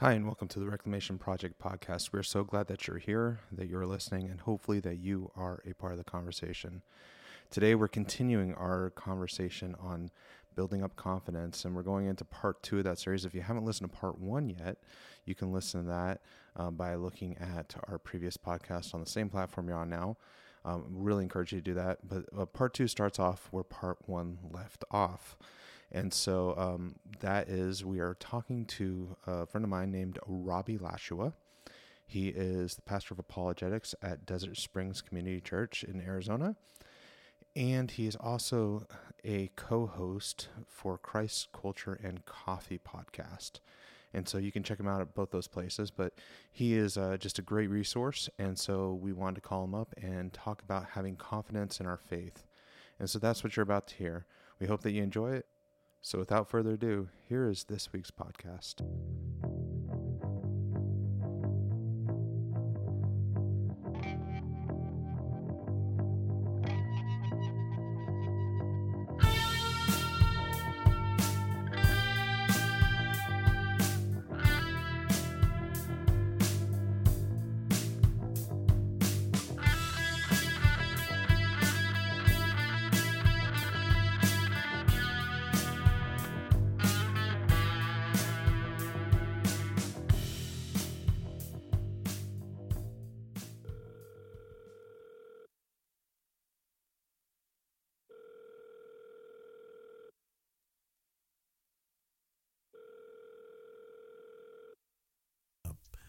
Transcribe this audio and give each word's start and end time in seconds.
Hi, 0.00 0.12
and 0.12 0.26
welcome 0.26 0.48
to 0.48 0.58
the 0.58 0.66
Reclamation 0.66 1.16
Project 1.16 1.58
podcast. 1.58 2.12
We're 2.12 2.22
so 2.22 2.44
glad 2.44 2.66
that 2.66 2.86
you're 2.86 2.98
here, 2.98 3.40
that 3.50 3.66
you're 3.66 3.86
listening, 3.86 4.28
and 4.28 4.38
hopefully 4.38 4.78
that 4.80 4.98
you 4.98 5.30
are 5.34 5.62
a 5.66 5.72
part 5.72 5.92
of 5.92 5.98
the 5.98 6.04
conversation. 6.04 6.82
Today, 7.50 7.74
we're 7.74 7.88
continuing 7.88 8.52
our 8.52 8.90
conversation 8.90 9.74
on 9.80 10.10
building 10.54 10.84
up 10.84 10.96
confidence, 10.96 11.64
and 11.64 11.74
we're 11.74 11.80
going 11.80 12.04
into 12.04 12.26
part 12.26 12.62
two 12.62 12.76
of 12.76 12.84
that 12.84 12.98
series. 12.98 13.24
If 13.24 13.34
you 13.34 13.40
haven't 13.40 13.64
listened 13.64 13.90
to 13.90 13.96
part 13.96 14.18
one 14.18 14.50
yet, 14.50 14.76
you 15.24 15.34
can 15.34 15.50
listen 15.50 15.84
to 15.84 15.88
that 15.88 16.20
um, 16.56 16.74
by 16.74 16.94
looking 16.96 17.38
at 17.38 17.74
our 17.88 17.96
previous 17.96 18.36
podcast 18.36 18.92
on 18.92 19.00
the 19.00 19.08
same 19.08 19.30
platform 19.30 19.66
you're 19.66 19.78
on 19.78 19.88
now. 19.88 20.18
Um, 20.66 20.84
really 20.90 21.22
encourage 21.22 21.52
you 21.52 21.60
to 21.60 21.64
do 21.64 21.72
that. 21.72 22.06
But 22.06 22.26
uh, 22.38 22.44
part 22.44 22.74
two 22.74 22.86
starts 22.86 23.18
off 23.18 23.48
where 23.50 23.64
part 23.64 23.96
one 24.04 24.40
left 24.52 24.84
off. 24.90 25.38
And 25.92 26.12
so 26.12 26.54
um, 26.56 26.96
that 27.20 27.48
is, 27.48 27.84
we 27.84 28.00
are 28.00 28.14
talking 28.18 28.64
to 28.66 29.16
a 29.26 29.46
friend 29.46 29.64
of 29.64 29.70
mine 29.70 29.90
named 29.90 30.18
Robby 30.26 30.78
Lashua. 30.78 31.32
He 32.06 32.28
is 32.28 32.76
the 32.76 32.82
pastor 32.82 33.14
of 33.14 33.18
apologetics 33.18 33.94
at 34.02 34.26
Desert 34.26 34.56
Springs 34.56 35.00
Community 35.00 35.40
Church 35.40 35.84
in 35.84 36.00
Arizona. 36.00 36.56
And 37.54 37.90
he 37.90 38.06
is 38.06 38.16
also 38.16 38.86
a 39.24 39.50
co 39.56 39.86
host 39.86 40.48
for 40.68 40.98
Christ 40.98 41.48
Culture 41.52 41.98
and 42.02 42.24
Coffee 42.26 42.78
podcast. 42.78 43.60
And 44.12 44.28
so 44.28 44.38
you 44.38 44.52
can 44.52 44.62
check 44.62 44.78
him 44.78 44.86
out 44.86 45.00
at 45.00 45.14
both 45.14 45.30
those 45.30 45.48
places. 45.48 45.90
But 45.90 46.14
he 46.52 46.74
is 46.74 46.96
uh, 46.96 47.16
just 47.18 47.38
a 47.38 47.42
great 47.42 47.68
resource. 47.68 48.28
And 48.38 48.58
so 48.58 48.94
we 48.94 49.12
wanted 49.12 49.36
to 49.36 49.40
call 49.40 49.64
him 49.64 49.74
up 49.74 49.94
and 50.00 50.32
talk 50.32 50.62
about 50.62 50.90
having 50.92 51.16
confidence 51.16 51.80
in 51.80 51.86
our 51.86 51.96
faith. 51.96 52.44
And 52.98 53.10
so 53.10 53.18
that's 53.18 53.42
what 53.42 53.56
you're 53.56 53.62
about 53.62 53.88
to 53.88 53.94
hear. 53.96 54.26
We 54.58 54.66
hope 54.66 54.82
that 54.82 54.92
you 54.92 55.02
enjoy 55.02 55.32
it. 55.32 55.46
So 56.02 56.18
without 56.18 56.48
further 56.48 56.72
ado, 56.72 57.08
here 57.28 57.48
is 57.48 57.64
this 57.64 57.92
week's 57.92 58.10
podcast. 58.10 58.82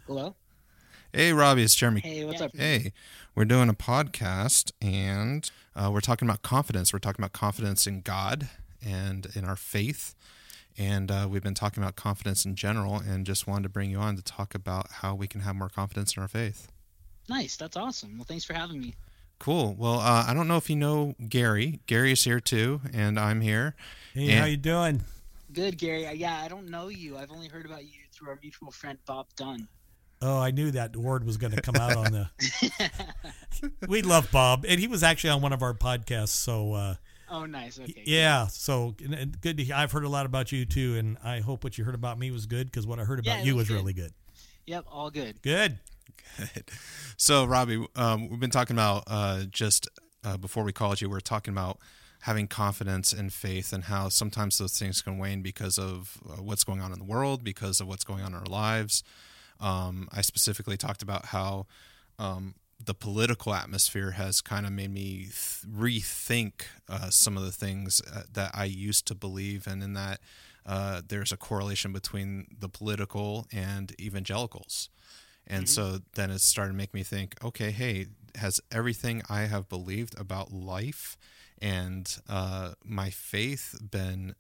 Hello. 0.08 0.36
Hey, 1.13 1.33
Robby, 1.33 1.63
it's 1.63 1.75
Jeremy. 1.75 2.02
Hey, 2.02 2.23
what's 2.25 2.41
up? 2.41 2.55
Hey, 2.55 2.94
we're 3.36 3.45
doing 3.45 3.69
a 3.69 3.73
podcast 3.73 4.72
and 4.81 5.49
uh, 5.75 5.89
we're 5.91 6.02
talking 6.02 6.27
about 6.27 6.41
confidence. 6.41 6.94
We're 6.94 6.99
talking 6.99 7.22
about 7.23 7.33
confidence 7.33 7.88
in 7.88 8.02
God 8.02 8.47
and 8.86 9.27
in 9.36 9.45
our 9.45 9.55
faith. 9.55 10.16
And 10.77 11.09
uh, 11.09 11.27
we've 11.30 11.41
been 11.44 11.53
talking 11.55 11.81
about 11.81 11.95
confidence 11.95 12.45
in 12.45 12.55
general 12.55 12.95
and 12.95 13.25
just 13.25 13.47
wanted 13.47 13.64
to 13.64 13.69
bring 13.69 13.89
you 13.89 13.97
on 13.97 14.16
to 14.16 14.22
talk 14.23 14.53
about 14.53 14.91
how 14.91 15.16
we 15.16 15.27
can 15.27 15.41
have 15.41 15.55
more 15.55 15.69
confidence 15.69 16.16
in 16.16 16.21
our 16.21 16.27
faith. 16.27 16.67
Nice. 17.30 17.55
That's 17.58 17.75
awesome. 17.77 18.17
Well, 18.17 18.25
thanks 18.25 18.45
for 18.45 18.53
having 18.53 18.80
me. 18.80 18.95
Cool. 19.39 19.75
Well, 19.77 19.99
uh, 19.99 20.26
I 20.27 20.33
don't 20.33 20.48
know 20.48 20.58
if 20.58 20.70
you 20.70 20.76
know 20.76 21.15
Gary. 21.30 21.80
Gary 21.87 22.11
is 22.11 22.23
here 22.23 22.39
too, 22.39 22.82
and 22.93 23.20
I'm 23.20 23.42
here. 23.42 23.76
Hey, 24.14 24.30
And- 24.32 24.39
how 24.39 24.45
you 24.45 24.58
doing? 24.58 25.02
Good, 25.53 25.77
Gary. 25.77 26.05
Uh, 26.05 26.11
Yeah, 26.11 26.42
I 26.43 26.48
don't 26.49 26.70
know 26.70 26.89
you. 26.89 27.17
I've 27.17 27.32
only 27.32 27.48
heard 27.48 27.65
about 27.65 27.83
you 27.83 27.92
through 28.11 28.30
our 28.30 28.39
mutual 28.42 28.70
friend 28.71 28.98
Bob 29.05 29.27
Dunn. 29.36 29.67
Oh, 30.22 30.39
I 30.39 30.52
knew 30.52 30.72
that 30.72 30.95
word 30.95 31.23
was 31.26 31.38
going 31.38 31.54
to 31.54 31.61
come 31.61 31.76
out 31.76 31.95
on 31.95 32.11
the. 32.11 32.30
we 33.88 34.02
love 34.02 34.30
Bob, 34.32 34.66
and 34.67 34.80
he 34.80 34.88
was 34.88 35.04
actually 35.04 35.30
on 35.32 35.42
one 35.42 35.54
of 35.54 35.61
our 35.61 35.73
podcasts. 35.73 36.30
So, 36.30 36.73
uh, 36.73 36.95
oh, 37.30 37.45
nice. 37.45 37.80
Okay. 37.80 38.04
yeah, 38.05 38.48
so 38.48 38.95
and- 39.04 39.14
and 39.14 39.42
good. 39.42 39.58
To, 39.58 39.64
hear- 39.64 39.76
I've 39.76 39.92
heard 39.92 40.04
a 40.06 40.10
lot 40.10 40.26
about 40.26 40.52
you 40.52 40.66
too, 40.66 40.95
and 40.98 41.17
I 41.23 41.39
hope 41.39 41.64
what 41.64 41.77
you 41.77 41.83
heard 41.83 41.95
about 41.95 42.17
me 42.17 42.32
was 42.32 42.45
good 42.45 42.67
because 42.67 42.88
what 42.88 43.00
I 43.00 43.04
heard 43.04 43.20
about 43.20 43.39
it 43.39 43.45
you 43.45 43.54
was 43.56 43.64
was 43.64 43.67
good. 43.70 43.76
really 43.76 43.94
good. 43.94 44.14
Yep. 44.66 44.86
All 44.92 45.10
good. 45.11 45.42
Good. 45.42 45.77
Good. 46.38 46.66
So, 47.16 47.45
Robby, 47.45 47.86
um, 47.95 48.30
we've 48.30 48.39
been 48.39 48.50
talking 48.50 48.76
about 48.76 49.04
uh, 49.08 49.44
just 49.50 49.88
uh, 50.23 50.38
before 50.38 50.64
we 50.64 50.73
called 50.73 51.00
you, 51.00 51.10
we 51.10 51.17
are 51.17 51.22
talking 51.22 51.54
about 51.54 51.77
having 52.22 52.48
confidence 52.48 53.14
and 53.14 53.32
faith 53.32 53.72
and 53.72 53.86
how 53.86 54.10
sometimes 54.10 54.58
those 54.58 54.77
things 54.77 55.02
can 55.02 55.17
wane 55.20 55.42
because 55.42 55.77
of 55.80 56.17
uh, 56.30 56.42
what's 56.42 56.64
going 56.64 56.82
on 56.82 56.92
in 56.92 57.00
the 57.00 57.06
world, 57.06 57.44
because 57.44 57.80
of 57.80 57.88
what's 57.88 58.04
going 58.04 58.22
on 58.23 58.33
in 58.33 58.39
our 58.39 58.45
lives. 58.45 59.04
Um, 59.60 60.08
I 60.12 60.22
specifically 60.22 60.78
talked 60.78 61.02
about 61.02 61.28
how 61.28 61.68
um, 62.20 62.56
the 62.84 62.94
political 62.94 63.54
atmosphere 63.54 64.12
has 64.12 64.42
kind 64.42 64.66
of 64.66 64.72
made 64.72 64.92
me 64.92 65.23
th- 65.23 65.66
rethink 65.68 66.64
uh, 66.88 67.10
some 67.10 67.38
of 67.38 67.44
the 67.44 67.52
things 67.52 68.02
uh, 68.14 68.23
that 68.32 68.52
I 68.54 68.66
used 68.66 69.08
to 69.08 69.16
believe, 69.16 69.68
and 69.68 69.84
in 69.84 69.94
that 69.94 70.20
uh, 70.66 71.02
there's 71.08 71.32
a 71.32 71.38
correlation 71.38 71.92
between 71.94 72.48
the 72.60 72.70
political 72.70 73.48
and 73.52 74.00
evangelicals. 74.00 74.90
And 75.50 75.70
so 75.70 76.00
then 76.16 76.30
it 76.30 76.42
started 76.42 76.74
to 76.74 76.78
make 76.78 76.94
me 76.94 77.04
think, 77.04 77.42
okay, 77.42 77.72
hey, 77.72 78.08
has 78.36 78.60
everything 78.70 79.24
I 79.30 79.42
have 79.44 79.70
believed 79.70 80.20
about 80.20 80.52
life 80.52 81.18
and 81.62 82.18
uh, 82.30 82.74
my 82.84 83.10
faith 83.10 83.76
been 83.92 84.36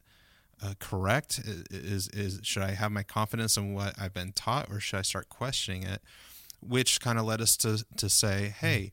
uh, 0.63 0.73
correct? 0.79 1.39
Is 1.69 2.07
is 2.09 2.39
should 2.43 2.63
I 2.63 2.71
have 2.71 2.91
my 2.91 3.03
confidence 3.03 3.57
in 3.57 3.73
what 3.73 3.93
I've 3.99 4.13
been 4.13 4.31
taught, 4.31 4.69
or 4.71 4.79
should 4.79 4.99
I 4.99 5.03
start 5.03 5.29
questioning 5.29 5.83
it? 5.83 6.01
Which 6.59 6.99
kind 6.99 7.19
of 7.19 7.25
led 7.25 7.41
us 7.41 7.55
to 7.57 7.85
to 7.97 8.09
say, 8.09 8.53
hey, 8.59 8.91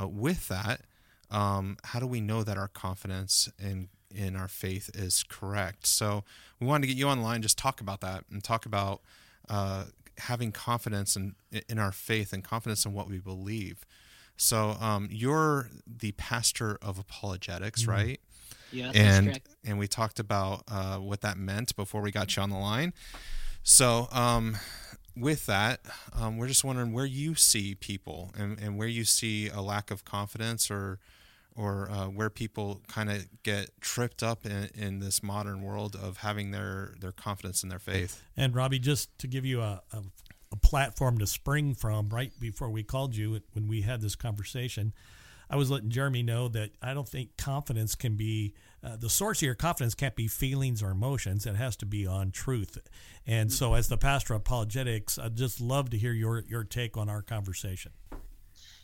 uh, 0.00 0.08
with 0.08 0.48
that, 0.48 0.82
um, 1.30 1.76
how 1.84 2.00
do 2.00 2.06
we 2.06 2.20
know 2.20 2.42
that 2.42 2.56
our 2.56 2.68
confidence 2.68 3.50
in 3.58 3.88
in 4.14 4.36
our 4.36 4.48
faith 4.48 4.90
is 4.94 5.24
correct? 5.28 5.86
So 5.86 6.24
we 6.60 6.66
wanted 6.66 6.82
to 6.82 6.88
get 6.88 6.96
you 6.96 7.08
online, 7.08 7.42
just 7.42 7.58
talk 7.58 7.80
about 7.80 8.00
that 8.00 8.24
and 8.30 8.42
talk 8.42 8.64
about 8.66 9.02
uh, 9.48 9.84
having 10.18 10.52
confidence 10.52 11.14
in 11.16 11.34
in 11.68 11.78
our 11.78 11.92
faith 11.92 12.32
and 12.32 12.42
confidence 12.42 12.86
in 12.86 12.94
what 12.94 13.08
we 13.08 13.18
believe. 13.18 13.84
So 14.36 14.70
um, 14.80 15.08
you're 15.10 15.68
the 15.86 16.12
pastor 16.12 16.78
of 16.80 16.98
apologetics, 16.98 17.86
right? 17.86 18.20
Yeah, 18.72 18.86
that's 18.86 18.98
and 18.98 19.26
correct. 19.28 19.48
and 19.64 19.78
we 19.78 19.86
talked 19.86 20.18
about 20.18 20.64
uh, 20.68 20.96
what 20.96 21.20
that 21.22 21.36
meant 21.36 21.76
before 21.76 22.00
we 22.00 22.10
got 22.10 22.36
you 22.36 22.42
on 22.42 22.50
the 22.50 22.58
line. 22.58 22.92
So 23.62 24.08
um, 24.10 24.56
with 25.16 25.46
that, 25.46 25.80
um, 26.14 26.38
we're 26.38 26.48
just 26.48 26.64
wondering 26.64 26.92
where 26.92 27.06
you 27.06 27.34
see 27.34 27.74
people 27.74 28.32
and, 28.36 28.58
and 28.58 28.76
where 28.78 28.88
you 28.88 29.04
see 29.04 29.48
a 29.48 29.60
lack 29.60 29.90
of 29.90 30.04
confidence 30.04 30.70
or 30.70 30.98
or 31.54 31.90
uh, 31.90 32.06
where 32.06 32.30
people 32.30 32.80
kind 32.88 33.10
of 33.10 33.26
get 33.42 33.70
tripped 33.80 34.22
up 34.22 34.46
in, 34.46 34.70
in 34.74 35.00
this 35.00 35.22
modern 35.22 35.62
world 35.62 35.94
of 35.94 36.18
having 36.18 36.50
their, 36.50 36.94
their 37.00 37.12
confidence 37.12 37.62
in 37.62 37.68
their 37.68 37.78
faith. 37.78 38.22
And 38.36 38.54
Robby, 38.54 38.78
just 38.78 39.16
to 39.18 39.26
give 39.26 39.44
you 39.44 39.60
a, 39.60 39.82
a, 39.92 40.02
a 40.50 40.56
platform 40.56 41.18
to 41.18 41.26
spring 41.26 41.74
from, 41.74 42.08
right 42.08 42.32
before 42.40 42.70
we 42.70 42.82
called 42.82 43.14
you 43.14 43.40
when 43.52 43.68
we 43.68 43.82
had 43.82 44.00
this 44.00 44.16
conversation, 44.16 44.94
I 45.52 45.56
was 45.56 45.70
letting 45.70 45.90
Jeremy 45.90 46.22
know 46.22 46.48
that 46.48 46.70
I 46.80 46.94
don't 46.94 47.06
think 47.06 47.36
confidence 47.36 47.94
can 47.94 48.16
be 48.16 48.54
uh, 48.82 48.96
the 48.96 49.10
source 49.10 49.38
of 49.38 49.42
your 49.46 49.54
confidence 49.54 49.94
can't 49.94 50.16
be 50.16 50.26
feelings 50.26 50.82
or 50.82 50.90
emotions. 50.90 51.44
It 51.44 51.56
has 51.56 51.76
to 51.76 51.86
be 51.86 52.06
on 52.06 52.30
truth. 52.30 52.78
And 53.26 53.52
so, 53.52 53.74
as 53.74 53.88
the 53.88 53.98
pastor 53.98 54.32
of 54.32 54.40
apologetics, 54.40 55.18
I'd 55.18 55.36
just 55.36 55.60
love 55.60 55.90
to 55.90 55.98
hear 55.98 56.12
your 56.12 56.42
your 56.48 56.64
take 56.64 56.96
on 56.96 57.10
our 57.10 57.20
conversation. 57.20 57.92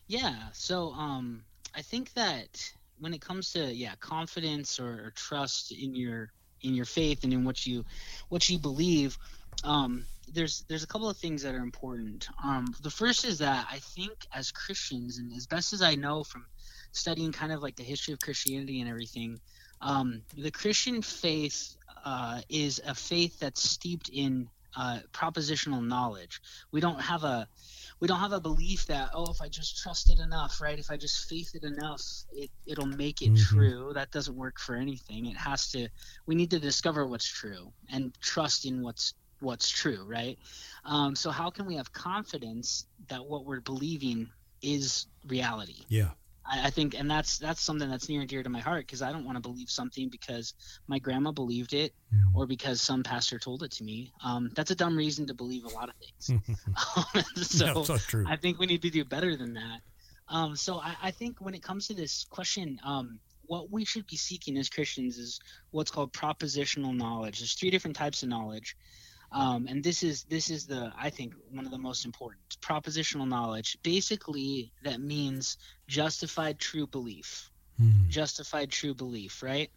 Yeah. 0.06 0.36
So, 0.52 0.92
um, 0.92 1.42
I 1.74 1.80
think 1.80 2.12
that 2.12 2.70
when 3.00 3.14
it 3.14 3.22
comes 3.22 3.50
to 3.52 3.74
yeah 3.74 3.94
confidence 4.00 4.78
or, 4.78 5.06
or 5.06 5.12
trust 5.16 5.72
in 5.72 5.94
your 5.94 6.30
in 6.60 6.74
your 6.74 6.84
faith 6.84 7.24
and 7.24 7.32
in 7.32 7.44
what 7.44 7.66
you 7.66 7.84
what 8.28 8.48
you 8.48 8.58
believe, 8.58 9.16
um, 9.64 10.04
there's 10.32 10.64
there's 10.68 10.84
a 10.84 10.86
couple 10.86 11.08
of 11.08 11.16
things 11.16 11.42
that 11.42 11.54
are 11.54 11.62
important. 11.62 12.28
Um, 12.44 12.74
the 12.82 12.90
first 12.90 13.24
is 13.24 13.38
that 13.38 13.66
I 13.70 13.78
think 13.78 14.12
as 14.32 14.50
Christians 14.50 15.18
and 15.18 15.32
as 15.32 15.46
best 15.46 15.72
as 15.72 15.82
I 15.82 15.94
know 15.94 16.22
from 16.22 16.44
studying 16.92 17.32
kind 17.32 17.52
of 17.52 17.62
like 17.62 17.76
the 17.76 17.82
history 17.82 18.12
of 18.14 18.20
Christianity 18.20 18.80
and 18.80 18.88
everything, 18.90 19.40
um, 19.80 20.22
the 20.36 20.50
Christian 20.50 21.02
faith 21.02 21.76
uh, 22.04 22.40
is 22.48 22.80
a 22.86 22.94
faith 22.94 23.38
that's 23.38 23.62
steeped 23.62 24.08
in 24.08 24.48
uh, 24.76 25.00
propositional 25.12 25.84
knowledge. 25.84 26.40
We 26.72 26.80
don't 26.80 27.00
have 27.00 27.24
a 27.24 27.48
we 28.00 28.06
don't 28.06 28.20
have 28.20 28.32
a 28.32 28.40
belief 28.40 28.86
that 28.86 29.10
oh 29.14 29.30
if 29.30 29.40
I 29.40 29.48
just 29.48 29.78
trust 29.82 30.10
it 30.10 30.20
enough, 30.20 30.60
right? 30.60 30.78
If 30.78 30.90
I 30.90 30.96
just 30.96 31.28
faith 31.28 31.50
it 31.54 31.64
enough, 31.64 32.02
it 32.32 32.50
it'll 32.66 32.86
make 32.86 33.22
it 33.22 33.32
Mhm. 33.32 33.46
true. 33.48 33.92
That 33.94 34.10
doesn't 34.10 34.36
work 34.36 34.60
for 34.60 34.76
anything. 34.76 35.26
It 35.26 35.36
has 35.36 35.70
to. 35.70 35.88
We 36.26 36.34
need 36.34 36.50
to 36.50 36.58
discover 36.58 37.06
what's 37.06 37.26
true 37.26 37.72
and 37.90 38.14
trust 38.20 38.66
in 38.66 38.82
what's 38.82 39.14
what's 39.40 39.68
true, 39.70 40.04
right? 40.04 40.38
Um, 40.84 41.14
so 41.16 41.30
how 41.30 41.50
can 41.50 41.66
we 41.66 41.76
have 41.76 41.92
confidence 41.92 42.86
that 43.08 43.24
what 43.24 43.44
we're 43.44 43.60
believing 43.60 44.28
is 44.62 45.06
reality? 45.26 45.84
Yeah. 45.88 46.10
I, 46.50 46.66
I 46.66 46.70
think, 46.70 46.94
and 46.98 47.10
that's 47.10 47.38
that's 47.38 47.60
something 47.60 47.88
that's 47.88 48.08
near 48.08 48.20
and 48.20 48.28
dear 48.28 48.42
to 48.42 48.48
my 48.48 48.60
heart 48.60 48.86
because 48.86 49.02
I 49.02 49.12
don't 49.12 49.24
want 49.24 49.36
to 49.36 49.40
believe 49.42 49.70
something 49.70 50.08
because 50.08 50.54
my 50.86 50.98
grandma 50.98 51.32
believed 51.32 51.74
it 51.74 51.94
or 52.34 52.46
because 52.46 52.80
some 52.80 53.02
pastor 53.02 53.38
told 53.38 53.62
it 53.62 53.70
to 53.72 53.84
me. 53.84 54.12
Um, 54.24 54.50
that's 54.54 54.70
a 54.70 54.74
dumb 54.74 54.96
reason 54.96 55.26
to 55.26 55.34
believe 55.34 55.64
a 55.64 55.68
lot 55.68 55.88
of 55.88 55.94
things. 55.96 56.42
so 57.48 57.66
no, 57.66 57.82
so 57.84 57.96
true. 57.98 58.24
I 58.28 58.36
think 58.36 58.58
we 58.58 58.66
need 58.66 58.82
to 58.82 58.90
do 58.90 59.04
better 59.04 59.36
than 59.36 59.54
that. 59.54 59.80
Um, 60.28 60.56
so 60.56 60.78
I, 60.78 60.96
I 61.04 61.10
think 61.10 61.40
when 61.40 61.54
it 61.54 61.62
comes 61.62 61.88
to 61.88 61.94
this 61.94 62.26
question, 62.30 62.78
um, 62.84 63.18
what 63.46 63.70
we 63.70 63.84
should 63.84 64.06
be 64.06 64.16
seeking 64.16 64.58
as 64.58 64.68
Christians 64.68 65.18
is 65.18 65.40
what's 65.70 65.90
called 65.90 66.12
propositional 66.12 66.94
knowledge. 66.94 67.40
There's 67.40 67.54
three 67.54 67.70
different 67.70 67.96
types 67.96 68.22
of 68.22 68.28
knowledge, 68.28 68.76
um, 69.32 69.66
and 69.68 69.82
this 69.84 70.02
is 70.02 70.24
this 70.24 70.50
is 70.50 70.66
the 70.66 70.92
I 70.98 71.10
think 71.10 71.34
one 71.50 71.64
of 71.64 71.70
the 71.70 71.78
most 71.78 72.04
important. 72.04 72.40
Propositional 72.60 73.28
knowledge, 73.28 73.78
basically, 73.82 74.72
that 74.82 75.00
means 75.00 75.56
justified 75.86 76.58
true 76.58 76.86
belief 76.86 77.50
Mm. 77.80 78.08
justified 78.08 78.72
true 78.72 78.92
belief 78.92 79.40
right 79.40 79.70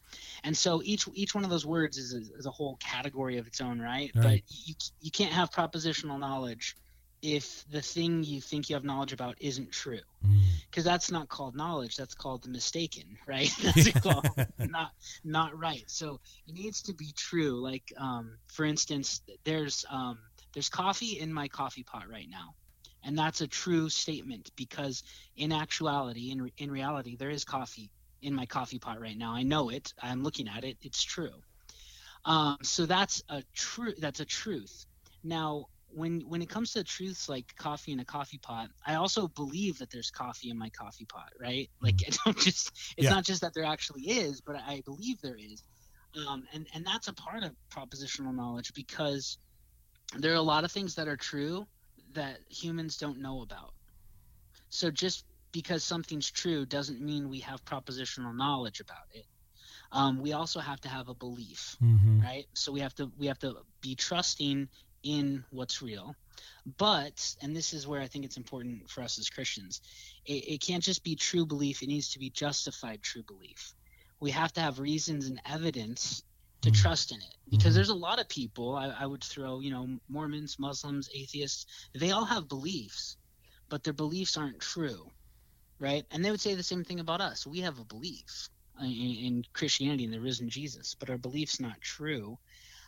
and 0.43 0.57
so 0.57 0.81
each 0.83 1.07
each 1.13 1.35
one 1.35 1.43
of 1.43 1.51
those 1.51 1.67
words 1.67 1.99
is 1.99 2.15
a, 2.15 2.35
is 2.35 2.47
a 2.47 2.49
whole 2.49 2.75
category 2.77 3.37
of 3.37 3.45
its 3.45 3.61
own 3.61 3.79
right, 3.79 4.09
Right. 4.15 4.23
but 4.23 4.41
you 4.65 4.73
you 5.01 5.11
can't 5.11 5.31
have 5.31 5.51
propositional 5.51 6.17
knowledge 6.17 6.75
if 7.21 7.65
the 7.71 7.81
thing 7.81 8.23
you 8.23 8.41
think 8.41 8.69
you 8.69 8.75
have 8.75 8.83
knowledge 8.83 9.13
about 9.13 9.35
isn't 9.39 9.71
true. 9.71 9.99
Mm. 10.25 10.41
because 10.69 10.83
that's 10.83 11.11
not 11.11 11.29
called 11.29 11.55
knowledge 11.55 11.97
that's 11.97 12.13
called 12.13 12.43
the 12.43 12.49
mistaken 12.49 13.17
right? 13.27 13.51
That's 13.63 13.91
called 13.91 14.27
not 14.59 14.91
not 15.23 15.57
right. 15.57 15.83
So 15.87 16.19
it 16.47 16.53
needs 16.53 16.83
to 16.83 16.93
be 16.93 17.11
true. 17.15 17.59
Like 17.59 17.91
um, 17.97 18.37
for 18.47 18.65
instance 18.65 19.21
there's 19.43 19.85
um, 19.89 20.19
there's 20.53 20.69
coffee 20.69 21.19
in 21.19 21.33
my 21.33 21.47
coffee 21.47 21.83
pot 21.83 22.09
right 22.09 22.29
now. 22.29 22.55
And 23.03 23.17
that's 23.17 23.41
a 23.41 23.47
true 23.47 23.89
statement 23.89 24.51
because 24.55 25.03
in 25.35 25.51
actuality 25.51 26.31
in, 26.31 26.51
in 26.57 26.69
reality 26.69 27.15
there 27.15 27.31
is 27.31 27.43
coffee 27.43 27.89
in 28.21 28.33
my 28.35 28.45
coffee 28.45 28.79
pot 28.79 29.01
right 29.01 29.17
now. 29.17 29.33
I 29.33 29.43
know 29.43 29.69
it. 29.69 29.93
I'm 30.01 30.23
looking 30.23 30.47
at 30.47 30.63
it. 30.63 30.77
It's 30.81 31.01
true. 31.01 31.33
Um, 32.25 32.57
so 32.61 32.85
that's 32.85 33.23
a 33.29 33.43
true 33.55 33.93
that's 33.97 34.19
a 34.19 34.25
truth. 34.25 34.85
Now 35.23 35.67
when 35.93 36.21
when 36.21 36.41
it 36.41 36.49
comes 36.49 36.71
to 36.73 36.83
truths 36.83 37.29
like 37.29 37.45
coffee 37.57 37.91
in 37.91 37.99
a 37.99 38.05
coffee 38.05 38.39
pot 38.39 38.69
i 38.87 38.95
also 38.95 39.27
believe 39.29 39.77
that 39.77 39.89
there's 39.91 40.11
coffee 40.11 40.49
in 40.49 40.57
my 40.57 40.69
coffee 40.71 41.05
pot 41.05 41.29
right? 41.39 41.69
Like 41.81 41.95
i 42.07 42.11
don't 42.25 42.37
just 42.37 42.71
it's 42.97 43.09
Yeah. 43.09 43.11
not 43.11 43.25
just 43.25 43.41
that 43.41 43.53
there 43.53 43.65
actually 43.65 44.03
is 44.09 44.41
but 44.41 44.55
i 44.55 44.81
believe 44.85 45.19
there 45.21 45.37
is. 45.37 45.63
Um, 46.27 46.43
and 46.53 46.67
and 46.73 46.85
that's 46.85 47.07
a 47.07 47.13
part 47.13 47.43
of 47.43 47.55
propositional 47.73 48.35
knowledge 48.35 48.73
because 48.73 49.37
there 50.17 50.31
are 50.33 50.35
a 50.35 50.41
lot 50.41 50.63
of 50.63 50.71
things 50.71 50.95
that 50.95 51.07
are 51.07 51.17
true 51.17 51.65
that 52.13 52.39
humans 52.49 52.97
don't 52.97 53.21
know 53.21 53.41
about. 53.41 53.73
So 54.69 54.91
just 54.91 55.25
because 55.51 55.83
something's 55.83 56.29
true 56.31 56.65
doesn't 56.65 57.01
mean 57.01 57.29
we 57.29 57.39
have 57.41 57.63
propositional 57.65 58.35
knowledge 58.35 58.79
about 58.79 59.07
it. 59.11 59.25
Um, 59.91 60.19
we 60.19 60.33
also 60.33 60.59
have 60.59 60.79
to 60.81 60.89
have 60.89 61.09
a 61.09 61.15
belief 61.15 61.77
Mhm. 61.81 62.23
right? 62.23 62.45
So 62.55 62.71
we 62.71 62.81
have 62.81 62.93
to 62.95 63.11
we 63.17 63.27
have 63.27 63.39
to 63.39 63.55
be 63.81 63.95
trusting 63.95 64.69
in 65.03 65.43
what's 65.51 65.81
real. 65.81 66.15
But 66.77 67.35
and 67.41 67.55
this 67.55 67.73
is 67.73 67.87
where 67.87 68.01
i 68.01 68.07
think 68.07 68.25
it's 68.25 68.37
important 68.37 68.89
for 68.89 69.03
us 69.03 69.19
as 69.19 69.29
christians 69.29 69.81
it, 70.25 70.55
it 70.55 70.61
can't 70.61 70.83
just 70.83 71.03
be 71.03 71.15
true 71.15 71.45
belief 71.45 71.81
it 71.83 71.87
needs 71.87 72.11
to 72.11 72.19
be 72.19 72.29
justified 72.31 73.01
true 73.03 73.23
belief. 73.27 73.73
We 74.21 74.31
have 74.31 74.53
to 74.53 74.61
have 74.61 74.79
reasons 74.79 75.27
and 75.27 75.41
evidence 75.45 76.23
to 76.63 76.71
Mm. 76.71 76.75
trust 76.75 77.11
in 77.11 77.17
it. 77.19 77.35
Because 77.49 77.73
Mhm. 77.73 77.75
there's 77.75 77.89
a 77.89 77.95
lot 77.95 78.19
of 78.19 78.29
people 78.29 78.75
I, 78.75 78.87
I 78.89 79.05
would 79.07 79.23
throw 79.23 79.59
you 79.61 79.71
know 79.71 79.99
mormons 80.09 80.57
muslims 80.59 81.09
atheists 81.15 81.65
they 81.95 82.11
all 82.11 82.25
have 82.25 82.47
beliefs 82.49 83.17
but 83.69 83.83
their 83.83 83.93
beliefs 83.93 84.37
aren't 84.37 84.61
true 84.61 85.09
right? 85.79 86.05
And 86.11 86.23
they 86.23 86.31
would 86.31 86.41
say 86.41 86.55
the 86.55 86.63
same 86.63 86.83
thing 86.85 86.99
about 87.01 87.21
us. 87.21 87.45
We 87.47 87.59
have 87.61 87.79
a 87.79 87.85
belief 87.85 88.49
in, 88.81 88.87
in 88.91 89.43
christianity 89.53 90.05
and 90.05 90.13
the 90.13 90.21
risen 90.21 90.49
jesus 90.49 90.95
but 90.99 91.09
our 91.09 91.17
belief's 91.17 91.59
not 91.59 91.79
true 91.81 92.37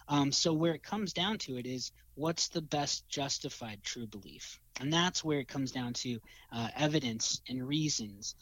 um, 0.08 0.32
so 0.32 0.54
where 0.54 0.74
it 0.74 0.84
comes 0.84 1.14
down 1.14 1.38
to 1.40 1.58
it 1.58 1.66
is 1.66 1.92
what's 2.16 2.50
the 2.50 2.62
best 2.62 3.08
justified 3.10 3.84
true 3.84 4.08
belief? 4.08 4.60
And 4.80 4.92
that's 4.92 5.24
where 5.24 5.40
it 5.40 5.48
comes 5.48 5.72
down 5.72 5.94
to 5.94 6.20
uh, 6.52 6.70
evidence 6.76 7.42
and 7.50 7.66
reasons. 7.68 8.36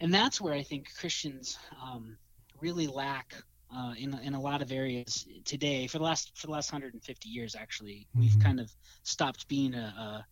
And 0.00 0.12
that's 0.12 0.40
where 0.40 0.54
i 0.54 0.62
think 0.62 0.88
christians 0.98 1.58
um, 1.82 2.18
really 2.60 2.86
lack 2.86 3.34
uh, 3.74 3.94
in, 3.98 4.14
in 4.20 4.34
a 4.34 4.40
lot 4.40 4.62
of 4.62 4.72
areas 4.72 5.26
today. 5.44 5.86
For 5.86 5.98
the 5.98 6.04
last 6.04 6.32
for 6.36 6.46
the 6.46 6.52
last 6.52 6.72
150 6.72 7.28
years 7.28 7.54
actually 7.54 8.08
we've 8.18 8.38
Mhm. 8.38 8.38
kind 8.38 8.60
of 8.60 8.70
stopped 9.02 9.48
being 9.48 9.74
a, 9.74 9.78
a, 9.78 10.26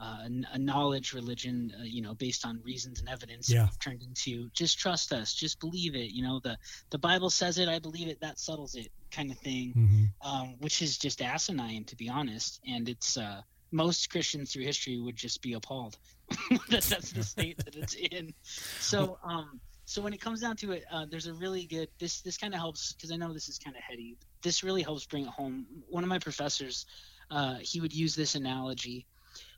a, 0.00 0.28
a 0.52 0.58
knowledge 0.58 1.12
religion 1.12 1.72
uh, 1.78 1.82
you 1.84 2.00
know 2.02 2.14
based 2.14 2.46
on 2.46 2.60
reasons 2.64 3.00
and 3.00 3.08
evidence 3.08 3.50
Yeah. 3.50 3.68
Turned 3.80 4.02
into 4.02 4.48
just 4.54 4.78
trust 4.78 5.12
us 5.12 5.34
just 5.34 5.60
believe 5.60 5.94
it 5.94 6.12
you 6.12 6.22
know 6.22 6.40
the 6.42 6.56
the 6.90 6.98
bible 6.98 7.30
says 7.30 7.58
it 7.58 7.68
i 7.68 7.78
believe 7.78 8.08
it 8.08 8.20
that 8.20 8.38
settles 8.38 8.74
it 8.74 8.88
kind 9.10 9.30
of 9.30 9.38
thing 9.38 9.72
Mhm. 9.76 10.12
um, 10.22 10.56
which 10.60 10.82
is 10.82 10.98
just 10.98 11.20
asinine 11.22 11.84
to 11.84 11.96
be 11.96 12.08
honest 12.08 12.60
and 12.66 12.88
it's 12.88 13.16
uh, 13.16 13.42
most 13.72 14.10
christians 14.10 14.52
through 14.52 14.64
history 14.64 14.98
would 14.98 15.16
just 15.16 15.42
be 15.42 15.52
appalled 15.54 15.98
that 16.68 16.82
that's 16.84 17.12
the 17.12 17.22
state 17.22 17.58
that 17.64 17.74
it's 17.76 17.94
in 17.94 18.32
so 18.78 19.18
um 19.24 19.60
so 19.84 20.00
when 20.00 20.12
it 20.12 20.20
comes 20.20 20.40
down 20.40 20.56
to 20.56 20.72
it 20.72 20.84
uh, 20.92 21.04
there's 21.10 21.26
a 21.26 21.34
really 21.34 21.66
good 21.66 21.88
this 21.98 22.20
this 22.22 22.36
kind 22.36 22.54
of 22.54 22.60
helps 22.60 22.92
because 22.94 23.10
i 23.12 23.16
know 23.16 23.32
this 23.32 23.48
is 23.48 23.58
kind 23.58 23.76
of 23.76 23.82
heady 23.82 24.16
this 24.42 24.62
really 24.62 24.82
helps 24.82 25.04
bring 25.06 25.24
it 25.24 25.30
home 25.30 25.66
one 25.88 26.04
of 26.04 26.08
my 26.08 26.18
professors 26.18 26.86
uh, 27.30 27.56
he 27.60 27.80
would 27.80 27.92
use 27.92 28.14
this 28.14 28.34
analogy 28.34 29.06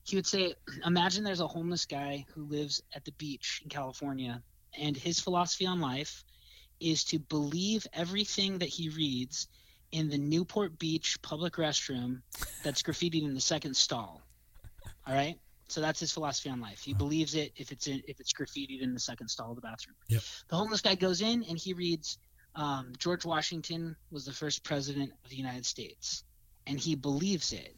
he 0.04 0.16
would 0.16 0.26
say 0.26 0.54
imagine 0.84 1.24
there's 1.24 1.40
a 1.40 1.46
homeless 1.46 1.86
guy 1.86 2.24
who 2.34 2.44
lives 2.44 2.82
at 2.94 3.04
the 3.04 3.12
beach 3.12 3.60
in 3.62 3.70
california 3.70 4.42
and 4.78 4.96
his 4.96 5.20
philosophy 5.20 5.66
on 5.66 5.80
life 5.80 6.24
is 6.80 7.04
to 7.04 7.18
believe 7.18 7.86
everything 7.92 8.58
that 8.58 8.68
he 8.68 8.88
reads 8.88 9.48
in 9.92 10.08
the 10.08 10.18
Newport 10.18 10.78
Beach 10.78 11.20
public 11.22 11.54
restroom 11.54 12.22
that's 12.64 12.82
graffitied 12.82 13.22
in 13.22 13.34
the 13.34 13.40
second 13.40 13.76
stall. 13.76 14.22
All 15.06 15.14
right? 15.14 15.38
So 15.68 15.80
that's 15.80 16.00
his 16.00 16.12
philosophy 16.12 16.50
on 16.50 16.60
life. 16.60 16.82
He 16.82 16.92
believes 16.92 17.34
it 17.34 17.52
if 17.56 17.72
it's 17.72 17.86
in, 17.86 18.02
if 18.08 18.20
it's 18.20 18.32
graffitied 18.32 18.82
in 18.82 18.92
the 18.94 19.00
second 19.00 19.28
stall 19.28 19.50
of 19.50 19.56
the 19.56 19.62
bathroom. 19.62 19.96
Yep. 20.08 20.22
The 20.48 20.56
homeless 20.56 20.80
guy 20.80 20.94
goes 20.94 21.20
in 21.20 21.44
and 21.44 21.56
he 21.56 21.72
reads 21.72 22.18
um, 22.54 22.92
George 22.98 23.24
Washington 23.24 23.96
was 24.10 24.26
the 24.26 24.32
first 24.32 24.64
president 24.64 25.12
of 25.24 25.30
the 25.30 25.36
United 25.36 25.64
States, 25.64 26.24
and 26.66 26.78
he 26.78 26.94
believes 26.94 27.52
it. 27.54 27.74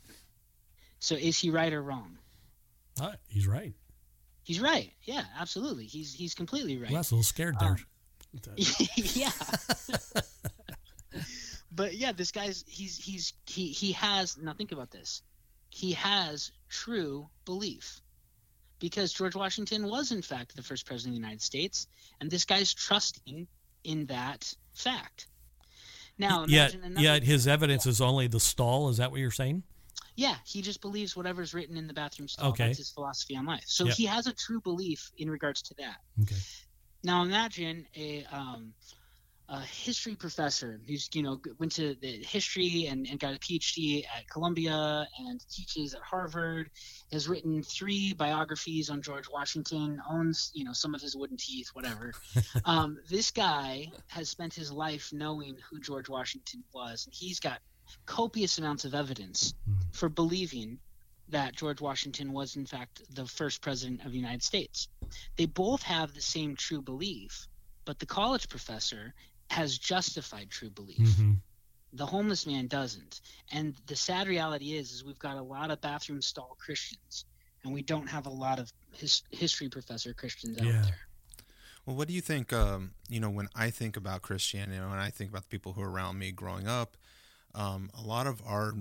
So 0.99 1.14
is 1.14 1.39
he 1.39 1.51
right 1.51 1.72
or 1.72 1.82
wrong? 1.82 2.19
Ah, 3.01 3.15
he's 3.29 3.46
right. 3.46 3.74
He's 4.44 4.60
right. 4.60 4.93
Yeah, 5.03 5.24
absolutely. 5.39 5.86
He's 5.86 6.15
he's 6.15 6.34
completely 6.34 6.77
right. 6.77 6.91
Well, 6.91 6.98
that's 6.98 7.10
a 7.10 7.15
little 7.15 7.24
scared 7.24 7.56
there. 7.58 7.70
Um, 7.70 8.55
yeah. 8.96 9.31
but 11.72 11.94
yeah, 11.94 12.13
this 12.13 12.31
guy's 12.31 12.65
he's 12.67 12.96
he's 12.96 13.32
he 13.46 13.69
he 13.69 13.93
has 13.93 14.36
now 14.36 14.53
think 14.53 14.72
about 14.72 14.91
this. 14.91 15.22
He 15.70 15.93
has 15.93 16.53
true 16.69 17.29
belief. 17.44 18.01
Because 18.81 19.13
George 19.13 19.34
Washington 19.34 19.89
was 19.89 20.13
in 20.13 20.20
fact 20.20 20.55
the 20.56 20.63
first 20.63 20.84
president 20.84 21.15
of 21.15 21.20
the 21.20 21.27
United 21.27 21.41
States, 21.41 21.86
and 22.20 22.31
this 22.31 22.44
guy's 22.44 22.74
trusting 22.74 23.46
in 23.84 24.06
that 24.06 24.53
fact. 24.74 25.29
Now 26.19 26.44
yet, 26.46 26.74
another 26.74 27.01
yet 27.01 27.22
his 27.22 27.46
evidence 27.46 27.86
is 27.86 28.01
only 28.01 28.27
the 28.27 28.41
stall. 28.41 28.89
Is 28.89 28.98
that 28.98 29.10
what 29.10 29.20
you're 29.20 29.31
saying? 29.31 29.63
Yeah, 30.16 30.36
he 30.44 30.62
just 30.62 30.80
believes 30.80 31.16
whatever's 31.16 31.54
written 31.54 31.76
in 31.76 31.86
the 31.86 31.94
bathroom 31.94 32.28
stall. 32.28 32.50
Okay. 32.50 32.66
That's 32.66 32.78
his 32.78 32.90
philosophy 32.90 33.36
on 33.36 33.46
life. 33.46 33.64
So 33.66 33.84
Yep. 33.86 33.94
he 33.94 34.06
has 34.06 34.26
a 34.26 34.32
true 34.32 34.60
belief 34.60 35.10
in 35.18 35.28
regards 35.30 35.62
to 35.62 35.74
that. 35.78 35.96
Okay. 36.22 36.36
Now 37.02 37.22
imagine 37.22 37.86
a 37.96 38.24
um, 38.32 38.72
a 39.48 39.60
history 39.60 40.14
professor 40.14 40.80
who's 40.86 41.10
you 41.12 41.22
know 41.22 41.38
went 41.58 41.72
to 41.72 41.94
the 42.00 42.22
history 42.24 42.86
and, 42.86 43.06
and 43.06 43.20
got 43.20 43.34
a 43.34 43.38
PhD 43.38 44.04
at 44.16 44.26
Columbia 44.30 45.06
and 45.18 45.44
teaches 45.50 45.92
at 45.94 46.00
Harvard, 46.00 46.70
has 47.12 47.28
written 47.28 47.62
three 47.62 48.14
biographies 48.14 48.88
on 48.88 49.02
George 49.02 49.28
Washington, 49.30 50.00
owns 50.10 50.50
you 50.54 50.64
know 50.64 50.72
some 50.72 50.94
of 50.94 51.02
his 51.02 51.14
wooden 51.14 51.36
teeth, 51.36 51.68
whatever. 51.74 52.14
um, 52.64 52.98
this 53.10 53.30
guy 53.30 53.90
has 54.06 54.30
spent 54.30 54.54
his 54.54 54.72
life 54.72 55.10
knowing 55.12 55.56
who 55.70 55.78
George 55.78 56.08
Washington 56.08 56.64
was, 56.72 57.04
and 57.04 57.14
he's 57.14 57.38
got 57.38 57.58
copious 58.06 58.58
amounts 58.58 58.84
of 58.84 58.94
evidence 58.94 59.55
Mhm. 59.69 59.94
for 59.94 60.08
believing 60.08 60.79
that 61.29 61.55
George 61.56 61.81
Washington 61.81 62.32
was 62.32 62.56
in 62.56 62.67
fact 62.67 63.03
the 63.14 63.26
first 63.26 63.60
president 63.62 64.05
of 64.05 64.12
the 64.12 64.19
United 64.19 64.43
States. 64.43 64.88
They 65.36 65.46
both 65.46 65.82
have 65.82 66.12
the 66.14 66.20
same 66.20 66.55
true 66.56 66.82
belief, 66.82 67.48
but 67.84 67.98
the 67.98 68.06
college 68.06 68.48
professor 68.48 69.14
has 69.50 69.79
justified 69.79 70.50
true 70.50 70.70
belief. 70.70 70.98
Mhm. 70.98 71.41
The 71.93 72.06
homeless 72.06 72.46
man 72.46 72.67
doesn't. 72.67 73.20
And 73.53 73.74
the 73.86 73.96
sad 73.96 74.26
reality 74.29 74.72
is 74.74 74.93
is 74.93 75.05
we've 75.05 75.19
got 75.19 75.36
a 75.36 75.43
lot 75.43 75.70
of 75.70 75.81
bathroom 75.81 76.20
stall 76.20 76.56
Christians 76.58 77.24
and 77.62 77.72
we 77.72 77.82
don't 77.82 78.08
have 78.08 78.26
a 78.26 78.31
lot 78.31 78.58
of 78.58 78.72
his, 78.93 79.22
history 79.31 79.69
professor 79.69 80.12
Christians 80.12 80.58
out 80.58 80.67
Yeah. 80.67 80.82
there. 80.82 81.08
Well, 81.86 81.96
what 81.96 82.08
do 82.08 82.14
you 82.14 82.20
think? 82.20 82.53
Um, 82.53 82.94
you 83.08 83.20
know, 83.20 83.31
when 83.31 83.48
I 83.55 83.70
think 83.70 83.96
about 83.96 84.22
Christianity, 84.22 84.79
when 84.81 84.98
I 84.98 85.10
think 85.10 85.31
about 85.31 85.43
the 85.43 85.48
people 85.48 85.74
who 85.74 85.82
are 85.82 85.91
around 85.91 86.19
me 86.19 86.32
growing 86.32 86.67
up, 86.67 86.96
um, 87.55 87.91
a 87.94 88.03
lot 88.03 88.27
of 88.27 88.43
our 88.46 88.75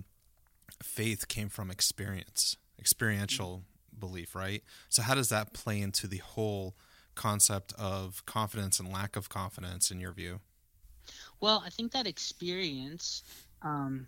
faith 0.81 1.27
came 1.27 1.49
from 1.49 1.69
experience, 1.71 2.57
experiential 2.79 3.63
belief, 3.97 4.35
right? 4.35 4.63
So 4.89 5.01
how 5.01 5.15
does 5.15 5.29
that 5.29 5.53
play 5.53 5.79
into 5.79 6.07
the 6.07 6.17
whole 6.17 6.75
concept 7.15 7.73
of 7.77 8.25
confidence 8.25 8.79
and 8.79 8.91
lack 8.91 9.15
of 9.15 9.29
confidence 9.29 9.91
in 9.91 9.99
your 9.99 10.11
view? 10.11 10.39
Well, 11.39 11.61
I 11.65 11.69
think 11.69 11.91
that 11.91 12.07
experience 12.07 13.23
um, 13.61 14.07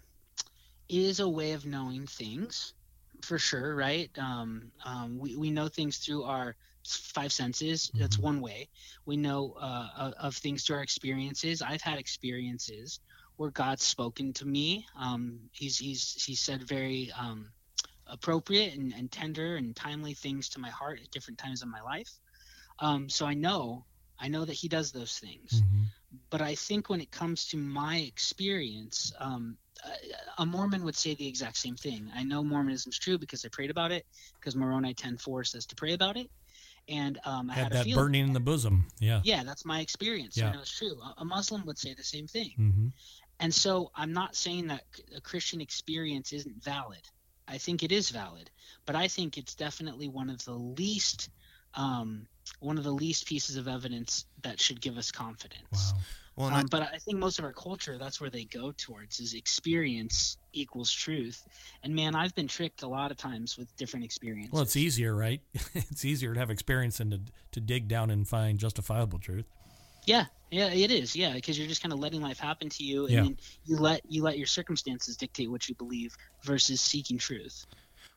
is 0.90 1.20
a 1.20 1.28
way 1.30 1.52
of 1.52 1.66
knowing 1.66 2.08
things 2.08 2.74
for 3.22 3.38
sure, 3.38 3.76
right? 3.76 4.10
Um, 4.18 4.72
um, 4.86 5.18
we, 5.20 5.36
we 5.36 5.52
know 5.52 5.68
things 5.68 5.98
through 5.98 6.24
our 6.24 6.56
five 6.88 7.32
senses. 7.32 7.92
That's 7.96 8.18
Mhm. 8.18 8.22
one 8.24 8.42
way. 8.42 8.70
We 9.06 9.18
know 9.18 9.54
uh, 9.60 9.90
of, 9.98 10.14
of 10.14 10.36
things 10.38 10.64
through 10.64 10.78
our 10.78 10.84
experiences. 10.84 11.62
I've 11.62 11.82
had 11.82 11.98
experiences 11.98 13.00
where 13.38 13.52
God's 13.52 13.84
spoken 13.84 14.34
to 14.34 14.46
me. 14.46 14.86
Um, 15.00 15.40
he's, 15.52 15.78
he's, 15.78 16.24
he 16.24 16.36
said 16.36 16.64
very 16.64 17.12
um, 17.18 17.52
appropriate 18.08 18.76
and, 18.76 18.94
and 18.94 19.12
tender 19.12 19.56
and 19.58 19.76
timely 19.76 20.14
things 20.14 20.50
to 20.50 20.60
my 20.60 20.70
heart 20.70 21.00
at 21.02 21.12
different 21.12 21.40
times 21.40 21.62
in 21.64 21.70
my 21.70 21.82
life. 21.82 22.10
Um, 22.80 23.10
so 23.10 23.26
I 23.26 23.34
know, 23.34 23.86
I 24.20 24.28
know 24.28 24.46
that 24.46 24.54
he 24.54 24.68
does 24.68 24.92
those 24.92 25.18
things 25.20 25.62
Mhm. 25.64 25.86
but 26.30 26.42
I 26.42 26.56
think 26.56 26.90
when 26.90 27.02
it 27.02 27.12
comes 27.12 27.46
to 27.48 27.58
my 27.58 27.98
experience, 27.98 29.12
um, 29.20 29.58
a- 30.38 30.46
Mormon 30.46 30.84
would 30.84 30.96
say 30.96 31.16
the 31.16 31.28
exact 31.28 31.58
same 31.58 31.76
thing. 31.76 32.10
I 32.16 32.24
know 32.24 32.44
Mormonism's 32.44 32.98
true 33.00 33.18
because 33.18 33.44
I 33.46 33.50
prayed 33.50 33.70
about 33.70 33.92
it, 33.92 34.06
because 34.40 34.56
Moroni 34.56 34.94
10:4 34.94 35.44
says 35.44 35.66
to 35.68 35.76
pray 35.76 35.94
about 35.94 36.18
it, 36.18 36.30
and 36.88 37.20
um, 37.26 37.50
I 37.50 37.54
Had 37.56 37.64
had, 37.64 37.72
a 37.72 37.76
that 37.76 37.84
feeling. 37.86 38.06
burning 38.06 38.28
in 38.28 38.34
the 38.34 38.40
bosom. 38.40 38.88
Yeah. 39.00 39.22
Yeah, 39.24 39.44
that's 39.44 39.66
my 39.66 39.82
experience. 39.82 40.38
I 40.38 40.42
Yeah. 40.42 40.52
know 40.54 40.62
it's 40.62 40.78
true. 40.78 41.02
A- 41.18 41.26
Muslim 41.26 41.66
would 41.66 41.78
say 41.78 41.94
the 41.94 42.04
same 42.04 42.28
thing. 42.28 42.52
hmm 42.56 42.88
And 43.40 43.54
so 43.54 43.92
I'm 43.96 44.14
not 44.14 44.36
saying 44.36 44.68
that 44.68 44.84
a 45.16 45.22
Christian 45.22 45.62
experience 45.62 46.32
isn't 46.34 46.64
valid. 46.64 47.02
I 47.48 47.58
think 47.58 47.84
it 47.84 47.92
is 47.92 48.10
valid, 48.10 48.50
but 48.86 48.96
I 48.96 49.08
think 49.08 49.38
it's 49.38 49.56
definitely 49.56 50.08
one 50.08 50.30
of 50.30 50.44
the 50.46 50.54
least 50.54 51.30
um, 51.76 52.28
one 52.60 52.78
of 52.78 52.84
the 52.84 52.92
least 52.92 53.28
pieces 53.28 53.58
of 53.58 53.68
evidence 53.68 54.26
that 54.44 54.60
should 54.60 54.80
give 54.80 54.98
us 54.98 55.12
confidence. 55.12 55.64
Wow. 55.72 56.00
Well, 56.38 56.54
Um, 56.54 56.66
but 56.70 56.82
I 56.94 56.98
think 56.98 57.18
most 57.18 57.40
of 57.40 57.46
our 57.46 57.54
culture, 57.54 57.98
that's 57.98 58.20
where 58.20 58.30
they 58.30 58.44
go 58.44 58.74
towards 58.78 59.20
is 59.22 59.34
experience 59.34 60.38
equals 60.52 60.92
truth. 60.92 61.46
And 61.84 61.96
man, 61.96 62.14
I've 62.14 62.36
been 62.36 62.48
tricked 62.48 62.84
a 62.84 62.88
lot 62.88 63.12
of 63.12 63.18
times 63.18 63.58
with 63.58 63.74
different 63.78 64.04
experiences. 64.04 64.52
Well, 64.52 64.62
it's 64.62 64.76
easier, 64.76 65.16
right? 65.16 65.42
it's 65.74 66.04
easier 66.04 66.34
to 66.34 66.40
have 66.40 66.50
experience 66.50 66.98
than 66.98 67.12
to, 67.12 67.22
to 67.54 67.62
dig 67.62 67.88
down 67.88 68.10
and 68.10 68.28
find 68.28 68.60
justifiable 68.60 69.20
truth. 69.20 69.46
Yeah, 70.06 70.26
yeah, 70.52 70.68
it 70.68 70.92
is. 70.92 71.16
Yeah, 71.16 71.34
because 71.34 71.58
you're 71.58 71.68
just 71.68 71.82
kind 71.82 71.94
of 71.94 72.00
letting 72.00 72.22
life 72.22 72.40
happen 72.40 72.70
to 72.70 72.84
you, 72.84 73.06
and 73.06 73.14
Yeah. 73.14 73.24
then 73.24 73.38
you 73.66 73.78
let 73.78 74.02
you 74.08 74.24
let 74.24 74.38
your 74.38 74.48
circumstances 74.48 75.18
dictate 75.18 75.50
what 75.50 75.68
you 75.68 75.76
believe 75.76 76.16
versus 76.44 76.82
seeking 76.82 77.18
truth. 77.18 77.66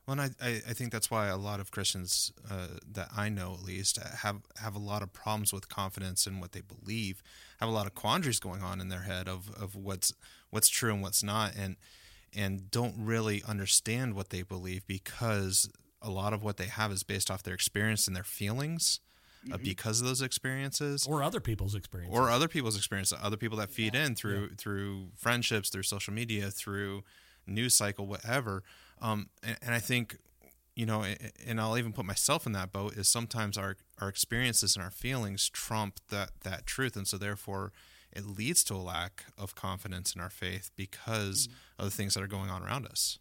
Well, 0.06 0.18
and 0.18 0.34
I, 0.40 0.46
I, 0.46 0.50
I 0.68 0.72
think 0.72 0.90
that's 0.90 1.10
why 1.10 1.26
a 1.26 1.36
lot 1.36 1.60
of 1.60 1.70
Christians 1.70 2.32
uh, 2.50 2.78
that 2.92 3.08
I 3.16 3.28
know, 3.28 3.54
at 3.54 3.62
least, 3.62 3.98
have 3.98 4.40
have 4.58 4.74
a 4.74 4.78
lot 4.78 5.02
of 5.02 5.12
problems 5.12 5.52
with 5.52 5.68
confidence 5.68 6.26
in 6.26 6.40
what 6.40 6.52
they 6.52 6.62
believe. 6.62 7.22
Have 7.60 7.68
a 7.68 7.72
lot 7.72 7.86
of 7.86 7.94
quandaries 7.94 8.40
going 8.40 8.62
on 8.62 8.80
in 8.80 8.88
their 8.88 9.02
head 9.02 9.28
of, 9.28 9.50
of 9.60 9.74
what's 9.74 10.12
what's 10.50 10.68
true 10.68 10.92
and 10.92 11.02
what's 11.02 11.22
not, 11.22 11.54
and 11.56 11.76
and 12.34 12.70
don't 12.70 12.94
really 12.98 13.42
understand 13.46 14.14
what 14.14 14.30
they 14.30 14.42
believe 14.42 14.86
because 14.86 15.70
a 16.00 16.10
lot 16.10 16.32
of 16.32 16.42
what 16.42 16.56
they 16.58 16.66
have 16.66 16.92
is 16.92 17.02
based 17.02 17.30
off 17.30 17.42
their 17.42 17.54
experience 17.54 18.06
and 18.06 18.14
their 18.14 18.24
feelings 18.24 19.00
uh, 19.52 19.56
Mhm. 19.56 19.62
because 19.64 20.00
of 20.00 20.06
those 20.06 20.20
experiences 20.22 21.06
Or 21.06 21.22
other 21.22 21.40
people's 21.40 21.74
experiences. 21.74 22.16
or 22.16 22.30
other 22.30 22.48
people's 22.48 22.76
experience, 22.76 23.12
other 23.12 23.36
people 23.36 23.58
that 23.58 23.70
feed 23.70 23.94
in 23.94 24.14
through 24.14 24.54
through 24.56 25.10
friendships, 25.16 25.70
through 25.70 25.84
social 25.84 26.12
media, 26.12 26.50
through 26.50 27.04
news 27.46 27.74
cycle, 27.74 28.06
whatever. 28.06 28.62
Um, 29.00 29.30
and, 29.42 29.56
and 29.62 29.74
I 29.74 29.78
think, 29.80 30.18
you 30.74 30.86
know, 30.86 31.02
and 31.46 31.60
I'll 31.60 31.78
even 31.78 31.92
put 31.92 32.04
myself 32.04 32.46
in 32.46 32.52
that 32.52 32.72
boat. 32.72 32.94
Is 32.96 33.08
sometimes 33.08 33.56
our 33.56 33.76
our 33.98 34.08
experiences 34.08 34.76
and 34.76 34.82
our 34.84 34.90
feelings 34.90 35.48
trump 35.48 36.00
that 36.08 36.30
that 36.42 36.66
truth, 36.66 36.96
and 36.96 37.06
so 37.08 37.16
therefore 37.18 37.72
it 38.12 38.24
leads 38.24 38.64
to 38.64 38.74
a 38.74 38.76
lack 38.78 39.24
of 39.36 39.54
confidence 39.54 40.14
in 40.14 40.20
our 40.20 40.30
faith 40.30 40.70
because 40.76 41.48
of 41.78 41.84
the 41.84 41.90
things 41.90 42.14
that 42.14 42.22
are 42.22 42.26
going 42.28 42.48
on 42.50 42.62
around 42.62 42.86
us. 42.86 43.18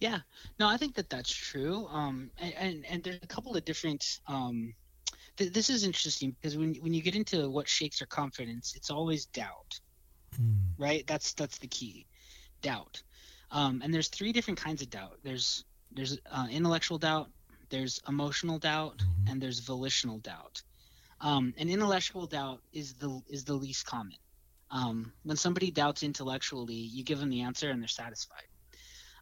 Yeah, 0.00 0.20
no, 0.58 0.68
I 0.68 0.76
think 0.76 0.94
that 0.94 1.10
that's 1.10 1.30
true. 1.32 1.86
Um, 1.88 2.30
and 2.38 2.54
and, 2.54 2.86
and 2.86 3.02
there's 3.04 3.18
a 3.22 3.26
couple 3.26 3.56
of 3.56 3.64
different. 3.64 4.20
Um, 4.26 4.74
th- 5.36 5.52
this 5.52 5.70
is 5.70 5.84
interesting 5.84 6.30
because 6.32 6.56
when 6.56 6.74
when 6.76 6.92
you 6.94 7.02
get 7.02 7.14
into 7.14 7.48
what 7.50 7.68
shakes 7.68 8.00
our 8.00 8.06
confidence, 8.06 8.74
it's 8.76 8.90
always 8.90 9.26
doubt. 9.26 9.80
Hmm. 10.36 10.58
right? 10.76 11.06
That's 11.06 11.32
that's 11.34 11.58
the 11.58 11.68
key. 11.68 12.06
Doubt. 12.62 13.02
Um, 13.50 13.80
and 13.82 13.94
there's 13.94 14.08
three 14.08 14.32
different 14.32 14.58
kinds 14.60 14.82
of 14.82 14.90
doubt. 14.90 15.18
There's 15.22 15.64
there's 15.92 16.18
uh, 16.30 16.46
intellectual 16.50 16.98
doubt 16.98 17.30
there's 17.68 18.00
emotional 18.08 18.58
doubt 18.58 18.98
Mhm. 18.98 19.30
and 19.32 19.40
there's 19.42 19.58
volitional 19.60 20.18
doubt. 20.18 20.62
Um, 21.20 21.54
and 21.56 21.68
intellectual 21.70 22.26
doubt 22.26 22.60
is 22.72 22.94
the 22.94 23.20
is 23.28 23.44
the 23.44 23.54
least 23.54 23.86
common. 23.86 24.18
Um, 24.70 25.12
when 25.22 25.36
somebody 25.36 25.70
doubts 25.70 26.02
intellectually 26.02 26.74
you 26.74 27.02
give 27.04 27.18
them 27.18 27.30
the 27.30 27.42
answer 27.42 27.70
and 27.70 27.80
they're 27.80 27.88
satisfied. 27.88 28.48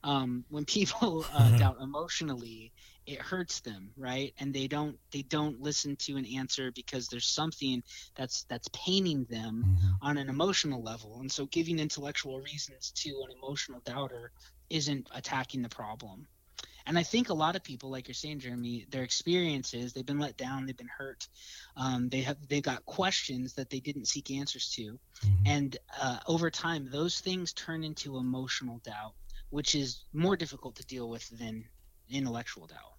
Um, 0.02 0.44
when 0.50 0.64
people 0.64 1.24
uh, 1.32 1.56
doubt 1.58 1.78
emotionally 1.80 2.72
it 3.06 3.20
hurts 3.20 3.60
them 3.60 3.90
right 3.96 4.32
and 4.38 4.54
they 4.54 4.66
don't 4.66 4.98
they 5.12 5.22
don't 5.22 5.60
listen 5.60 5.96
to 5.96 6.16
an 6.16 6.24
answer 6.26 6.72
because 6.72 7.08
there's 7.08 7.26
something 7.26 7.82
that's 8.14 8.44
that's 8.44 8.68
paining 8.72 9.24
them 9.26 9.64
Mhm. 9.66 9.98
on 10.02 10.18
an 10.18 10.28
emotional 10.28 10.82
level. 10.82 11.20
And 11.20 11.30
so 11.30 11.46
giving 11.46 11.78
intellectual 11.78 12.40
reasons 12.40 12.92
to 12.96 13.10
an 13.28 13.36
emotional 13.36 13.80
doubter 13.84 14.32
isn't 14.70 15.08
attacking 15.14 15.62
the 15.62 15.68
problem. 15.68 16.26
And 16.86 16.98
I 16.98 17.02
think 17.02 17.30
a 17.30 17.34
lot 17.34 17.56
of 17.56 17.62
people, 17.64 17.90
like 17.90 18.08
you're 18.08 18.14
saying, 18.14 18.40
Jeremy, 18.40 18.86
their 18.90 19.02
experiences, 19.04 19.92
they've 19.92 20.04
been 20.04 20.18
let 20.18 20.36
down, 20.36 20.66
they've 20.66 20.76
been 20.76 20.86
hurt, 20.88 21.28
um, 21.76 22.08
they 22.10 22.20
have 22.22 22.36
they've 22.48 22.62
got 22.62 22.84
questions 22.84 23.54
that 23.54 23.70
they 23.70 23.80
didn't 23.80 24.06
seek 24.08 24.30
answers 24.30 24.70
to, 24.72 24.98
Mhm. 25.22 25.42
and 25.46 25.76
uh, 25.98 26.20
over 26.26 26.50
time, 26.50 26.90
those 26.90 27.20
things 27.20 27.52
turn 27.54 27.84
into 27.84 28.18
emotional 28.18 28.78
doubt, 28.80 29.14
which 29.50 29.74
is 29.74 30.04
more 30.12 30.36
difficult 30.36 30.76
to 30.76 30.84
deal 30.86 31.08
with 31.08 31.26
than 31.38 31.64
intellectual 32.10 32.66
doubt. 32.66 32.93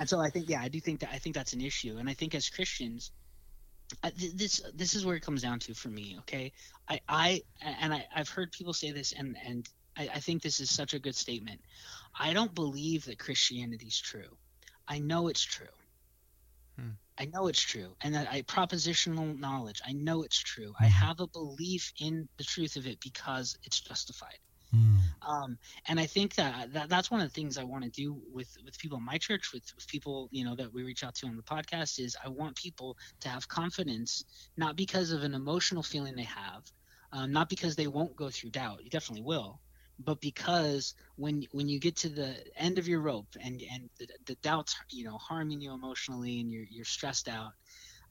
And 0.00 0.08
so 0.08 0.18
I 0.18 0.30
think, 0.30 0.48
yeah, 0.48 0.62
I 0.62 0.68
do 0.68 0.80
think 0.80 1.00
that 1.00 1.10
I 1.12 1.18
think 1.18 1.36
that's 1.36 1.52
an 1.52 1.60
issue, 1.60 1.98
and 1.98 2.08
I 2.08 2.14
think 2.14 2.34
as 2.34 2.48
Christians, 2.48 3.12
I, 4.02 4.10
th- 4.10 4.32
this 4.32 4.62
this 4.74 4.94
is 4.94 5.04
where 5.04 5.16
it 5.16 5.20
comes 5.20 5.42
down 5.42 5.60
to 5.60 5.74
for 5.74 5.90
me. 5.90 6.16
Okay, 6.20 6.52
I 6.88 7.00
I 7.06 7.42
and 7.60 7.92
I 7.92 8.06
I've 8.14 8.30
heard 8.30 8.50
people 8.52 8.72
say 8.72 8.92
this, 8.92 9.12
and 9.12 9.36
and 9.44 9.68
I, 9.98 10.08
I 10.14 10.20
think 10.20 10.42
this 10.42 10.58
is 10.58 10.70
such 10.70 10.94
a 10.94 10.98
good 10.98 11.14
statement. 11.14 11.60
I 12.18 12.32
don't 12.32 12.54
believe 12.54 13.04
that 13.04 13.18
Christianity 13.18 13.88
is 13.88 14.00
true. 14.00 14.38
I 14.88 15.00
know 15.00 15.28
it's 15.28 15.44
true. 15.44 15.76
Hmm. 16.78 16.92
I 17.18 17.26
know 17.26 17.48
it's 17.48 17.60
true, 17.60 17.94
and 18.00 18.14
that 18.14 18.32
I 18.32 18.40
propositional 18.42 19.38
knowledge. 19.38 19.82
I 19.86 19.92
know 19.92 20.22
it's 20.22 20.38
true. 20.38 20.74
I 20.80 20.86
Mhm. 20.86 20.92
have 20.92 21.20
a 21.20 21.26
belief 21.26 21.92
in 21.98 22.26
the 22.38 22.44
truth 22.44 22.76
of 22.76 22.86
it 22.86 23.00
because 23.00 23.58
it's 23.64 23.80
justified 23.80 24.38
Hmm. 24.72 25.14
um, 25.26 25.58
and 25.88 25.98
I 25.98 26.06
think 26.06 26.34
that, 26.36 26.72
that 26.72 26.88
that's 26.88 27.10
one 27.10 27.20
of 27.20 27.26
the 27.26 27.32
things 27.34 27.56
I 27.58 27.64
want 27.64 27.84
to 27.84 27.90
do 27.90 28.20
with 28.32 28.48
with 28.64 28.78
people 28.78 28.98
in 28.98 29.04
my 29.04 29.18
church, 29.18 29.52
with 29.52 29.64
with 29.76 29.86
people 29.88 30.28
you 30.30 30.44
know 30.44 30.54
that 30.56 30.72
we 30.72 30.82
reach 30.82 31.04
out 31.04 31.14
to 31.16 31.26
on 31.26 31.36
the 31.36 31.42
podcast, 31.42 31.98
is 31.98 32.16
I 32.24 32.28
want 32.28 32.56
people 32.56 32.96
to 33.20 33.28
have 33.28 33.48
confidence, 33.48 34.24
not 34.56 34.76
because 34.76 35.12
of 35.12 35.22
an 35.22 35.34
emotional 35.34 35.82
feeling 35.82 36.14
they 36.16 36.24
have, 36.24 36.64
um, 37.12 37.32
not 37.32 37.48
because 37.48 37.76
they 37.76 37.86
won't 37.86 38.16
go 38.16 38.30
through 38.30 38.50
doubt. 38.50 38.82
You 38.84 38.90
definitely 38.90 39.24
will, 39.24 39.60
but 39.98 40.20
because 40.20 40.94
when 41.16 41.42
when 41.52 41.68
you 41.68 41.78
get 41.80 41.96
to 41.98 42.08
the 42.08 42.36
end 42.56 42.78
of 42.78 42.88
your 42.88 43.00
rope 43.00 43.28
and 43.42 43.60
and 43.72 43.88
the, 43.98 44.08
the 44.26 44.36
doubts 44.36 44.76
you 44.90 45.04
know 45.04 45.18
harming 45.18 45.60
you 45.60 45.72
emotionally 45.72 46.40
and 46.40 46.50
you're 46.50 46.66
you're 46.70 46.84
stressed 46.84 47.28
out. 47.28 47.52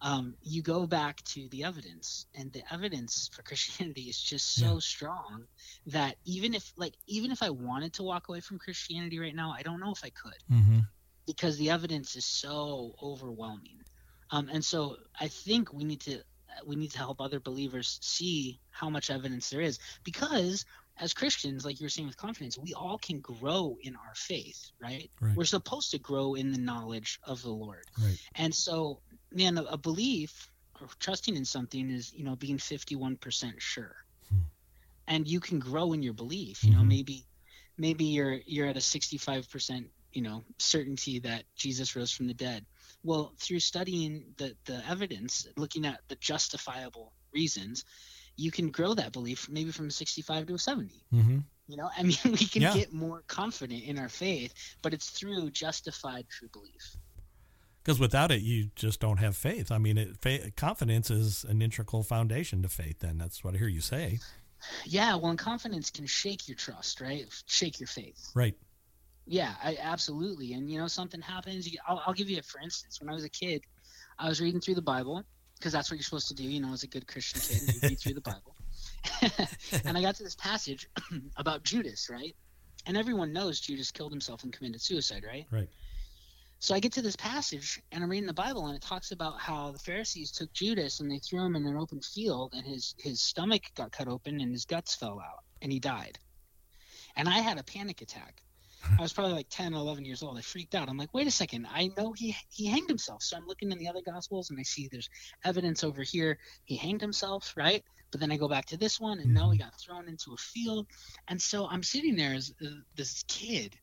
Um, 0.01 0.35
you 0.41 0.61
go 0.61 0.87
back 0.87 1.21
to 1.25 1.49
the 1.49 1.63
evidence, 1.65 2.25
and 2.33 2.51
the 2.53 2.63
evidence 2.73 3.29
for 3.33 3.43
Christianity 3.49 4.03
is 4.03 4.19
just 4.21 4.55
so 4.55 4.73
Yeah. 4.75 4.79
strong 4.79 5.47
that 5.87 6.15
even 6.25 6.53
if 6.53 6.71
like 6.77 6.95
even 7.07 7.31
if 7.31 7.41
I 7.43 7.49
wanted 7.49 7.93
to 7.93 8.03
walk 8.03 8.29
away 8.29 8.39
from 8.39 8.59
Christianity 8.59 9.19
right 9.19 9.35
now, 9.35 9.51
I 9.51 9.61
don't 9.61 9.79
know 9.79 9.91
if 9.91 10.03
I 10.03 10.09
could 10.09 10.41
Mhm. 10.49 10.87
because 11.25 11.57
the 11.57 11.69
evidence 11.69 12.15
is 12.15 12.25
so 12.25 12.95
overwhelming. 13.01 13.83
Um, 14.31 14.47
and 14.49 14.63
so 14.63 14.97
I 15.19 15.27
think 15.27 15.73
we 15.73 15.83
need 15.83 16.01
to 16.01 16.23
we 16.65 16.75
need 16.75 16.91
to 16.91 16.97
help 16.97 17.21
other 17.21 17.39
believers 17.39 17.99
see 18.01 18.59
how 18.71 18.89
much 18.89 19.09
evidence 19.09 19.49
there 19.49 19.61
is 19.61 19.79
because 20.03 20.65
as 20.97 21.13
Christians, 21.13 21.63
like 21.63 21.79
you 21.79 21.85
were 21.85 21.89
saying 21.89 22.07
with 22.07 22.17
confidence, 22.17 22.57
we 22.57 22.73
all 22.73 22.97
can 22.97 23.21
grow 23.21 23.77
in 23.83 23.95
our 23.95 24.13
faith, 24.15 24.71
right? 24.81 25.09
Right. 25.21 25.35
We're 25.37 25.45
supposed 25.45 25.91
to 25.91 25.99
grow 25.99 26.33
in 26.33 26.51
the 26.51 26.57
knowledge 26.57 27.19
of 27.23 27.41
the 27.41 27.51
Lord. 27.51 27.85
Right. 27.97 28.17
And 28.35 28.53
so, 28.53 29.01
man, 29.31 29.57
a, 29.57 29.63
a 29.63 29.77
belief 29.77 30.49
or 30.81 30.87
trusting 30.99 31.35
in 31.35 31.45
something 31.45 31.89
is, 31.89 32.13
you 32.13 32.23
know, 32.23 32.35
being 32.35 32.57
51% 32.57 33.59
sure. 33.59 33.95
Hmm. 34.29 34.39
And 35.07 35.27
you 35.27 35.39
can 35.39 35.59
grow 35.59 35.93
in 35.93 36.01
your 36.03 36.13
belief. 36.13 36.63
You 36.63 36.71
know, 36.71 36.81
Mhm. 36.81 36.87
maybe 36.87 37.25
maybe 37.77 38.05
you're 38.05 38.39
you're 38.45 38.67
at 38.67 38.77
a 38.77 38.81
65%, 38.81 39.89
you 40.13 40.21
know, 40.21 40.43
certainty 40.57 41.19
that 41.19 41.45
Jesus 41.55 41.95
rose 41.95 42.11
from 42.11 42.27
the 42.27 42.33
dead. 42.33 42.65
Well, 43.03 43.33
through 43.39 43.59
studying 43.59 44.33
the 44.37 44.55
the 44.65 44.85
evidence, 44.87 45.47
looking 45.57 45.85
at 45.85 46.01
the 46.07 46.15
justifiable 46.15 47.13
reasons, 47.33 47.85
you 48.35 48.51
can 48.51 48.69
grow 48.71 48.93
that 48.95 49.11
belief 49.11 49.47
maybe 49.49 49.71
from 49.71 49.89
65 49.91 50.45
to 50.47 50.55
a 50.55 50.59
70 50.59 51.05
Mhm. 51.13 51.43
You 51.67 51.77
know, 51.77 51.89
I 51.95 52.03
mean, 52.03 52.17
we 52.43 52.47
can 52.47 52.63
Yeah. 52.63 52.73
get 52.73 52.91
more 52.93 53.21
confident 53.27 53.83
in 53.83 53.99
our 53.99 54.09
faith, 54.09 54.53
but 54.81 54.93
it's 54.93 55.09
through 55.11 55.51
justified 55.51 56.27
true 56.29 56.49
belief. 56.49 56.97
Because 57.89 57.99
without 57.99 58.29
it, 58.29 58.43
you 58.43 58.69
just 58.75 58.99
don't 58.99 59.17
have 59.17 59.35
faith. 59.35 59.71
I 59.71 59.79
mean, 59.79 59.97
it, 59.97 60.21
fa- 60.21 60.51
confidence 60.55 61.09
is 61.09 61.43
an 61.43 61.59
integral 61.59 62.03
foundation 62.03 62.61
to 62.61 62.69
faith. 62.69 62.99
Then 62.99 63.17
that's 63.17 63.43
what 63.43 63.55
I 63.55 63.57
hear 63.57 63.67
you 63.67 63.81
say. 63.81 64.19
Yeah, 64.85 65.15
well, 65.15 65.31
and 65.31 65.39
confidence 65.39 65.89
can 65.89 66.05
shake 66.05 66.47
your 66.47 66.55
trust, 66.55 67.01
right? 67.01 67.25
Shake 67.47 67.79
your 67.79 67.87
faith. 67.87 68.29
Right. 68.35 68.55
Yeah, 69.25 69.55
I, 69.63 69.79
absolutely. 69.81 70.53
And 70.53 70.69
you 70.69 70.77
know, 70.77 70.85
something 70.85 71.19
happens. 71.19 71.67
You, 71.67 71.79
I'll, 71.87 72.03
I'll 72.05 72.13
give 72.13 72.29
you 72.29 72.37
a 72.37 72.43
for 72.43 72.61
instance. 72.61 73.01
When 73.01 73.09
I 73.09 73.13
was 73.13 73.23
a 73.23 73.29
kid, 73.29 73.63
I 74.19 74.29
was 74.29 74.39
reading 74.39 74.61
through 74.61 74.75
the 74.75 74.83
Bible 74.83 75.23
because 75.57 75.73
that's 75.73 75.89
what 75.89 75.97
you're 75.97 76.03
supposed 76.03 76.27
to 76.27 76.35
do. 76.35 76.43
You 76.43 76.61
know, 76.61 76.71
as 76.73 76.83
a 76.83 76.87
good 76.87 77.07
Christian 77.07 77.41
kid, 77.41 77.73
you 77.73 77.89
read 77.89 77.99
through 77.99 78.13
the 78.13 78.21
Bible. 78.21 78.55
and 79.83 79.97
I 79.97 80.01
got 80.03 80.13
to 80.17 80.23
this 80.23 80.35
passage 80.35 80.87
about 81.37 81.63
Judas, 81.63 82.07
right? 82.07 82.35
And 82.85 82.95
everyone 82.95 83.33
knows 83.33 83.59
Judas 83.59 83.89
killed 83.89 84.11
himself 84.11 84.43
and 84.43 84.53
committed 84.53 84.79
suicide, 84.79 85.23
right? 85.27 85.47
Right. 85.49 85.69
So 86.61 86.75
I 86.75 86.81
get 86.81 86.91
to 86.93 87.01
this 87.01 87.15
passage 87.15 87.81
and 87.89 88.03
I'm 88.03 88.09
reading 88.09 88.27
the 88.27 88.33
Bible 88.33 88.67
and 88.67 88.75
it 88.75 88.81
talks 88.81 89.11
about 89.11 89.39
how 89.39 89.71
the 89.71 89.79
Pharisees 89.79 90.29
took 90.31 90.51
Judas 90.51 90.99
and 90.99 91.09
they 91.09 91.19
threw 91.19 91.45
him 91.45 91.55
in 91.55 91.65
an 91.65 91.77
open 91.77 92.01
field 92.01 92.53
and 92.53 92.67
his 92.67 92.95
his 92.99 93.21
stomach 93.21 93.61
got 93.75 93.93
cut 93.93 94.09
open 94.09 94.41
and 94.41 94.51
his 94.51 94.65
guts 94.65 94.93
fell 94.93 95.21
out 95.21 95.45
and 95.61 95.71
he 95.71 95.79
died. 95.79 96.19
And 97.15 97.29
I 97.29 97.39
had 97.39 97.59
a 97.59 97.63
panic 97.63 98.01
attack. 98.01 98.43
I 98.97 99.01
was 99.01 99.13
probably 99.13 99.33
like 99.33 99.47
10 99.49 99.73
11 99.73 100.03
years 100.03 100.21
old. 100.21 100.37
I 100.37 100.41
freaked 100.41 100.75
out. 100.75 100.89
I'm 100.89 100.97
like, 100.97 101.13
wait 101.13 101.27
a 101.27 101.31
second. 101.31 101.65
I 101.71 101.91
know 101.95 102.11
he 102.11 102.35
he 102.49 102.65
hanged 102.65 102.89
himself. 102.89 103.23
So 103.23 103.37
I'm 103.37 103.47
looking 103.47 103.71
in 103.71 103.77
the 103.77 103.87
other 103.87 104.01
gospels 104.05 104.49
and 104.49 104.59
I 104.59 104.63
see 104.63 104.89
there's 104.91 105.09
evidence 105.45 105.85
over 105.85 106.03
here 106.03 106.39
he 106.65 106.75
hanged 106.75 106.99
himself, 106.99 107.53
right? 107.55 107.85
But 108.11 108.19
then 108.19 108.33
I 108.33 108.37
go 108.37 108.49
back 108.49 108.65
to 108.67 108.77
this 108.77 108.99
one 108.99 109.19
and 109.19 109.33
no, 109.33 109.49
he 109.51 109.57
got 109.57 109.79
thrown 109.79 110.09
into 110.09 110.33
a 110.33 110.37
field. 110.37 110.87
And 111.29 111.41
so 111.41 111.69
I'm 111.69 111.83
sitting 111.83 112.17
there 112.17 112.33
as 112.33 112.53
uh, 112.61 112.69
this 112.97 113.23
kid 113.29 113.77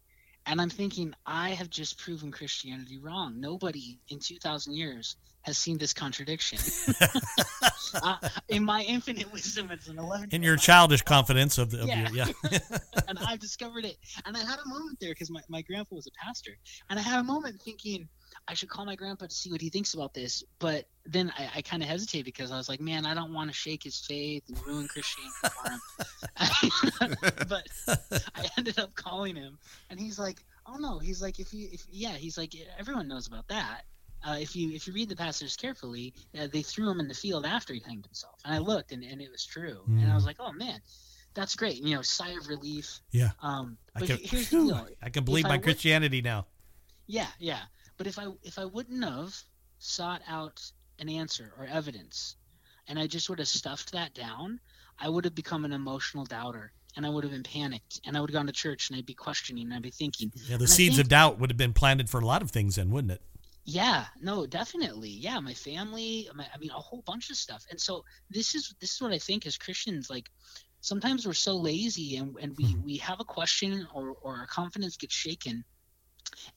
and 0.46 0.60
I'm 0.60 0.70
thinking, 0.70 1.14
I 1.26 1.50
have 1.50 1.70
just 1.70 1.98
proven 1.98 2.30
Christianity 2.30 2.98
wrong. 2.98 3.40
Nobody 3.40 3.98
in 4.08 4.18
2,000 4.18 4.74
years 4.74 5.16
has 5.42 5.58
seen 5.58 5.78
this 5.78 5.92
contradiction. 5.92 6.58
uh, 8.02 8.16
in 8.48 8.64
my 8.64 8.82
infinite 8.82 9.32
wisdom 9.32 9.70
it's 9.70 9.88
an 9.88 9.98
11 9.98 10.30
In 10.32 10.42
your 10.42 10.56
childish 10.56 11.02
confidence 11.02 11.58
of, 11.58 11.70
the, 11.70 11.82
of 11.82 11.88
Yeah. 11.88 12.08
your, 12.10 12.28
yeah. 12.50 12.58
and 13.08 13.18
I've 13.18 13.38
discovered 13.38 13.84
it. 13.84 13.96
And 14.24 14.36
I 14.36 14.40
had 14.40 14.58
a 14.64 14.68
moment 14.68 14.98
there 15.00 15.10
because 15.10 15.30
my, 15.30 15.40
my 15.48 15.62
grandpa 15.62 15.94
was 15.94 16.06
a 16.06 16.24
pastor. 16.24 16.52
And 16.90 16.98
I 16.98 17.02
had 17.02 17.20
a 17.20 17.24
moment 17.24 17.60
thinking, 17.60 18.08
I 18.48 18.54
should 18.54 18.68
call 18.68 18.84
my 18.84 18.94
grandpa 18.94 19.26
to 19.26 19.34
see 19.34 19.50
what 19.50 19.60
he 19.60 19.70
thinks 19.70 19.94
about 19.94 20.14
this. 20.14 20.44
But 20.58 20.86
then 21.04 21.32
I, 21.38 21.50
I 21.56 21.62
kind 21.62 21.82
of 21.82 21.88
hesitated 21.88 22.24
because 22.24 22.52
I 22.52 22.56
was 22.56 22.68
like, 22.68 22.80
man, 22.80 23.04
I 23.06 23.14
don't 23.14 23.34
want 23.34 23.50
to 23.50 23.54
shake 23.54 23.82
his 23.82 23.98
faith 23.98 24.44
and 24.48 24.66
ruin 24.66 24.88
Christianity 24.88 25.34
for 25.42 25.70
him. 25.70 27.16
but 27.48 27.68
I 28.34 28.48
ended 28.56 28.78
up 28.78 28.94
calling 28.94 29.36
him, 29.36 29.58
and 29.90 29.98
he's 29.98 30.18
like, 30.18 30.44
oh 30.66 30.76
no, 30.76 30.98
he's 30.98 31.20
like, 31.20 31.40
if 31.40 31.52
you, 31.52 31.68
if 31.72 31.84
yeah, 31.90 32.12
he's 32.12 32.38
like, 32.38 32.54
everyone 32.78 33.08
knows 33.08 33.26
about 33.26 33.48
that. 33.48 33.82
Uh, 34.26 34.36
if 34.40 34.56
you 34.56 34.72
if 34.72 34.86
you 34.86 34.92
read 34.92 35.08
the 35.08 35.14
passage 35.16 35.56
carefully, 35.56 36.12
uh, 36.38 36.48
they 36.52 36.62
threw 36.62 36.90
him 36.90 36.98
in 37.00 37.06
the 37.06 37.14
field 37.14 37.44
after 37.44 37.74
he 37.74 37.80
hanged 37.86 38.04
himself, 38.04 38.40
and 38.44 38.54
I 38.54 38.58
looked, 38.58 38.90
and, 38.92 39.04
and 39.04 39.20
it 39.20 39.30
was 39.30 39.44
true, 39.44 39.82
and 39.86 40.10
I 40.10 40.14
was 40.14 40.24
like, 40.24 40.36
oh 40.40 40.52
man, 40.52 40.80
that's 41.34 41.54
great, 41.54 41.76
you 41.76 41.94
know, 41.94 42.02
sigh 42.02 42.30
of 42.30 42.48
relief. 42.48 43.00
Yeah. 43.12 43.30
Um, 43.42 43.76
I 43.94 44.00
can, 44.00 44.16
here's 44.20 44.50
the 44.50 44.64
deal. 44.64 44.88
I 45.02 45.10
can 45.10 45.24
believe 45.24 45.44
If 45.44 45.46
I 45.46 45.48
my 45.50 45.56
would- 45.56 45.64
Christianity 45.64 46.22
now. 46.22 46.46
Yeah, 47.06 47.26
yeah. 47.38 47.60
But 47.96 48.06
if 48.06 48.18
I 48.18 48.26
if 48.42 48.58
I 48.58 48.64
wouldn't 48.64 49.04
have 49.04 49.34
sought 49.78 50.22
out 50.28 50.60
an 50.98 51.08
answer 51.08 51.52
or 51.58 51.66
evidence, 51.66 52.36
and 52.88 52.98
I 52.98 53.06
just 53.06 53.28
would 53.28 53.38
have 53.38 53.48
stuffed 53.48 53.92
that 53.92 54.14
down, 54.14 54.60
I 54.98 55.08
would 55.08 55.24
have 55.24 55.34
become 55.34 55.64
an 55.64 55.72
emotional 55.72 56.24
doubter, 56.24 56.72
and 56.96 57.04
I 57.04 57.10
would 57.10 57.24
have 57.24 57.32
been 57.32 57.42
panicked, 57.42 58.00
and 58.06 58.16
I 58.16 58.20
would 58.20 58.30
have 58.30 58.34
gone 58.34 58.46
to 58.46 58.52
church, 58.52 58.88
and 58.88 58.98
I'd 58.98 59.06
be 59.06 59.14
questioning, 59.14 59.64
and 59.64 59.74
I'd 59.74 59.82
be 59.82 59.90
thinking, 59.90 60.32
Yeah, 60.46 60.56
the 60.56 60.64
And 60.64 60.70
seeds 60.70 60.96
think- 60.96 61.04
of 61.04 61.08
doubt 61.10 61.38
would 61.38 61.50
have 61.50 61.56
been 61.56 61.74
planted 61.74 62.08
for 62.08 62.20
a 62.20 62.24
lot 62.26 62.42
of 62.42 62.50
things 62.50 62.76
then, 62.76 62.90
wouldn't 62.90 63.12
it? 63.12 63.22
yeah, 63.68 64.06
no, 64.20 64.46
definitely, 64.46 65.10
yeah, 65.10 65.40
my 65.40 65.52
family, 65.52 66.28
my, 66.34 66.46
I 66.54 66.58
mean, 66.58 66.70
a 66.70 66.74
whole 66.74 67.02
bunch 67.02 67.30
of 67.30 67.36
stuff, 67.36 67.66
and 67.68 67.80
so 67.80 68.04
this 68.30 68.54
is 68.54 68.74
this 68.80 68.94
is 68.94 69.00
what 69.02 69.12
I 69.12 69.18
think 69.18 69.46
as 69.46 69.56
Christians, 69.56 70.08
like. 70.10 70.30
Sometimes 70.82 71.26
we're 71.26 71.32
so 71.32 71.56
lazy 71.56 72.16
and, 72.16 72.36
and 72.40 72.56
we, 72.56 72.66
hmm. 72.66 72.82
we 72.84 72.96
have 72.98 73.18
a 73.18 73.24
question 73.24 73.88
or, 73.92 74.14
or 74.22 74.36
our 74.36 74.46
confidence 74.46 74.96
gets 74.96 75.14
shaken 75.14 75.64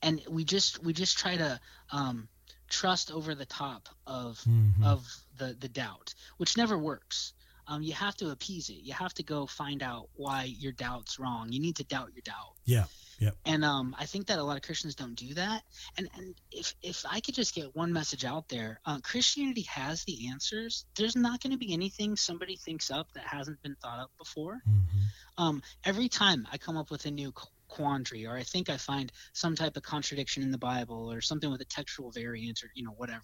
and 0.02 0.22
we 0.30 0.44
just 0.46 0.84
we 0.84 0.94
just 0.94 1.18
try 1.18 1.38
to 1.38 1.60
um, 1.92 2.28
trust 2.70 3.12
over 3.12 3.36
the 3.36 3.46
top 3.46 3.90
of 4.06 4.40
Mhm. 4.48 4.84
of 4.84 5.08
the 5.38 5.56
the 5.60 5.70
doubt, 5.70 6.14
which 6.38 6.58
never 6.58 6.78
works. 6.78 7.34
Um, 7.68 7.84
you 7.84 7.94
have 7.94 8.16
to 8.18 8.32
appease 8.32 8.70
it. 8.70 8.82
You 8.82 8.94
have 8.94 9.14
to 9.16 9.24
go 9.24 9.46
find 9.46 9.84
out 9.84 10.10
why 10.16 10.46
your 10.46 10.72
doubt's 10.72 11.20
wrong. 11.20 11.52
You 11.52 11.60
need 11.60 11.76
to 11.76 11.84
doubt 11.84 12.14
your 12.16 12.24
doubt. 12.24 12.56
Yeah, 12.66 12.86
yeah. 13.20 13.30
And 13.46 13.64
um, 13.64 13.96
I 14.00 14.08
think 14.08 14.26
that 14.28 14.40
a 14.40 14.44
lot 14.44 14.56
of 14.58 14.64
Christians 14.64 14.96
don't 14.96 15.14
do 15.14 15.36
that. 15.36 15.64
And 15.96 16.10
and 16.16 16.34
if 16.52 16.74
if 16.82 17.06
I 17.08 17.20
could 17.20 17.36
just 17.36 17.54
get 17.54 17.76
one 17.76 17.94
message 17.94 18.26
out 18.26 18.50
there, 18.50 18.80
uh, 18.86 19.00
Christianity 19.02 19.62
has 19.64 20.04
the 20.06 20.30
answers. 20.30 20.86
There's 20.96 21.16
not 21.16 21.42
going 21.44 21.52
to 21.52 21.60
be 21.60 21.72
anything 21.72 22.16
somebody 22.16 22.56
thinks 22.56 22.90
up 22.90 23.12
that 23.14 23.24
hasn't 23.26 23.62
been 23.62 23.76
thought 23.76 24.00
up 24.00 24.12
before 24.18 24.64
Mhm. 24.68 25.08
um, 25.38 25.62
every 25.84 26.10
time 26.10 26.48
I 26.52 26.58
come 26.58 26.76
up 26.76 26.90
with 26.90 27.06
a 27.06 27.12
new 27.12 27.32
quandary, 27.70 28.26
or 28.26 28.36
I 28.36 28.44
think 28.44 28.70
I 28.70 28.78
find 28.78 29.12
some 29.34 29.56
type 29.56 29.78
of 29.78 29.84
contradiction 29.84 30.44
in 30.44 30.52
the 30.52 30.58
Bible, 30.58 31.12
or 31.12 31.22
something 31.22 31.50
with 31.52 31.62
a 31.62 31.66
textual 31.66 32.12
variant, 32.12 32.64
or 32.64 32.70
you 32.74 32.84
know 32.84 32.92
whatever, 32.98 33.24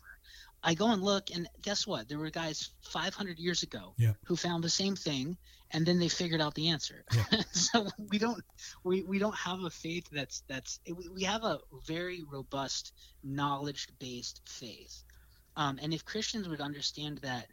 I 0.63 0.73
go 0.73 0.91
and 0.91 1.03
look, 1.03 1.29
and 1.33 1.47
guess 1.61 1.85
what? 1.85 2.07
There 2.07 2.17
were 2.17 2.31
guys 2.31 2.71
500 2.81 3.37
years 3.37 3.63
ago 3.63 3.93
Yeah. 3.97 4.13
who 4.25 4.35
found 4.35 4.63
the 4.63 4.69
same 4.69 4.95
thing, 4.95 5.37
and 5.71 5.85
then 5.85 5.99
they 5.99 6.07
figured 6.09 6.41
out 6.41 6.55
the 6.55 6.69
answer. 6.69 7.03
Yeah. 7.13 7.41
so 7.51 7.87
we 8.09 8.17
don't 8.17 8.43
we, 8.83 9.03
we 9.03 9.19
don't 9.19 9.35
have 9.35 9.59
a 9.61 9.69
faith 9.69 10.07
that's 10.11 10.43
that's 10.47 10.79
we, 10.87 11.09
we 11.09 11.23
have 11.23 11.43
a 11.43 11.59
very 11.87 12.23
robust 12.31 12.93
knowledge 13.23 13.87
based 13.99 14.41
faith, 14.47 15.03
um, 15.55 15.79
and 15.81 15.93
if 15.93 16.05
Christians 16.05 16.47
would 16.47 16.61
understand 16.61 17.19
that 17.19 17.47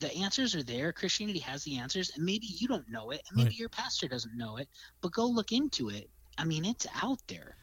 the 0.00 0.14
answers 0.16 0.54
are 0.54 0.62
there. 0.62 0.92
Christianity 0.92 1.38
has 1.40 1.64
the 1.64 1.78
answers, 1.78 2.10
and 2.14 2.24
maybe 2.24 2.46
you 2.46 2.68
don't 2.68 2.88
know 2.88 3.10
it, 3.10 3.22
and 3.28 3.36
maybe 3.36 3.50
Right. 3.50 3.58
your 3.58 3.68
pastor 3.68 4.08
doesn't 4.08 4.36
know 4.36 4.56
it, 4.56 4.68
but 5.00 5.12
go 5.12 5.26
look 5.26 5.52
into 5.52 5.88
it. 5.88 6.08
I 6.38 6.44
mean, 6.44 6.64
it's 6.64 6.86
out 7.02 7.20
there. 7.28 7.56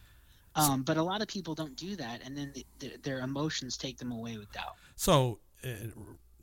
Um, 0.56 0.84
but 0.84 0.98
a 0.98 1.04
lot 1.04 1.22
of 1.22 1.28
people 1.28 1.56
don't 1.56 1.76
do 1.76 1.96
that, 1.96 2.22
and 2.24 2.38
then 2.38 2.52
the, 2.54 2.66
their, 2.80 2.98
their 3.02 3.20
emotions 3.22 3.76
take 3.76 3.98
them 3.98 4.12
away 4.12 4.38
with 4.38 4.52
doubt. 4.52 4.76
So, 4.96 5.40
uh, 5.64 5.70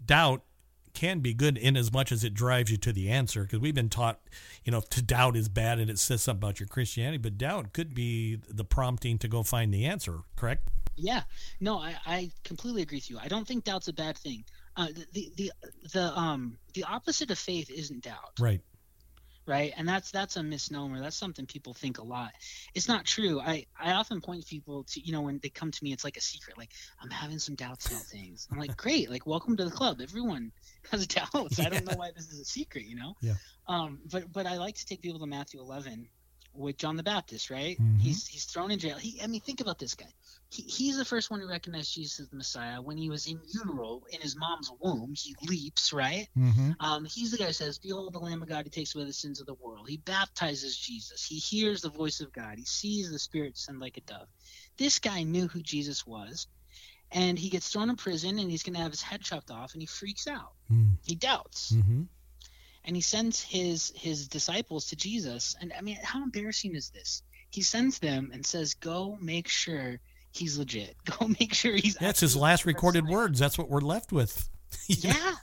doubt 0.04 0.42
can 0.92 1.20
be 1.20 1.32
good 1.32 1.56
in 1.56 1.76
as 1.76 1.92
much 1.92 2.10
as 2.10 2.24
it 2.24 2.34
drives 2.34 2.70
you 2.70 2.76
to 2.76 2.92
the 2.92 3.08
answer 3.08 3.42
because 3.42 3.60
we've 3.60 3.74
been 3.74 3.88
taught, 3.88 4.18
you 4.64 4.72
know, 4.72 4.80
to 4.90 5.00
doubt 5.00 5.36
is 5.36 5.48
bad 5.48 5.78
and 5.78 5.88
it 5.88 5.98
says 5.98 6.22
something 6.22 6.40
about 6.42 6.58
your 6.58 6.66
Christianity, 6.66 7.18
but 7.18 7.38
doubt 7.38 7.72
could 7.72 7.94
be 7.94 8.40
the 8.48 8.64
prompting 8.64 9.16
to 9.18 9.28
go 9.28 9.44
find 9.44 9.72
the 9.72 9.84
answer, 9.86 10.18
correct? 10.34 10.68
Yeah, 10.96 11.22
no, 11.60 11.78
I, 11.78 11.94
I 12.04 12.30
completely 12.44 12.82
agree 12.82 12.98
with 12.98 13.08
you. 13.10 13.18
I 13.18 13.28
don't 13.28 13.46
think 13.46 13.64
doubt's 13.64 13.88
a 13.88 13.92
bad 13.92 14.18
thing. 14.18 14.44
Uh, 14.80 14.86
the, 15.12 15.30
the 15.36 15.52
the 15.92 16.18
um 16.18 16.56
the 16.74 16.84
opposite 16.84 17.30
of 17.30 17.38
faith 17.38 17.70
isn't 17.70 18.02
doubt. 18.04 18.32
Right. 18.38 18.60
right? 19.46 19.72
And 19.76 19.86
that's 19.86 20.10
that's 20.10 20.36
a 20.36 20.42
misnomer. 20.42 21.00
That's 21.00 21.16
something 21.16 21.44
people 21.46 21.74
think 21.74 21.98
a 21.98 22.04
lot. 22.04 22.32
It's 22.74 22.88
not 22.88 23.04
true. 23.04 23.40
I 23.40 23.66
i 23.78 23.92
often 23.92 24.20
point 24.20 24.46
people 24.46 24.84
to 24.84 25.00
you 25.00 25.12
know 25.12 25.22
when 25.22 25.38
they 25.42 25.50
come 25.50 25.70
to 25.70 25.84
me 25.84 25.92
it's 25.92 26.04
like 26.04 26.16
a 26.16 26.20
secret 26.20 26.56
like 26.56 26.70
i'm 27.02 27.10
having 27.10 27.38
some 27.38 27.56
doubts 27.56 27.86
about 27.86 28.02
things. 28.02 28.48
I'm 28.50 28.58
like 28.58 28.76
great. 28.76 29.10
Like 29.10 29.26
welcome 29.26 29.56
to 29.58 29.64
the 29.64 29.70
club. 29.80 30.00
Everyone 30.00 30.52
has 30.90 31.06
doubts. 31.06 31.60
I 31.60 31.68
don't 31.68 31.84
know 31.84 31.96
why 31.96 32.10
this 32.16 32.28
is 32.32 32.40
a 32.40 32.44
secret 32.44 32.84
you 32.86 32.96
know? 32.96 33.12
Yeah. 33.20 33.34
um 33.68 33.98
but 34.10 34.32
but 34.32 34.46
i 34.46 34.56
like 34.56 34.76
to 34.76 34.86
take 34.86 35.02
people 35.02 35.20
to 35.20 35.26
matthew 35.26 35.60
11 35.60 36.08
with 36.54 36.76
john 36.78 36.96
the 36.96 37.02
baptist 37.14 37.50
right? 37.50 37.76
Mhm. 37.80 38.00
he's 38.00 38.26
he's 38.26 38.44
thrown 38.44 38.70
in 38.70 38.78
jail. 38.78 38.96
He 38.96 39.20
i 39.22 39.26
mean 39.26 39.40
think 39.42 39.60
about 39.60 39.78
this 39.78 39.94
guy 39.94 40.12
he, 40.50 40.62
he's 40.62 40.98
the 40.98 41.04
first 41.04 41.30
one 41.30 41.40
who 41.40 41.48
recognized 41.48 41.94
jesus 41.94 42.20
as 42.20 42.28
the 42.28 42.36
messiah 42.36 42.82
when 42.82 42.96
he 42.96 43.08
was 43.08 43.26
in 43.26 43.38
utero 43.46 44.02
in 44.10 44.20
his 44.20 44.36
mom's 44.36 44.70
womb 44.80 45.12
he 45.16 45.34
leaps 45.48 45.92
right 45.92 46.28
Mm-hmm. 46.36 46.72
um, 46.80 47.04
he's 47.04 47.30
the 47.30 47.38
guy 47.38 47.46
who 47.46 47.52
says, 47.52 47.78
Behold 47.78 48.12
the 48.12 48.18
Lamb 48.18 48.42
of 48.42 48.48
God 48.48 48.64
who 48.64 48.70
takes 48.70 48.94
away 48.94 49.04
the 49.04 49.12
sins 49.12 49.40
of 49.40 49.46
the 49.46 49.54
world. 49.54 49.88
He 49.88 49.96
baptizes 49.98 50.76
Jesus. 50.76 51.24
He 51.24 51.36
hears 51.36 51.82
the 51.82 51.90
voice 51.90 52.20
of 52.20 52.32
God. 52.32 52.54
He 52.58 52.64
sees 52.64 53.10
the 53.10 53.18
Spirit 53.18 53.56
send 53.58 53.80
like 53.80 53.96
a 53.96 54.00
dove. 54.02 54.26
This 54.78 54.98
guy 54.98 55.22
knew 55.24 55.48
who 55.48 55.60
Jesus 55.60 56.06
was, 56.06 56.46
and 57.12 57.38
he 57.38 57.48
gets 57.50 57.68
thrown 57.68 57.90
in 57.90 57.96
prison, 57.96 58.38
and 58.38 58.50
he's 58.50 58.62
going 58.62 58.74
to 58.74 58.80
have 58.80 58.92
his 58.92 59.02
head 59.02 59.20
chopped 59.22 59.50
off, 59.50 59.72
and 59.74 59.82
he 59.82 59.86
freaks 59.86 60.26
out. 60.26 60.52
He 61.04 61.14
doubts, 61.16 61.72
Mm-hmm. 61.72 62.02
and 62.84 62.96
he 62.96 63.02
sends 63.02 63.40
his 63.42 63.92
his 63.96 64.28
disciples 64.28 64.86
to 64.86 64.96
Jesus. 64.96 65.56
And 65.60 65.72
I 65.76 65.80
mean, 65.82 65.98
how 66.02 66.22
embarrassing 66.22 66.74
is 66.74 66.90
this? 66.90 67.22
He 67.50 67.62
sends 67.62 67.98
them 67.98 68.30
and 68.32 68.46
says, 68.46 68.74
Go 68.74 69.18
make 69.20 69.48
sure 69.48 70.00
he's 70.32 70.58
legit. 70.58 70.96
Go 71.18 71.28
make 71.40 71.54
sure 71.54 71.74
he's. 71.74 71.94
That's 71.96 72.20
his 72.20 72.36
last 72.36 72.64
recorded 72.66 73.04
Messiah." 73.04 73.16
words. 73.16 73.38
That's 73.38 73.58
what 73.58 73.68
we're 73.68 73.80
left 73.80 74.12
with. 74.12 74.48
Know? 74.88 74.96
yeah 75.10 75.34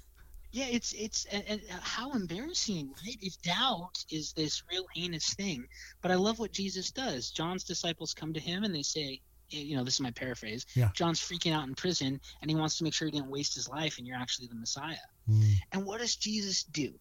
yeah 0.54 0.66
it's 0.72 0.94
it's 0.94 1.26
and, 1.26 1.44
and 1.50 1.62
how 1.82 2.14
embarrassing 2.14 2.90
right 3.06 3.18
if 3.22 3.40
doubt 3.42 4.06
is 4.10 4.32
this 4.32 4.64
real 4.72 4.86
heinous 4.96 5.34
thing 5.34 5.66
but 6.02 6.12
i 6.12 6.16
love 6.16 6.40
what 6.40 6.54
jesus 6.54 6.92
does 6.92 7.30
john's 7.30 7.66
disciples 7.66 8.14
come 8.14 8.32
to 8.34 8.40
him 8.40 8.64
and 8.64 8.74
they 8.74 8.82
say 8.84 9.20
you 9.50 9.76
know 9.76 9.84
this 9.84 9.96
is 9.96 10.00
my 10.00 10.12
paraphrase 10.12 10.66
Yeah. 10.76 10.90
john's 10.94 11.20
freaking 11.20 11.54
out 11.54 11.68
in 11.68 11.76
prison 11.76 12.22
and 12.42 12.50
he 12.50 12.56
wants 12.56 12.78
to 12.78 12.86
make 12.86 12.94
sure 12.94 13.06
he 13.10 13.12
didn't 13.12 13.30
waste 13.30 13.54
his 13.54 13.68
life 13.68 13.98
and 13.98 14.08
you're 14.08 14.18
actually 14.18 14.48
the 14.48 14.56
messiah 14.56 14.96
Mm. 15.30 15.56
and 15.74 15.86
what 15.86 16.00
does 16.00 16.16
jesus 16.16 16.64
do 16.64 16.94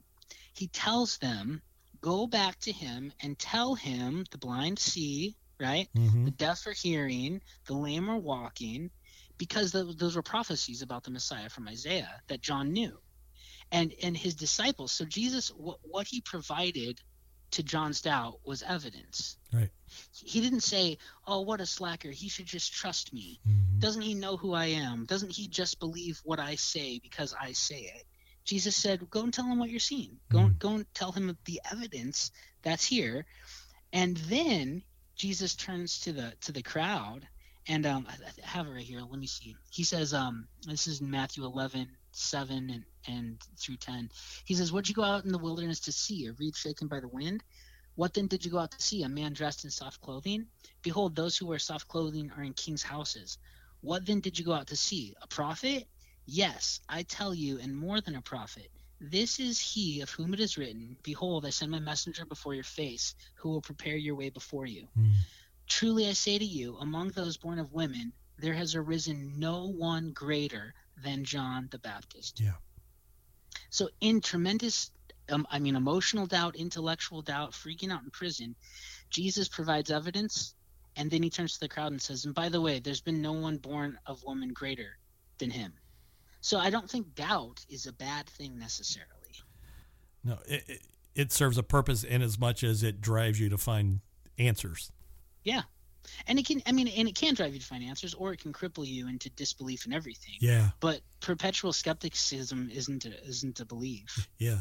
he 0.52 0.66
tells 0.66 1.16
them 1.18 1.62
go 2.00 2.26
back 2.26 2.58
to 2.60 2.72
him 2.72 3.12
and 3.22 3.38
tell 3.38 3.76
him 3.76 4.24
the 4.32 4.38
blind 4.38 4.80
see, 4.80 5.36
right? 5.60 5.88
Mhm. 5.94 6.24
The 6.26 6.30
deaf 6.30 6.66
are 6.66 6.72
hearing, 6.72 7.40
the 7.66 7.74
lame 7.74 8.08
are 8.10 8.18
walking, 8.18 8.90
because 9.38 9.72
th- 9.72 9.96
those 9.96 10.16
were 10.16 10.22
prophecies 10.22 10.82
about 10.82 11.04
the 11.04 11.10
Messiah 11.10 11.48
from 11.48 11.68
Isaiah 11.68 12.20
that 12.28 12.40
John 12.40 12.72
knew. 12.72 12.98
And 13.72 13.92
and 14.02 14.16
his 14.16 14.34
disciples, 14.34 14.92
so 14.92 15.04
Jesus 15.04 15.48
what, 15.48 15.78
what 15.82 16.06
he 16.06 16.20
provided 16.20 17.00
to 17.52 17.62
John's 17.62 18.00
doubt 18.00 18.40
was 18.44 18.62
evidence. 18.62 19.38
Right. 19.52 19.70
He 20.12 20.40
didn't 20.40 20.60
say, 20.62 20.98
"Oh, 21.26 21.40
what 21.40 21.60
a 21.60 21.66
slacker. 21.66 22.10
He 22.10 22.28
should 22.28 22.46
just 22.46 22.72
trust 22.72 23.12
me." 23.12 23.40
Mhm. 23.46 23.80
Doesn't 23.80 24.02
he 24.02 24.14
know 24.14 24.36
who 24.36 24.52
I 24.52 24.66
am? 24.66 25.04
Doesn't 25.06 25.32
he 25.32 25.48
just 25.48 25.78
believe 25.78 26.20
what 26.24 26.38
I 26.38 26.54
say 26.56 26.98
because 26.98 27.34
I 27.34 27.52
say 27.52 27.82
it? 27.82 28.06
Jesus 28.44 28.76
said, 28.76 29.10
"Go 29.10 29.22
and 29.24 29.34
tell 29.34 29.46
him 29.46 29.58
what 29.58 29.70
you're 29.70 29.80
seeing. 29.80 30.20
Go 30.28 30.38
Mhm. 30.38 30.58
go 30.58 30.74
and 30.76 30.94
tell 30.94 31.12
him 31.12 31.36
the 31.44 31.60
evidence 31.70 32.30
that's 32.62 32.84
here." 32.84 33.26
And 33.92 34.16
then 34.16 34.84
Jesus 35.16 35.54
turns 35.54 35.98
to 36.00 36.12
the 36.12 36.32
to 36.42 36.52
the 36.52 36.62
crowd, 36.62 37.26
and 37.68 37.86
um, 37.86 38.06
I 38.08 38.46
have 38.46 38.66
it 38.66 38.70
right 38.70 38.84
here. 38.84 39.00
Let 39.00 39.18
me 39.18 39.26
see. 39.26 39.56
He 39.70 39.82
says, 39.82 40.12
um, 40.12 40.46
"This 40.66 40.86
is 40.86 41.00
in 41.00 41.10
Matthew 41.10 41.44
11, 41.44 41.88
7 42.12 42.70
and 42.70 42.84
and 43.08 43.40
through 43.58 43.78
10." 43.78 44.10
He 44.44 44.54
says, 44.54 44.72
"What'd 44.72 44.88
you 44.88 44.94
go 44.94 45.02
out 45.02 45.24
in 45.24 45.32
the 45.32 45.38
wilderness 45.38 45.80
to 45.80 45.92
see? 45.92 46.26
A 46.26 46.32
reed 46.32 46.54
shaken 46.54 46.86
by 46.86 47.00
the 47.00 47.08
wind? 47.08 47.42
What 47.94 48.12
then 48.12 48.26
did 48.26 48.44
you 48.44 48.50
go 48.50 48.58
out 48.58 48.72
to 48.72 48.82
see? 48.82 49.02
A 49.04 49.08
man 49.08 49.32
dressed 49.32 49.64
in 49.64 49.70
soft 49.70 50.02
clothing? 50.02 50.46
Behold, 50.82 51.16
those 51.16 51.36
who 51.38 51.46
wear 51.46 51.58
soft 51.58 51.88
clothing 51.88 52.30
are 52.36 52.42
in 52.42 52.52
kings' 52.52 52.82
houses. 52.82 53.38
What 53.80 54.04
then 54.04 54.20
did 54.20 54.38
you 54.38 54.44
go 54.44 54.52
out 54.52 54.66
to 54.66 54.76
see? 54.76 55.14
A 55.22 55.26
prophet? 55.26 55.88
Yes, 56.26 56.80
I 56.88 57.04
tell 57.04 57.34
you, 57.34 57.58
and 57.58 57.74
more 57.74 58.02
than 58.02 58.16
a 58.16 58.20
prophet. 58.20 58.70
This 59.00 59.38
is 59.40 59.60
he 59.60 60.00
of 60.00 60.10
whom 60.10 60.32
it 60.32 60.40
is 60.40 60.56
written, 60.56 60.96
Behold, 61.02 61.44
I 61.44 61.50
send 61.50 61.70
my 61.70 61.78
messenger 61.78 62.24
before 62.24 62.54
your 62.54 62.64
face, 62.64 63.14
who 63.34 63.50
will 63.50 63.60
prepare 63.60 63.96
your 63.96 64.14
way 64.14 64.30
before 64.30 64.66
you. 64.66 64.88
Mhm. 64.96 65.16
Truly 65.66 66.08
I 66.08 66.12
say 66.12 66.38
to 66.38 66.44
you, 66.44 66.76
among 66.78 67.10
those 67.10 67.36
born 67.36 67.58
of 67.58 67.72
women, 67.72 68.12
there 68.38 68.54
has 68.54 68.74
arisen 68.74 69.38
no 69.38 69.66
one 69.66 70.12
greater 70.12 70.74
than 70.96 71.24
John 71.24 71.68
the 71.70 71.78
Baptist. 71.78 72.40
Yeah. 72.40 72.56
So, 73.70 73.90
in 74.00 74.20
tremendous, 74.20 74.90
um, 75.28 75.46
I 75.50 75.58
mean, 75.58 75.76
emotional 75.76 76.26
doubt, 76.26 76.56
intellectual 76.56 77.22
doubt, 77.22 77.52
freaking 77.52 77.92
out 77.92 78.02
in 78.02 78.10
prison, 78.10 78.54
Jesus 79.10 79.48
provides 79.48 79.90
evidence, 79.90 80.54
and 80.96 81.10
then 81.10 81.22
he 81.22 81.30
turns 81.30 81.54
to 81.54 81.60
the 81.60 81.68
crowd 81.68 81.92
and 81.92 82.00
says, 82.00 82.24
And 82.24 82.34
by 82.34 82.48
the 82.48 82.60
way, 82.60 82.78
there's 82.78 83.00
been 83.00 83.20
no 83.20 83.32
one 83.32 83.58
born 83.58 83.98
of 84.06 84.22
woman 84.24 84.52
greater 84.52 84.98
than 85.38 85.50
him. 85.50 85.74
So, 86.40 86.58
I 86.58 86.70
don't 86.70 86.88
think 86.90 87.14
doubt 87.14 87.64
is 87.68 87.86
a 87.86 87.92
bad 87.92 88.26
thing 88.28 88.58
necessarily. 88.58 89.10
No, 90.24 90.38
it, 90.46 90.64
it, 90.66 90.80
it 91.14 91.32
serves 91.32 91.56
a 91.58 91.62
purpose 91.62 92.04
in 92.04 92.22
as 92.22 92.38
much 92.38 92.62
as 92.64 92.82
it 92.82 93.00
drives 93.00 93.38
you 93.40 93.48
to 93.48 93.58
find 93.58 94.00
answers. 94.38 94.92
Yeah. 95.44 95.62
And 96.26 96.38
it 96.38 96.46
can, 96.46 96.62
I 96.66 96.72
mean, 96.72 96.86
and 96.88 97.08
it 97.08 97.14
can 97.16 97.34
drive 97.34 97.52
you 97.52 97.58
to 97.58 97.66
find 97.66 97.82
answers, 97.82 98.14
or 98.14 98.32
it 98.32 98.40
can 98.40 98.52
cripple 98.52 98.86
you 98.86 99.08
into 99.08 99.28
disbelief 99.30 99.86
in 99.86 99.92
everything. 99.92 100.34
Yeah, 100.40 100.70
But 100.78 101.00
perpetual 101.20 101.72
skepticism 101.72 102.70
isn't 102.72 103.04
a, 103.06 103.24
isn't 103.24 103.58
a 103.58 103.64
belief. 103.64 104.28
yeah, 104.38 104.60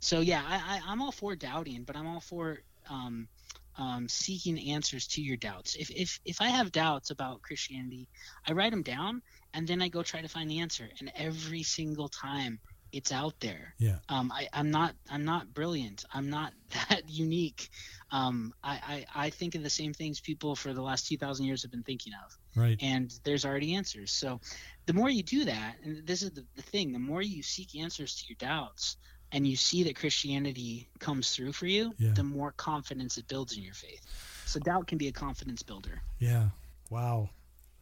So 0.00 0.20
yeah, 0.20 0.42
I, 0.46 0.56
I, 0.76 0.80
I'm 0.86 1.02
all 1.02 1.12
for 1.12 1.36
doubting, 1.36 1.82
but 1.82 1.96
I'm 1.96 2.06
all 2.06 2.20
for 2.20 2.58
um, 2.88 3.28
um, 3.76 4.08
seeking 4.08 4.58
answers 4.70 5.06
to 5.08 5.22
your 5.22 5.36
doubts. 5.36 5.74
If, 5.76 5.90
if 5.90 6.20
if 6.24 6.40
I 6.40 6.48
have 6.48 6.72
doubts 6.72 7.10
about 7.10 7.42
Christianity, 7.42 8.08
I 8.46 8.52
write 8.52 8.70
them 8.70 8.82
down 8.82 9.22
and 9.54 9.66
then 9.66 9.80
I 9.82 9.88
go 9.88 10.02
try 10.02 10.20
to 10.22 10.28
find 10.28 10.50
the 10.50 10.60
answer. 10.60 10.88
And 11.00 11.10
every 11.16 11.62
single 11.62 12.08
time, 12.08 12.58
it's 12.90 13.12
out 13.12 13.34
there. 13.40 13.74
yeah. 13.78 13.96
Um, 14.08 14.32
I, 14.32 14.48
I'm 14.52 14.70
not 14.70 14.94
I'm 15.10 15.24
not 15.24 15.52
brilliant. 15.52 16.04
I'm 16.14 16.30
not 16.30 16.52
that 16.88 17.02
unique. 17.08 17.68
Um, 18.10 18.54
I, 18.64 19.04
I 19.14 19.26
I 19.26 19.30
think 19.30 19.54
of 19.54 19.62
the 19.62 19.68
same 19.70 19.92
things 19.92 20.20
people 20.20 20.56
for 20.56 20.72
the 20.72 20.80
last 20.82 21.06
two 21.06 21.18
thousand 21.18 21.44
years 21.46 21.60
have 21.62 21.70
been 21.70 21.82
thinking 21.82 22.14
of 22.24 22.38
Right. 22.56 22.78
and 22.82 23.12
there's 23.24 23.44
already 23.44 23.74
answers. 23.74 24.10
So 24.10 24.40
the 24.86 24.94
more 24.94 25.10
you 25.10 25.22
do 25.22 25.44
that, 25.44 25.74
and 25.84 26.06
this 26.06 26.22
is 26.22 26.30
the, 26.30 26.44
the 26.56 26.62
thing, 26.62 26.92
the 26.92 26.98
more 26.98 27.20
you 27.20 27.42
seek 27.42 27.76
answers 27.76 28.16
to 28.16 28.24
your 28.28 28.36
doubts 28.38 28.96
and 29.32 29.46
you 29.46 29.54
see 29.56 29.82
that 29.84 29.94
Christianity 29.94 30.88
comes 30.98 31.34
through 31.36 31.52
for 31.52 31.66
you, 31.66 31.92
Yeah. 31.98 32.12
the 32.14 32.22
more 32.24 32.52
confidence 32.52 33.18
it 33.18 33.28
builds 33.28 33.54
in 33.56 33.62
your 33.62 33.74
faith. 33.74 34.00
So 34.46 34.58
doubt 34.60 34.86
can 34.86 34.96
be 34.96 35.08
a 35.08 35.12
confidence 35.12 35.62
builder. 35.62 36.00
Yeah. 36.18 36.48
Wow. 36.88 37.28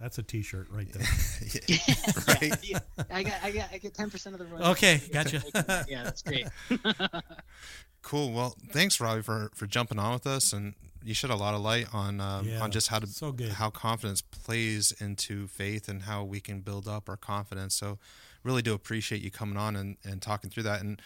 That's 0.01 0.19
a 0.19 0.23
T-shirt 0.23 0.69
right 0.71 0.87
there. 0.93 1.03
right? 2.29 2.53
yeah, 2.63 2.79
I 3.11 3.23
got, 3.23 3.35
I 3.43 3.51
got, 3.51 3.69
I 3.73 3.79
get 3.79 3.95
ten 3.95 4.11
percent 4.11 4.39
of 4.39 4.49
the. 4.51 4.69
Okay, 4.71 5.01
gotcha. 5.13 5.43
yeah, 5.89 6.05
that's 6.05 6.23
great. 6.23 6.47
Cool. 8.03 8.33
Well, 8.33 8.57
thanks, 8.71 9.01
Robby, 9.01 9.23
for 9.23 9.51
for 9.55 9.67
jumping 9.67 9.99
on 9.99 10.13
with 10.13 10.27
us, 10.27 10.53
and 10.53 10.75
you 11.03 11.15
shed 11.15 11.31
a 11.31 11.37
lot 11.37 11.55
of 11.55 11.61
light 11.61 11.87
on 11.93 12.21
um, 12.21 12.47
Yeah, 12.49 12.61
on 12.61 12.71
just 12.71 12.89
how 12.89 12.99
to 12.99 13.07
so 13.07 13.33
good. 13.33 13.53
how 13.53 13.71
confidence 13.71 14.21
plays 14.23 14.93
into 15.01 15.47
faith 15.49 15.89
and 15.89 16.03
how 16.03 16.23
we 16.25 16.41
can 16.41 16.61
build 16.61 16.87
up 16.87 17.09
our 17.09 17.17
confidence. 17.17 17.75
So, 17.75 17.99
really 18.45 18.63
do 18.63 18.75
appreciate 18.75 19.23
you 19.23 19.31
coming 19.31 19.57
on 19.57 19.77
and, 19.77 19.97
and 20.05 20.21
talking 20.23 20.51
through 20.51 20.65
that. 20.65 20.83
And 20.83 21.01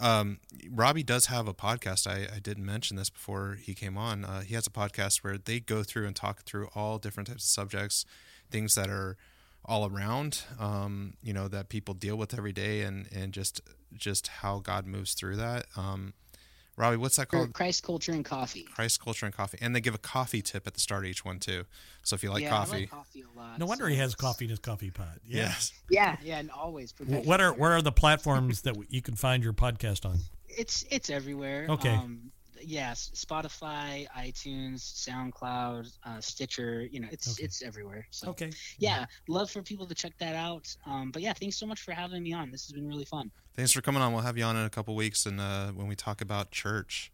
um, 0.00 0.38
Robby 0.70 1.02
does 1.02 1.26
have 1.26 1.46
a 1.46 1.54
podcast. 1.54 2.06
I, 2.06 2.34
I 2.34 2.38
didn't 2.40 2.64
mention 2.64 2.96
this 2.96 3.10
before 3.10 3.58
he 3.60 3.74
came 3.74 3.96
on. 3.98 4.24
Uh, 4.24 4.40
he 4.40 4.54
has 4.54 4.66
a 4.66 4.70
podcast 4.70 5.18
where 5.18 5.38
they 5.38 5.60
go 5.60 5.82
through 5.82 6.06
and 6.06 6.16
talk 6.16 6.42
through 6.42 6.68
all 6.74 6.98
different 6.98 7.28
types 7.28 7.44
of 7.44 7.50
subjects, 7.50 8.04
things 8.50 8.74
that 8.74 8.88
are 8.88 9.16
all 9.64 9.86
around, 9.86 10.42
um, 10.58 11.14
you 11.22 11.32
know, 11.32 11.48
that 11.48 11.68
people 11.68 11.94
deal 11.94 12.16
with 12.16 12.36
every 12.36 12.52
day, 12.52 12.80
and 12.80 13.06
and 13.14 13.32
just 13.32 13.60
just 13.94 14.28
how 14.28 14.58
God 14.60 14.86
moves 14.86 15.14
through 15.14 15.36
that. 15.36 15.66
Um, 15.76 16.14
Robby, 16.80 16.96
what's 16.96 17.16
that 17.16 17.28
called? 17.28 17.52
Christ 17.52 17.82
culture 17.82 18.12
and 18.12 18.24
coffee. 18.24 18.62
Christ 18.62 19.00
culture 19.04 19.26
and 19.26 19.34
coffee, 19.34 19.58
and 19.60 19.76
they 19.76 19.82
give 19.82 19.94
a 19.94 19.98
coffee 19.98 20.40
tip 20.40 20.66
at 20.66 20.72
the 20.72 20.80
start 20.80 21.04
of 21.04 21.10
each 21.10 21.24
one 21.26 21.38
too. 21.38 21.64
So 22.02 22.14
if 22.14 22.22
you 22.22 22.30
like 22.30 22.42
yeah, 22.42 22.48
coffee, 22.48 22.76
I 22.76 22.80
like 22.80 22.90
coffee 22.90 23.22
a 23.22 23.38
lot. 23.38 23.58
No 23.58 23.66
wonder 23.66 23.84
so 23.84 23.88
he 23.90 23.96
has 23.96 24.14
coffee 24.14 24.46
in 24.46 24.50
his 24.50 24.58
coffee 24.60 24.90
pot. 24.90 25.18
Yeah. 25.26 25.42
yes, 25.42 25.72
Yeah, 25.90 26.16
yeah, 26.22 26.38
and 26.38 26.50
always. 26.50 26.94
Wh- 26.98 27.26
What 27.26 27.42
are 27.42 27.52
where 27.52 27.72
are 27.72 27.82
the 27.82 27.92
platforms 27.92 28.62
that 28.62 28.76
you 28.88 29.02
can 29.02 29.14
find 29.14 29.44
your 29.44 29.52
podcast 29.52 30.06
on? 30.06 30.20
It's 30.48 30.86
it's 30.90 31.10
everywhere. 31.10 31.66
Okay. 31.68 31.94
Um, 31.94 32.32
yes, 32.62 33.10
Spotify, 33.14 34.06
iTunes, 34.16 34.80
SoundCloud, 35.08 35.90
uh, 36.04 36.20
Stitcher. 36.20 36.86
You 36.90 37.00
know, 37.00 37.08
it's 37.10 37.32
Okay. 37.32 37.44
it's 37.44 37.62
everywhere. 37.62 38.06
So 38.10 38.28
Okay. 38.30 38.50
yeah, 38.78 39.06
love 39.28 39.50
for 39.50 39.62
people 39.62 39.86
to 39.86 39.94
check 39.94 40.12
that 40.18 40.34
out. 40.34 40.74
Um, 40.86 41.10
but 41.10 41.22
yeah, 41.22 41.32
thanks 41.32 41.56
so 41.56 41.66
much 41.66 41.80
for 41.82 41.92
having 41.92 42.22
me 42.22 42.32
on. 42.32 42.50
This 42.50 42.64
has 42.66 42.72
been 42.72 42.86
really 42.88 43.04
fun. 43.04 43.30
thanks 43.56 43.72
for 43.72 43.80
coming 43.82 44.00
on. 44.02 44.12
We'll 44.12 44.22
have 44.22 44.38
you 44.38 44.44
on 44.44 44.56
in 44.56 44.64
a 44.64 44.70
couple 44.70 44.94
weeks, 44.94 45.26
and 45.26 45.40
uh, 45.40 45.72
when 45.72 45.86
we 45.86 45.94
talk 45.96 46.20
about 46.20 46.50
church, 46.50 47.12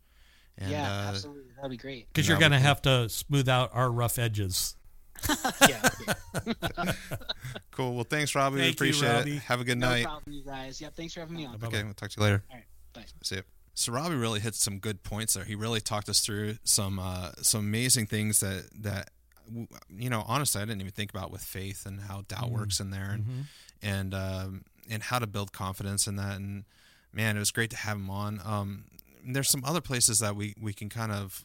and 0.59 0.71
yeah, 0.71 0.85
uh, 1.07 1.09
absolutely, 1.09 1.51
that'd 1.57 1.71
be 1.71 1.77
great. 1.77 2.07
Because 2.13 2.29
you're 2.29 2.39
going 2.39 2.53
to 2.53 2.59
have 2.59 2.81
to 2.83 3.09
smooth 3.09 3.49
out 3.49 3.71
our 3.75 3.91
rough 3.91 4.19
edges. 4.19 4.77
yeah, 5.69 5.89
yeah. 6.07 6.93
cool. 7.71 7.95
Well, 7.95 8.05
thanks, 8.05 8.35
Robby. 8.35 8.57
we 8.57 8.61
Thank 8.63 8.73
you, 8.73 8.77
appreciate 8.77 9.13
Robby. 9.13 9.37
it. 9.37 9.43
Have 9.45 9.61
a 9.61 9.65
good 9.65 9.79
no 9.79 9.89
night. 9.89 10.05
problem, 10.05 10.33
you 10.35 10.45
guys. 10.45 10.79
Yep, 10.81 10.95
thanks 10.95 11.15
for 11.15 11.21
having 11.21 11.37
me 11.37 11.47
on. 11.47 11.57
Bye-bye. 11.57 11.67
Okay, 11.79 11.85
we'll 11.85 11.95
talk 11.95 12.11
to 12.11 12.17
you 12.21 12.23
later. 12.25 12.45
All 12.51 12.57
right, 12.57 12.67
bye. 12.93 13.05
See 13.23 13.37
you. 13.37 13.43
So 13.79 13.93
Robby 13.93 14.15
really 14.15 14.41
hit 14.41 14.55
some 14.55 14.79
good 14.79 15.03
points 15.03 15.35
there. 15.35 15.45
He 15.45 15.55
really 15.55 15.81
talked 15.83 16.09
us 16.09 16.21
through 16.21 16.57
some 16.65 16.99
uh, 16.99 17.33
some 17.43 17.61
amazing 17.61 18.07
things 18.07 18.41
that 18.41 18.65
that 18.81 19.11
you 19.91 20.09
know 20.11 20.25
honestly 20.27 20.61
I 20.63 20.65
didn't 20.65 20.81
even 20.81 20.93
think 20.93 21.11
about 21.11 21.31
with 21.31 21.43
faith 21.43 21.85
and 21.87 22.01
how 22.01 22.23
doubt 22.27 22.51
works 22.51 22.81
in 22.81 22.91
there 22.91 23.11
and 23.13 23.25
Mhm. 23.25 23.45
and 23.83 24.15
um, 24.15 24.65
and 24.89 25.03
how 25.03 25.19
to 25.19 25.27
build 25.27 25.53
confidence 25.53 26.07
in 26.07 26.17
that. 26.17 26.37
And 26.37 26.65
man, 27.13 27.37
it 27.37 27.39
was 27.41 27.51
great 27.51 27.71
to 27.71 27.77
have 27.77 27.97
him 27.99 28.09
on. 28.11 28.41
Um, 28.45 28.85
there's 29.25 29.51
some 29.51 29.65
other 29.65 29.83
places 29.83 30.19
that 30.21 30.35
we 30.37 30.55
we 30.59 30.73
can 30.73 30.89
kind 30.89 31.13
of 31.13 31.45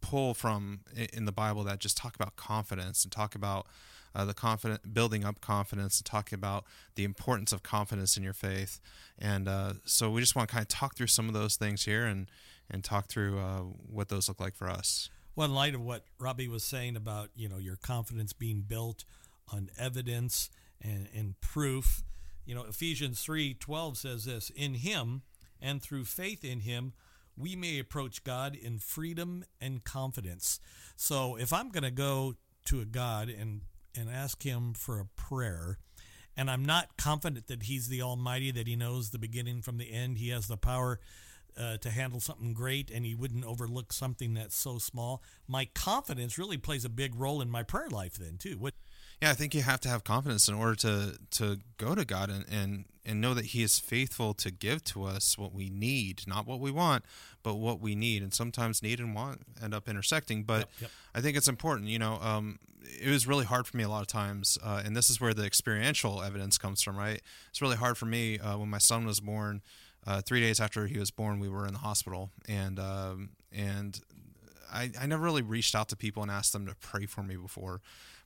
pull 0.00 0.34
from 0.34 0.80
in 1.12 1.26
the 1.26 1.32
Bible 1.32 1.62
that 1.64 1.78
just 1.78 1.96
talk 1.96 2.16
about 2.16 2.34
confidence 2.34 3.04
and 3.04 3.12
talk 3.12 3.36
about 3.36 3.68
uh, 4.14 4.24
the 4.24 4.34
confident 4.34 4.92
building 4.94 5.24
up 5.24 5.40
confidence 5.40 5.98
and 5.98 6.06
talking 6.06 6.36
about 6.36 6.64
the 6.94 7.04
importance 7.04 7.52
of 7.52 7.62
confidence 7.62 8.16
in 8.16 8.22
your 8.22 8.32
faith. 8.32 8.80
And 9.18 9.48
uh, 9.48 9.74
so 9.84 10.10
we 10.10 10.20
just 10.20 10.36
want 10.36 10.48
to 10.48 10.52
kind 10.54 10.62
of 10.62 10.68
talk 10.68 10.96
through 10.96 11.06
some 11.08 11.28
of 11.28 11.34
those 11.34 11.56
things 11.56 11.84
here 11.84 12.04
and 12.04 12.30
and 12.70 12.82
talk 12.82 13.06
through 13.08 13.38
uh, 13.38 13.60
what 13.60 14.08
those 14.08 14.28
look 14.28 14.40
like 14.40 14.54
for 14.54 14.68
us. 14.68 15.10
Well, 15.34 15.46
in 15.46 15.54
light 15.54 15.74
of 15.74 15.80
what 15.80 16.04
Robby 16.18 16.48
was 16.48 16.64
saying 16.64 16.96
about 16.96 17.30
you 17.34 17.48
know 17.48 17.58
your 17.58 17.76
confidence 17.76 18.32
being 18.32 18.62
built 18.62 19.04
on 19.52 19.70
evidence 19.78 20.50
and, 20.80 21.08
and 21.14 21.40
proof, 21.40 22.02
you 22.44 22.54
know 22.54 22.64
Ephesians 22.64 23.20
three 23.20 23.54
twelve 23.54 23.96
says 23.96 24.24
this: 24.24 24.50
In 24.50 24.74
Him 24.74 25.22
and 25.60 25.82
through 25.82 26.04
faith 26.04 26.44
in 26.44 26.60
Him, 26.60 26.92
we 27.36 27.56
may 27.56 27.78
approach 27.78 28.24
God 28.24 28.54
in 28.54 28.78
freedom 28.78 29.44
and 29.60 29.84
confidence. 29.84 30.60
So 30.96 31.36
if 31.36 31.52
I'm 31.52 31.70
going 31.70 31.84
to 31.84 31.90
go 31.90 32.34
to 32.66 32.80
a 32.80 32.84
God 32.84 33.28
and 33.28 33.62
and 33.96 34.10
ask 34.10 34.42
Him 34.42 34.74
for 34.74 35.00
a 35.00 35.06
prayer, 35.16 35.78
and 36.36 36.50
I'm 36.50 36.64
not 36.64 36.96
confident 36.96 37.46
that 37.48 37.64
He's 37.64 37.88
the 37.88 38.02
Almighty, 38.02 38.50
that 38.50 38.66
He 38.66 38.76
knows 38.76 39.10
the 39.10 39.18
beginning 39.18 39.62
from 39.62 39.78
the 39.78 39.92
end, 39.92 40.18
He 40.18 40.30
has 40.30 40.48
the 40.48 40.56
power 40.56 41.00
uh, 41.58 41.76
to 41.78 41.90
handle 41.90 42.20
something 42.20 42.54
great, 42.54 42.90
and 42.90 43.04
He 43.04 43.14
wouldn't 43.14 43.44
overlook 43.44 43.92
something 43.92 44.34
that's 44.34 44.56
so 44.56 44.78
small. 44.78 45.22
My 45.46 45.68
confidence 45.74 46.38
really 46.38 46.58
plays 46.58 46.84
a 46.84 46.90
big 46.90 47.14
role 47.14 47.40
in 47.42 47.50
my 47.50 47.62
prayer 47.62 47.88
life, 47.88 48.14
then 48.14 48.36
too. 48.38 48.56
What? 48.58 48.74
Yeah, 49.22 49.30
I 49.30 49.34
think 49.34 49.54
you 49.54 49.62
have 49.62 49.80
to 49.82 49.88
have 49.88 50.02
confidence 50.02 50.48
in 50.48 50.54
order 50.54 50.74
to 50.74 51.16
to 51.38 51.58
go 51.78 51.94
to 51.94 52.04
God 52.04 52.28
and 52.28 52.44
and 52.50 52.86
and 53.06 53.20
know 53.20 53.34
that 53.34 53.46
He 53.46 53.62
is 53.62 53.78
faithful 53.78 54.34
to 54.34 54.50
give 54.50 54.82
to 54.86 55.04
us 55.04 55.38
what 55.38 55.54
we 55.54 55.70
need, 55.70 56.24
not 56.26 56.44
what 56.44 56.58
we 56.58 56.72
want, 56.72 57.04
but 57.44 57.54
what 57.54 57.80
we 57.80 57.94
need. 57.94 58.24
And 58.24 58.34
sometimes 58.34 58.82
need 58.82 58.98
and 58.98 59.14
want 59.14 59.42
end 59.62 59.74
up 59.74 59.88
intersecting. 59.88 60.42
But 60.42 60.58
Yep, 60.58 60.68
yep. 60.80 60.90
I 61.14 61.20
think 61.20 61.36
it's 61.36 61.46
important. 61.46 61.88
You 61.88 62.00
know, 62.00 62.18
um, 62.20 62.58
it 62.82 63.10
was 63.10 63.28
really 63.28 63.44
hard 63.44 63.68
for 63.68 63.76
me 63.76 63.84
a 63.84 63.88
lot 63.88 64.00
of 64.00 64.08
times, 64.08 64.58
uh, 64.60 64.82
and 64.84 64.96
this 64.96 65.08
is 65.08 65.20
where 65.20 65.32
the 65.32 65.44
experiential 65.44 66.20
evidence 66.20 66.58
comes 66.58 66.82
from. 66.82 66.96
Right? 66.96 67.22
It's 67.50 67.62
really 67.62 67.76
hard 67.76 67.96
for 67.96 68.06
me 68.06 68.40
uh, 68.40 68.58
when 68.58 68.70
my 68.70 68.78
son 68.78 69.06
was 69.06 69.20
born. 69.20 69.62
Uh, 70.04 70.20
three 70.20 70.40
days 70.40 70.58
after 70.58 70.88
he 70.88 70.98
was 70.98 71.12
born, 71.12 71.38
we 71.38 71.48
were 71.48 71.64
in 71.64 71.74
the 71.74 71.78
hospital, 71.78 72.30
and 72.48 72.80
um, 72.80 73.28
and 73.52 74.00
I, 74.72 74.90
I 75.00 75.06
never 75.06 75.22
really 75.22 75.42
reached 75.42 75.74
out 75.74 75.88
to 75.90 75.96
people 75.96 76.22
and 76.22 76.30
asked 76.30 76.52
them 76.52 76.66
to 76.66 76.74
pray 76.74 77.06
for 77.06 77.22
me 77.22 77.36
before. 77.36 77.80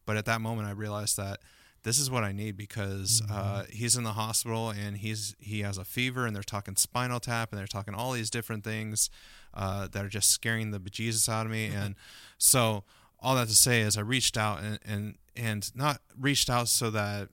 But 0.04 0.16
at 0.16 0.24
that 0.26 0.40
moment, 0.40 0.68
I 0.68 0.72
realized 0.72 1.16
that 1.16 1.40
this 1.82 1.98
is 2.00 2.11
what 2.11 2.24
I 2.24 2.32
need 2.32 2.56
because 2.56 3.22
uh, 3.30 3.64
he's 3.70 3.96
in 3.96 4.02
the 4.02 4.12
hospital 4.12 4.70
and 4.70 4.96
he's 4.96 5.37
he 5.38 5.61
has 5.61 5.78
a 5.78 5.85
fever 5.85 6.26
and 6.26 6.35
they're 6.35 6.42
talking 6.42 6.74
spinal 6.74 7.20
tap 7.20 7.52
and 7.52 7.61
they're 7.61 7.66
talking 7.68 7.94
all 7.94 8.11
these 8.11 8.28
different 8.28 8.64
things 8.64 9.09
uh, 9.54 9.87
that 9.88 10.04
are 10.04 10.09
just 10.09 10.30
scaring 10.30 10.72
the 10.72 10.80
bejesus 10.80 11.28
out 11.28 11.46
of 11.46 11.52
me. 11.52 11.66
And 11.66 11.94
so 12.38 12.82
all 13.20 13.37
that 13.37 13.46
to 13.48 13.54
say 13.54 13.82
is 13.82 13.96
I 13.96 14.00
reached 14.00 14.37
out 14.37 14.62
and 14.62 14.78
and 14.85 15.14
and 15.37 15.70
not 15.76 16.00
reached 16.18 16.50
out 16.50 16.66
so 16.66 16.90
that 16.90 17.28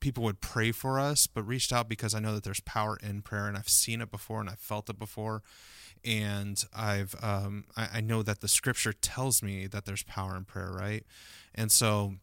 people 0.00 0.22
would 0.24 0.40
pray 0.40 0.72
for 0.72 1.00
us, 1.00 1.26
but 1.26 1.42
reached 1.42 1.72
out 1.72 1.88
because 1.88 2.14
I 2.14 2.20
know 2.20 2.34
that 2.34 2.44
there's 2.44 2.60
power 2.60 2.98
in 3.02 3.22
prayer 3.22 3.48
and 3.48 3.56
I've 3.56 3.68
seen 3.68 4.00
it 4.02 4.10
before 4.10 4.40
and 4.40 4.50
I've 4.50 4.58
felt 4.58 4.90
it 4.90 4.98
before. 4.98 5.42
And 6.06 6.62
I've, 6.74 7.14
um, 7.22 7.64
I, 7.76 7.88
I 7.94 8.00
know 8.00 8.22
that 8.22 8.40
the 8.40 8.48
scripture 8.48 8.92
tells 8.92 9.42
me 9.42 9.66
that 9.66 9.84
there's 9.84 10.04
power 10.04 10.36
in 10.36 10.44
prayer, 10.44 10.70
right? 10.70 11.04
And 11.54 11.72
so 11.72 12.14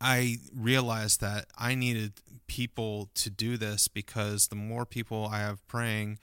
I 0.00 0.38
realized 0.54 1.20
that 1.20 1.46
I 1.58 1.74
needed 1.74 2.14
people 2.46 3.10
to 3.14 3.30
do 3.30 3.56
this 3.56 3.88
because 3.88 4.48
the 4.48 4.56
more 4.56 4.86
people 4.86 5.28
I 5.30 5.40
have 5.40 5.66
praying, 5.66 6.18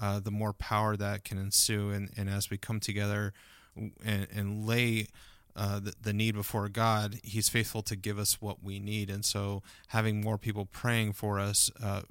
uh, 0.00 0.20
the 0.20 0.30
more 0.30 0.52
power 0.52 0.96
that 0.96 1.24
can 1.24 1.38
ensue. 1.38 1.90
And, 1.90 2.10
and 2.16 2.28
as 2.28 2.50
we 2.50 2.58
come 2.58 2.80
together 2.80 3.32
and, 3.76 4.26
and 4.34 4.66
lay 4.66 5.08
uh, 5.56 5.78
the, 5.80 5.94
the 6.00 6.12
need 6.12 6.34
before 6.34 6.68
God, 6.68 7.20
He's 7.22 7.48
faithful 7.48 7.82
to 7.82 7.96
give 7.96 8.18
us 8.18 8.40
what 8.40 8.62
we 8.62 8.78
need. 8.78 9.08
And 9.08 9.24
so, 9.24 9.62
having 9.88 10.20
more 10.20 10.36
people 10.36 10.66
praying 10.66 11.12
for 11.12 11.38
us, 11.38 11.70
uh, 11.82 12.02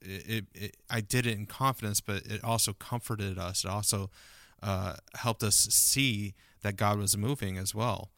it, 0.00 0.46
it, 0.54 0.76
I 0.90 1.00
did 1.00 1.26
it 1.26 1.36
in 1.36 1.46
confidence, 1.46 2.00
but 2.00 2.26
it 2.26 2.42
also 2.44 2.72
comforted 2.72 3.38
us. 3.38 3.64
It 3.64 3.70
also 3.70 4.10
uh, 4.62 4.94
helped 5.14 5.42
us 5.42 5.56
see 5.56 6.34
that 6.62 6.76
God 6.76 6.98
was 6.98 7.16
moving 7.16 7.58
as 7.58 7.74
well. 7.74 8.10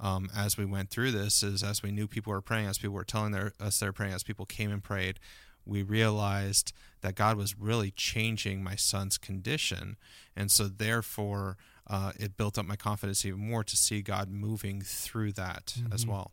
Um, 0.00 0.30
as 0.36 0.56
we 0.56 0.64
went 0.64 0.90
through 0.90 1.12
this, 1.12 1.42
is 1.44 1.62
as 1.62 1.82
we 1.82 1.92
knew 1.92 2.08
people 2.08 2.32
were 2.32 2.40
praying, 2.40 2.66
as 2.66 2.78
people 2.78 2.94
were 2.94 3.04
telling 3.04 3.30
their, 3.30 3.52
us 3.60 3.78
they're 3.78 3.92
praying, 3.92 4.14
as 4.14 4.24
people 4.24 4.46
came 4.46 4.72
and 4.72 4.82
prayed, 4.82 5.20
we 5.64 5.82
realized 5.82 6.72
that 7.02 7.14
God 7.14 7.36
was 7.36 7.56
really 7.56 7.92
changing 7.92 8.64
my 8.64 8.74
son's 8.74 9.16
condition, 9.16 9.96
and 10.34 10.50
so 10.50 10.66
therefore 10.66 11.56
uh, 11.86 12.12
it 12.18 12.36
built 12.36 12.58
up 12.58 12.66
my 12.66 12.74
confidence 12.74 13.24
even 13.24 13.48
more 13.48 13.62
to 13.62 13.76
see 13.76 14.02
God 14.02 14.28
moving 14.28 14.80
through 14.80 15.32
that 15.32 15.76
as 15.92 16.04
well. 16.04 16.32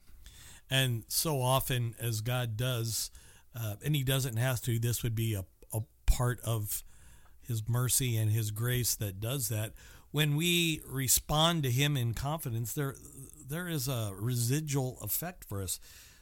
And 0.69 1.03
so 1.07 1.41
often, 1.41 1.95
as 1.99 2.21
God 2.21 2.55
does, 2.55 3.11
uh, 3.59 3.75
and 3.83 3.95
He 3.95 4.03
doesn't 4.03 4.37
have 4.37 4.61
to, 4.61 4.79
this 4.79 5.03
would 5.03 5.15
be 5.15 5.33
a, 5.33 5.45
a 5.73 5.81
part 6.05 6.39
of 6.43 6.83
His 7.41 7.67
mercy 7.67 8.17
and 8.17 8.31
His 8.31 8.51
grace 8.51 8.95
that 8.95 9.19
does 9.19 9.49
that. 9.49 9.73
When 10.11 10.35
we 10.35 10.81
respond 10.87 11.63
to 11.63 11.71
Him 11.71 11.95
in 11.95 12.13
confidence, 12.13 12.73
there 12.73 12.95
there 13.47 13.67
is 13.67 13.87
a 13.87 14.11
residual 14.15 14.99
effect 15.01 15.43
for 15.43 15.61
us. 15.61 15.79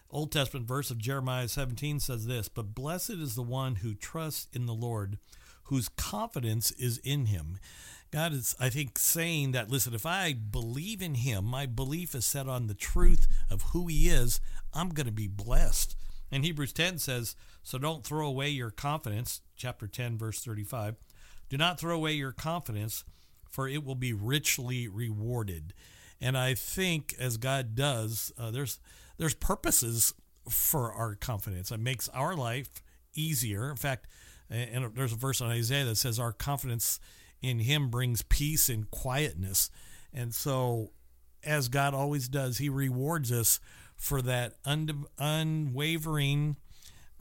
Old 0.10 0.32
Testament 0.32 0.66
verse 0.66 0.90
of 0.90 0.98
Jeremiah 0.98 1.48
17 1.48 2.00
says 2.00 2.26
this 2.26 2.48
But 2.48 2.74
blessed 2.74 3.12
is 3.12 3.36
the 3.36 3.44
one 3.44 3.76
who 3.76 3.94
trusts 3.94 4.48
in 4.54 4.66
the 4.66 4.74
Lord, 4.74 5.18
whose 5.64 5.90
confidence 5.90 6.72
is 6.72 6.98
in 7.00 7.26
Him. 7.28 7.60
God 8.10 8.34
is, 8.34 8.56
I 8.58 8.70
think, 8.70 8.98
saying 8.98 9.52
that, 9.52 9.70
listen, 9.70 9.94
if 9.94 10.06
I 10.06 10.34
believe 10.34 11.02
in 11.02 11.16
Him, 11.16 11.44
my 11.44 11.66
belief 11.66 12.16
is 12.16 12.26
set 12.26 12.48
on 12.48 12.68
the 12.68 12.74
truth 12.74 13.28
of 13.52 13.62
who 13.74 13.88
He 13.88 14.08
is, 14.08 14.40
I'm 14.74 14.90
going 14.90 15.08
to 15.08 15.12
be 15.12 15.28
blessed. 15.28 15.98
And 16.32 16.44
Hebrews 16.44 16.74
10 16.74 16.98
says, 17.00 17.36
So 17.64 17.78
don't 17.78 18.04
throw 18.04 18.28
away 18.28 18.50
your 18.50 18.72
confidence, 18.72 19.42
chapter 19.56 19.88
10, 19.88 20.18
verse 20.18 20.44
35. 20.44 20.96
Do 21.50 21.58
not 21.58 21.80
throw 21.80 21.96
away 21.96 22.14
your 22.14 22.34
confidence, 22.34 23.04
for 23.50 23.68
it 23.68 23.84
will 23.84 23.96
be 23.96 24.14
richly 24.14 24.88
rewarded. 24.88 25.74
And 26.20 26.38
I 26.38 26.54
think 26.54 27.16
as 27.20 27.38
God 27.38 27.76
does, 27.76 28.32
uh, 28.38 28.52
there's 28.52 28.80
there's 29.18 29.34
purposes 29.34 30.14
for 30.50 30.92
our 30.92 31.16
confidence. 31.16 31.72
It 31.72 31.80
makes 31.80 32.10
our 32.10 32.36
life 32.36 32.70
easier. 33.14 33.70
In 33.70 33.76
fact, 33.78 34.08
and 34.50 34.94
there's 34.96 35.14
a 35.14 35.18
verse 35.18 35.42
in 35.42 35.48
Isaiah 35.48 35.86
that 35.86 35.96
says 35.96 36.20
our 36.20 36.32
confidence 36.32 37.00
in 37.42 37.60
Him 37.60 37.90
brings 37.90 38.22
peace 38.22 38.70
and 38.70 38.90
quietness. 38.90 39.70
And 40.14 40.34
so, 40.34 40.92
as 41.44 41.68
God 41.68 41.94
always 41.94 42.28
does, 42.28 42.58
He 42.58 42.70
rewards 42.70 43.32
us 43.32 43.60
for 43.98 44.22
that 44.22 44.54
un- 44.66 45.06
unwavering, 45.18 46.58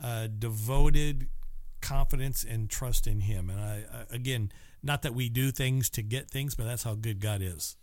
uh, 0.02 0.28
devoted 0.38 1.28
confidence 1.80 2.44
and 2.44 2.68
trust 2.68 3.06
in 3.06 3.20
Him. 3.20 3.50
And 3.50 3.60
I, 3.60 3.84
I, 3.92 4.14
again, 4.14 4.52
not 4.82 5.02
that 5.02 5.14
we 5.14 5.28
do 5.28 5.50
things 5.50 5.88
to 5.90 6.02
get 6.02 6.30
things, 6.30 6.54
but 6.54 6.64
that's 6.64 6.82
how 6.82 6.94
good 6.94 7.20
God 7.20 7.40
is. 7.42 7.76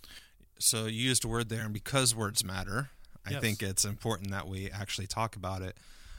So 0.59 0.85
you 0.85 1.01
used 1.03 1.25
a 1.25 1.27
word 1.27 1.49
there, 1.49 1.61
and 1.63 1.73
because 1.73 2.15
words 2.15 2.43
matter, 2.43 2.89
I 3.25 3.31
Yes. 3.31 3.41
think 3.41 3.63
it's 3.63 3.85
important 3.85 4.31
that 4.31 4.47
we 4.47 4.69
actually 4.69 5.07
talk 5.07 5.35
about 5.35 5.61
it. 5.61 5.77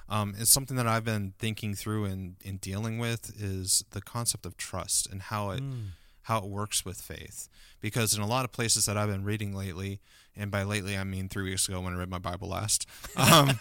Um, 0.09 0.35
it's 0.39 0.51
something 0.51 0.77
that 0.77 0.87
I've 0.87 1.05
been 1.05 1.33
thinking 1.39 1.75
through 1.75 2.05
and, 2.07 2.37
and 2.45 2.61
dealing 2.61 2.99
with 2.99 3.41
is 3.41 3.85
the 3.91 4.03
concept 4.03 4.45
of 4.45 4.57
trust 4.57 5.07
and 5.11 5.23
how 5.23 5.51
it 5.51 5.63
how 6.23 6.39
it 6.39 6.45
works 6.45 6.85
with 6.87 7.01
faith. 7.03 7.49
Because 7.83 8.15
in 8.15 8.23
a 8.23 8.27
lot 8.27 8.47
of 8.47 8.53
places 8.53 8.87
that 8.87 8.97
I've 8.97 9.11
been 9.11 9.25
reading 9.25 9.55
lately, 9.55 10.01
and 10.37 10.51
by 10.51 10.63
lately 10.63 10.97
I 10.97 11.05
mean 11.05 11.29
three 11.29 11.45
weeks 11.45 11.69
ago 11.69 11.81
when 11.81 11.95
I 11.95 11.97
read 11.97 12.11
my 12.11 12.19
Bible 12.19 12.49
last, 12.49 12.87
um, 13.17 13.59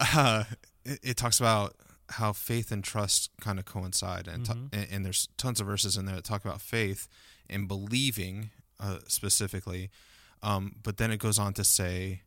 uh, 0.00 0.44
it, 0.84 1.00
it 1.02 1.16
talks 1.16 1.40
about 1.40 1.74
how 2.10 2.32
faith 2.32 2.72
and 2.72 2.82
trust 2.82 3.30
kind 3.40 3.58
of 3.58 3.64
coincide, 3.64 4.26
and, 4.28 4.46
ta- 4.46 4.54
and 4.72 4.86
and 4.90 5.04
there's 5.04 5.28
tons 5.36 5.60
of 5.60 5.66
verses 5.66 5.96
in 5.96 6.06
there 6.06 6.16
that 6.16 6.24
talk 6.24 6.44
about 6.44 6.60
faith 6.60 7.08
and 7.50 7.68
believing 7.68 8.50
uh, 8.80 8.98
specifically, 9.06 9.90
um, 10.42 10.76
but 10.82 10.96
then 10.96 11.10
it 11.10 11.18
goes 11.18 11.38
on 11.38 11.52
to 11.54 11.64
say 11.64 12.22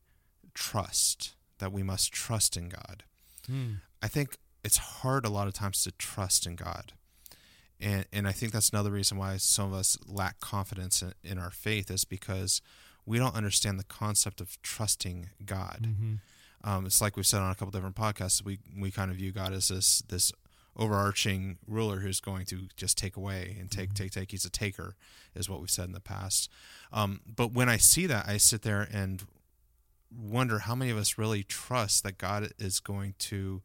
trust 0.53 1.33
that 1.59 1.71
we 1.71 1.83
must 1.83 2.11
trust 2.11 2.57
in 2.57 2.69
God. 2.69 3.03
I 4.03 4.07
think 4.07 4.37
it's 4.63 4.77
hard 4.77 5.25
a 5.25 5.29
lot 5.29 5.47
of 5.47 5.53
times 5.53 5.83
to 5.83 5.91
trust 5.91 6.45
in 6.45 6.55
God. 6.55 6.93
And, 7.79 8.05
and 8.13 8.27
I 8.27 8.31
think 8.31 8.51
that's 8.51 8.69
another 8.69 8.91
reason 8.91 9.17
why 9.17 9.37
some 9.37 9.73
of 9.73 9.79
us 9.79 9.97
lack 10.05 10.39
confidence 10.39 11.01
in, 11.01 11.13
in 11.23 11.37
our 11.39 11.49
faith 11.51 11.89
is 11.89 12.05
because 12.05 12.61
we 13.05 13.17
don't 13.17 13.35
understand 13.35 13.79
the 13.79 13.83
concept 13.83 14.41
of 14.41 14.61
trusting 14.61 15.29
God. 15.45 15.87
Um, 16.63 16.85
it's 16.85 17.01
like 17.01 17.15
we've 17.15 17.25
said 17.25 17.41
on 17.41 17.51
a 17.51 17.55
couple 17.55 17.71
different 17.71 17.95
podcasts. 17.95 18.43
We 18.43 18.59
we 18.77 18.91
kind 18.91 19.09
of 19.09 19.17
view 19.17 19.31
God 19.31 19.53
as 19.53 19.69
this 19.69 20.01
this 20.07 20.31
overarching 20.77 21.57
ruler 21.67 21.99
who's 21.99 22.19
going 22.21 22.45
to 22.45 22.67
just 22.77 22.97
take 22.97 23.17
away 23.17 23.57
and 23.59 23.69
take 23.69 23.93
take 23.93 24.11
take. 24.11 24.31
He's 24.31 24.45
a 24.45 24.49
taker, 24.49 24.95
is 25.35 25.49
what 25.49 25.59
we've 25.59 25.69
said 25.69 25.85
in 25.85 25.93
the 25.93 25.99
past. 25.99 26.49
Um, 26.93 27.21
but 27.25 27.51
when 27.51 27.69
I 27.69 27.77
see 27.77 28.05
that, 28.07 28.27
I 28.27 28.37
sit 28.37 28.61
there 28.61 28.87
and 28.91 29.23
wonder 30.15 30.59
how 30.59 30.75
many 30.75 30.91
of 30.91 30.97
us 30.97 31.17
really 31.17 31.43
trust 31.43 32.03
that 32.03 32.17
God 32.17 32.51
is 32.59 32.79
going 32.79 33.15
to 33.19 33.61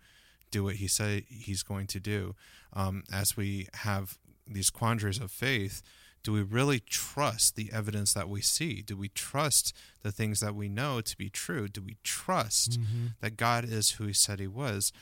do 0.50 0.64
what 0.64 0.76
He 0.76 0.88
said 0.88 1.24
He's 1.28 1.62
going 1.62 1.86
to 1.88 2.00
do. 2.00 2.34
Um, 2.72 3.04
as 3.12 3.36
we 3.36 3.68
have 3.74 4.18
these 4.46 4.70
quandaries 4.70 5.18
of 5.18 5.30
faith, 5.30 5.82
do 6.26 6.32
we 6.32 6.42
really 6.42 6.80
trust 6.80 7.54
the 7.54 7.70
evidence 7.72 8.12
that 8.12 8.28
we 8.28 8.40
see? 8.40 8.82
Do 8.82 8.96
we 8.96 9.08
trust 9.10 9.72
the 10.02 10.10
things 10.10 10.40
that 10.40 10.56
we 10.56 10.68
know 10.68 11.00
to 11.00 11.16
be 11.16 11.30
true? 11.30 11.68
Do 11.68 11.80
we 11.80 11.98
trust 12.02 12.80
mm-hmm. 12.80 13.06
that 13.20 13.36
God 13.36 13.64
is 13.64 13.92
who 13.92 14.06
He 14.06 14.12
said 14.12 14.40
He 14.40 14.48
was? 14.48 14.92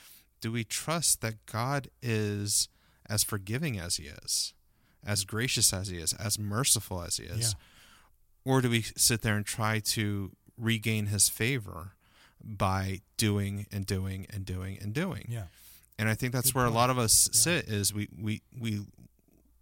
Do 0.43 0.53
we 0.53 0.65
trust 0.65 1.23
that 1.23 1.47
God 1.47 1.89
is 2.03 2.69
as 3.09 3.25
forgiving 3.25 3.79
as 3.79 3.97
He 3.97 4.09
is, 4.09 4.53
as 5.03 5.25
gracious 5.25 5.73
as 5.73 5.89
He 5.89 5.97
is, 5.97 6.13
as 6.13 6.39
merciful 6.39 7.01
as 7.01 7.17
He 7.17 7.25
is? 7.25 7.57
or 8.45 8.61
do 8.61 8.69
we 8.69 8.83
sit 8.83 9.23
there 9.23 9.37
and 9.37 9.47
try 9.47 9.79
to 9.79 10.33
regain 10.59 11.07
his 11.07 11.31
favor 11.31 11.93
by 12.45 13.01
doing 13.17 13.67
and 13.73 13.87
doing 13.87 14.27
and 14.29 14.45
doing 14.45 14.77
and 14.79 14.93
doing 14.93 15.29
Yeah. 15.31 15.45
and 15.99 16.11
i 16.11 16.15
think 16.15 16.35
that's 16.35 16.53
Good 16.53 16.59
where 16.59 16.67
a 16.67 16.71
lot 16.71 16.91
of 16.91 16.99
us 16.99 17.31
sit 17.33 17.65
is 17.71 17.95
we 17.95 18.09
we 18.21 18.43
we 18.61 18.83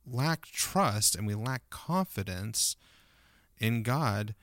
lack 0.06 0.46
trust 0.46 1.14
and 1.14 1.26
we 1.26 1.34
lack 1.34 1.68
confidence 1.70 2.76
in 3.58 3.82
god 3.82 4.34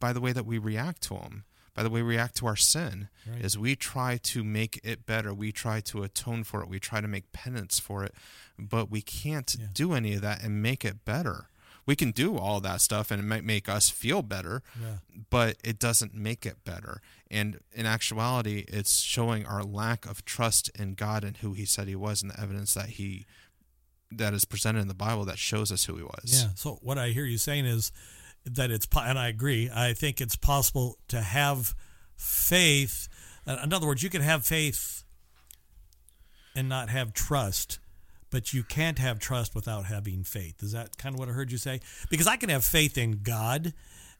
by 0.00 0.12
the 0.12 0.20
way 0.20 0.32
that 0.32 0.46
we 0.46 0.58
react 0.58 1.02
to 1.02 1.14
him 1.16 1.44
by 1.74 1.82
the 1.82 1.90
way 1.90 2.02
we 2.02 2.08
react 2.10 2.36
to 2.36 2.46
our 2.46 2.56
sin 2.56 3.08
Right. 3.30 3.44
is 3.44 3.58
we 3.58 3.76
try 3.76 4.16
to 4.22 4.42
make 4.42 4.80
it 4.82 5.04
better 5.06 5.34
we 5.34 5.52
try 5.52 5.80
to 5.82 6.02
atone 6.02 6.44
for 6.44 6.62
it 6.62 6.68
we 6.68 6.80
try 6.80 7.00
to 7.00 7.08
make 7.08 7.32
penance 7.32 7.78
for 7.78 8.04
it 8.04 8.14
but 8.58 8.90
we 8.90 9.02
can't 9.02 9.54
Yeah. 9.58 9.66
do 9.72 9.92
any 9.92 10.14
of 10.14 10.22
that 10.22 10.42
and 10.42 10.62
make 10.62 10.84
it 10.84 11.04
better 11.04 11.48
we 11.84 11.96
can 11.96 12.10
do 12.10 12.36
all 12.36 12.60
that 12.60 12.82
stuff 12.82 13.10
and 13.10 13.18
it 13.20 13.24
might 13.24 13.44
make 13.44 13.66
us 13.68 13.88
feel 13.90 14.22
better 14.22 14.62
Yeah. 14.80 14.98
but 15.30 15.56
it 15.62 15.78
doesn't 15.78 16.14
make 16.14 16.46
it 16.46 16.64
better 16.64 17.00
and 17.30 17.58
in 17.72 17.84
actuality 17.86 18.64
it's 18.68 19.00
showing 19.00 19.44
our 19.46 19.62
lack 19.62 20.06
of 20.06 20.24
trust 20.24 20.70
in 20.70 20.94
god 20.94 21.22
and 21.24 21.38
who 21.38 21.52
he 21.52 21.64
said 21.66 21.86
he 21.88 21.96
was 21.96 22.22
and 22.22 22.30
the 22.30 22.40
evidence 22.40 22.72
that 22.74 22.90
he 22.90 23.26
that 24.10 24.32
is 24.34 24.44
presented 24.44 24.80
in 24.80 24.88
the 24.88 24.94
bible 24.94 25.24
that 25.24 25.38
shows 25.38 25.70
us 25.70 25.84
who 25.84 25.96
he 25.96 26.02
was 26.02 26.42
Yeah. 26.42 26.50
So 26.54 26.78
what 26.82 26.98
I 26.98 27.08
hear 27.10 27.24
you 27.24 27.38
saying 27.38 27.66
is 27.66 27.92
that 28.44 28.70
it's 28.70 28.86
and 28.96 29.18
I 29.18 29.28
agree. 29.28 29.68
I 29.74 29.92
think 29.92 30.20
it's 30.20 30.36
possible 30.36 30.96
to 31.08 31.20
have 31.20 31.74
faith. 32.16 33.08
uh, 33.46 33.58
In 33.62 33.72
other 33.72 33.86
words, 33.86 34.02
you 34.02 34.10
can 34.10 34.22
have 34.22 34.44
faith 34.46 35.04
and 36.54 36.68
not 36.68 36.88
have 36.88 37.12
trust, 37.12 37.78
but 38.30 38.52
you 38.52 38.62
can't 38.62 38.98
have 38.98 39.18
trust 39.18 39.54
without 39.54 39.84
having 39.86 40.24
faith. 40.24 40.62
Is 40.62 40.72
that 40.72 40.96
kind 40.98 41.14
of 41.14 41.18
what 41.18 41.28
I 41.28 41.32
heard 41.32 41.52
you 41.52 41.58
say? 41.58 41.80
Because 42.10 42.26
I 42.26 42.36
can 42.36 42.48
have 42.48 42.64
faith 42.64 42.96
in 42.98 43.20
God 43.22 43.74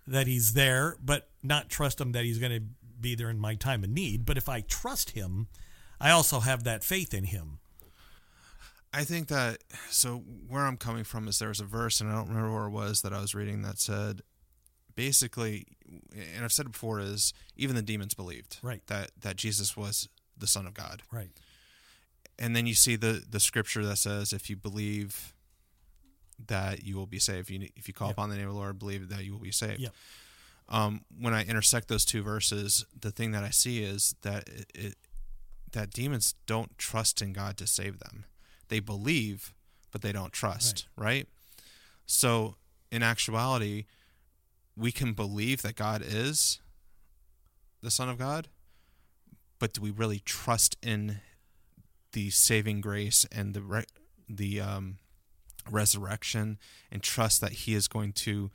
that 0.07 0.27
He's 0.27 0.53
there, 0.55 0.97
but 1.03 1.29
not 1.43 1.69
trust 1.69 2.01
Him 2.01 2.13
that 2.13 2.25
He's 2.25 2.39
going 2.39 2.53
to 2.53 2.63
be 3.01 3.15
there 3.15 3.31
in 3.31 3.39
my 3.39 3.55
time 3.55 3.83
of 3.85 3.91
need. 3.91 4.25
But 4.25 4.37
if 4.37 4.49
I 4.49 4.61
trust 4.61 5.11
Him, 5.11 5.49
I 6.01 6.11
also 6.11 6.41
have 6.41 6.65
that 6.65 6.85
faith 6.85 7.13
in 7.15 7.25
Him. 7.25 7.59
I 8.93 9.05
think 9.05 9.29
that 9.29 9.59
so 9.91 10.19
where 10.49 10.65
I'm 10.65 10.77
coming 10.79 11.05
from 11.05 11.29
is 11.29 11.39
there 11.39 11.49
was 11.49 11.61
a 11.61 11.65
verse 11.65 12.01
and 12.01 12.11
I 12.11 12.15
don't 12.15 12.29
remember 12.29 12.53
where 12.53 12.67
it 12.67 12.71
was 12.71 13.03
that 13.03 13.13
I 13.13 13.21
was 13.21 13.35
reading 13.35 13.63
that 13.63 13.79
said 13.79 14.23
basically 14.95 15.67
and 16.13 16.45
I've 16.45 16.53
said 16.53 16.67
it 16.67 16.73
before 16.73 16.99
is 17.01 17.33
even 17.57 17.77
the 17.77 17.83
demons 17.83 18.15
believed 18.15 18.59
Right. 18.63 18.81
that 18.87 19.11
that 19.21 19.37
Jesus 19.37 19.77
was 19.77 20.09
the 20.37 20.47
son 20.47 20.67
of 20.67 20.75
God. 20.75 21.03
Right. 21.13 21.31
And 22.39 22.57
then 22.57 22.67
you 22.67 22.75
see 22.75 22.97
the 22.97 23.23
the 23.29 23.41
scripture 23.41 23.85
that 23.85 23.97
says 23.97 24.33
if 24.33 24.49
you 24.49 24.57
believe 24.57 25.35
that 26.47 26.85
you 26.85 26.97
will 26.97 27.07
be 27.07 27.19
saved. 27.19 27.41
If 27.41 27.51
you 27.51 27.69
if 27.77 27.89
you 27.89 27.95
call 27.95 28.09
Yep. 28.09 28.15
upon 28.15 28.31
the 28.31 28.37
name 28.37 28.47
of 28.49 28.55
the 28.55 28.59
Lord, 28.61 28.79
believe 28.79 29.09
that 29.09 29.25
you 29.25 29.33
will 29.33 29.41
be 29.41 29.51
saved. 29.53 29.81
Yep. 29.81 29.95
Um, 30.71 31.05
when 31.19 31.33
I 31.35 31.45
intersect 31.45 31.89
those 31.89 32.05
two 32.05 32.23
verses, 32.23 32.85
the 32.99 33.11
thing 33.11 33.33
that 33.33 33.43
I 33.43 33.51
see 33.51 33.83
is 33.83 34.15
that 34.23 34.49
it, 34.49 34.71
it 34.75 34.95
that 35.73 35.91
demons 35.91 36.35
don't 36.47 36.77
trust 36.79 37.21
in 37.21 37.33
God 37.33 37.57
to 37.59 37.67
save 37.67 37.99
them. 37.99 38.25
They 38.69 38.81
believe, 38.81 39.55
but 39.93 40.03
they 40.03 40.13
don't 40.13 40.33
trust. 40.33 40.87
Right. 40.97 41.27
So 42.07 42.57
in 42.91 43.03
actuality, 43.03 43.85
we 44.77 44.93
can 44.93 45.13
believe 45.13 45.63
that 45.63 45.75
God 45.77 46.03
is 46.05 46.61
the 47.83 47.91
Son 47.91 48.09
of 48.09 48.19
God, 48.19 48.49
but 49.59 49.73
do 49.75 49.81
we 49.81 49.91
really 49.91 50.21
trust 50.21 50.77
in 50.83 51.21
the 52.13 52.31
saving 52.31 52.81
grace 52.81 53.27
and 53.31 53.55
the 53.55 53.61
re- 53.63 53.85
the 54.29 54.61
um, 54.61 54.99
resurrection 55.71 56.59
and 56.91 57.03
trust 57.03 57.41
that 57.41 57.53
He 57.53 57.75
is 57.75 57.89
going 57.89 58.13
to 58.15 58.51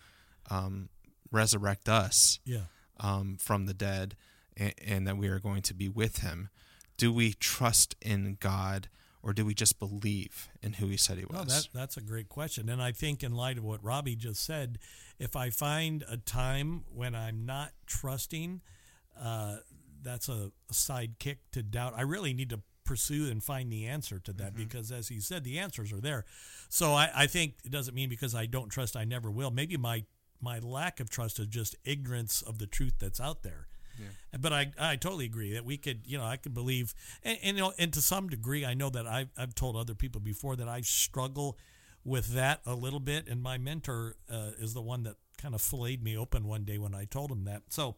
um, 0.49 0.89
resurrect 1.32 1.88
us 1.89 2.39
Yeah. 2.45 2.63
um, 2.99 3.38
from 3.39 3.65
the 3.65 3.73
dead 3.73 4.15
and, 4.58 4.73
and 4.86 5.08
that 5.08 5.17
we 5.17 5.28
are 5.28 5.39
going 5.39 5.62
to 5.63 5.73
be 5.73 5.89
with 5.89 6.19
Him? 6.19 6.49
Do 6.97 7.12
we 7.13 7.34
trust 7.34 7.95
in 8.02 8.38
God 8.39 8.88
or 9.23 9.33
do 9.33 9.45
we 9.45 9.53
just 9.53 9.79
believe 9.79 10.49
in 10.62 10.73
who 10.73 10.88
He 10.88 10.97
said 10.97 11.17
He 11.17 11.25
was? 11.25 11.33
No, 11.33 11.43
that 11.45 11.67
that's 11.73 11.97
a 11.97 12.01
great 12.01 12.29
question, 12.29 12.69
and 12.69 12.81
I 12.81 12.91
think 12.91 13.23
in 13.23 13.33
light 13.33 13.57
of 13.57 13.63
what 13.63 13.83
Robby 13.83 14.15
just 14.15 14.43
said, 14.45 14.77
if 15.17 15.36
I 15.36 15.49
find 15.49 16.03
a 16.09 16.17
time 16.17 16.83
when 16.93 17.15
I'm 17.15 17.45
not 17.45 17.71
trusting, 17.88 18.62
uh, 19.19 19.57
that's 20.01 20.27
a, 20.29 20.51
a 20.69 20.73
side 20.73 21.15
kick 21.19 21.39
to 21.53 21.63
doubt. 21.63 21.93
I 21.95 22.01
really 22.01 22.33
need 22.33 22.49
to 22.49 22.59
pursue 22.86 23.29
and 23.31 23.41
find 23.41 23.71
the 23.71 23.86
answer 23.86 24.19
to 24.19 24.33
that 24.33 24.55
because, 24.55 24.91
as 24.91 25.07
he 25.07 25.19
said, 25.19 25.43
the 25.43 25.57
answers 25.57 25.93
are 25.93 26.01
there. 26.01 26.25
So 26.69 26.93
I, 26.93 27.09
I 27.15 27.27
think 27.27 27.55
it 27.63 27.71
doesn't 27.71 27.95
mean 27.95 28.09
because 28.09 28.36
I 28.36 28.45
don't 28.45 28.69
trust, 28.69 28.97
I 28.97 29.05
never 29.05 29.31
will. 29.31 29.51
Maybe 29.51 29.77
my 29.77 30.03
my 30.41 30.59
lack 30.59 30.99
of 30.99 31.09
trust 31.09 31.39
is 31.39 31.47
just 31.47 31.75
ignorance 31.86 32.41
of 32.41 32.57
the 32.57 32.67
truth 32.67 32.95
that's 32.99 33.21
out 33.21 33.43
there. 33.43 33.67
But 34.39 34.53
I, 34.53 34.71
I 34.79 34.95
totally 34.95 35.25
agree 35.25 35.53
that 35.53 35.65
we 35.65 35.77
could, 35.77 36.01
you 36.06 36.17
know, 36.17 36.23
I 36.23 36.38
could 36.38 36.53
believe, 36.53 36.93
and, 37.23 37.38
and, 37.43 37.58
you 37.58 37.63
know, 37.63 37.73
and 37.77 37.93
to 37.93 38.01
some 38.01 38.27
degree, 38.29 38.65
I 38.65 38.73
know 38.73 38.89
that 38.89 39.06
I've, 39.06 39.29
I've 39.38 39.56
told 39.56 39.75
other 39.75 39.95
people 39.95 40.21
before 40.21 40.56
that 40.56 40.67
I 40.67 40.82
struggle 40.82 41.58
with 42.03 42.34
that 42.34 42.62
a 42.65 42.75
little 42.75 42.99
bit. 42.99 43.27
And 43.27 43.41
my 43.41 43.58
mentor 43.58 44.15
uh, 44.29 44.51
is 44.60 44.73
the 44.73 44.82
one 44.82 45.03
that 45.03 45.15
kind 45.38 45.56
of 45.56 45.62
filleted 45.62 46.03
me 46.03 46.17
open 46.17 46.47
one 46.47 46.63
day 46.63 46.77
when 46.77 46.95
I 46.95 47.06
told 47.06 47.32
him 47.32 47.45
that. 47.45 47.63
So, 47.69 47.95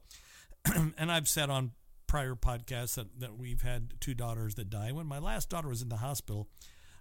and 0.75 1.11
I've 1.11 1.27
said 1.27 1.49
on 1.49 1.71
prior 2.07 2.35
podcasts 2.35 2.95
that, 2.95 3.19
that 3.19 3.37
we've 3.37 3.61
had 3.61 3.93
two 3.99 4.13
daughters 4.13 4.55
that 4.55 4.69
die. 4.69 4.91
When 4.91 5.07
my 5.07 5.19
last 5.19 5.49
daughter 5.49 5.67
was 5.67 5.81
in 5.81 5.89
the 5.89 5.97
hospital, 5.97 6.47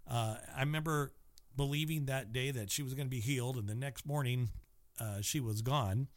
uh, 0.08 0.36
I 0.54 0.60
remember 0.60 1.12
believing 1.56 2.06
that 2.06 2.32
day 2.32 2.50
that 2.50 2.70
she 2.70 2.82
was 2.82 2.94
going 2.94 3.06
to 3.06 3.10
be 3.10 3.20
healed, 3.20 3.56
and 3.56 3.68
the 3.68 3.74
next 3.74 4.06
morning 4.06 4.50
uh, 5.00 5.20
she 5.20 5.40
was 5.40 5.62
gone. 5.62 6.08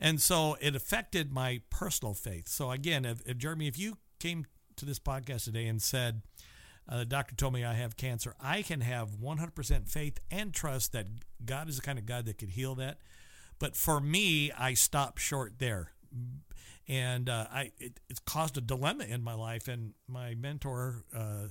And 0.00 0.20
so 0.20 0.56
it 0.60 0.74
affected 0.74 1.32
my 1.32 1.60
personal 1.70 2.14
faith. 2.14 2.48
So 2.48 2.70
again, 2.70 3.04
if, 3.04 3.22
if 3.26 3.38
Jeremy, 3.38 3.68
if 3.68 3.78
you 3.78 3.98
came 4.18 4.46
to 4.76 4.84
this 4.84 4.98
podcast 4.98 5.44
today 5.44 5.66
and 5.66 5.80
said, 5.80 6.22
uh, 6.88 6.98
the 6.98 7.04
doctor 7.04 7.34
told 7.34 7.54
me 7.54 7.64
I 7.64 7.74
have 7.74 7.96
cancer, 7.96 8.34
I 8.40 8.62
can 8.62 8.82
have 8.82 9.16
100% 9.16 9.88
faith 9.88 10.18
and 10.30 10.52
trust 10.52 10.92
that 10.92 11.06
God 11.44 11.68
is 11.68 11.76
the 11.76 11.82
kind 11.82 11.98
of 11.98 12.06
God 12.06 12.26
that 12.26 12.38
could 12.38 12.50
heal 12.50 12.74
that. 12.74 12.98
But 13.58 13.76
for 13.76 14.00
me, 14.00 14.52
I 14.52 14.74
stopped 14.74 15.20
short 15.20 15.58
there. 15.58 15.92
And 16.86 17.30
uh, 17.30 17.46
I 17.50 17.72
it, 17.78 17.98
it's 18.10 18.20
caused 18.20 18.58
a 18.58 18.60
dilemma 18.60 19.04
in 19.04 19.22
my 19.22 19.34
life. 19.34 19.68
And 19.68 19.94
my 20.06 20.34
mentor, 20.34 21.04
uh, 21.16 21.48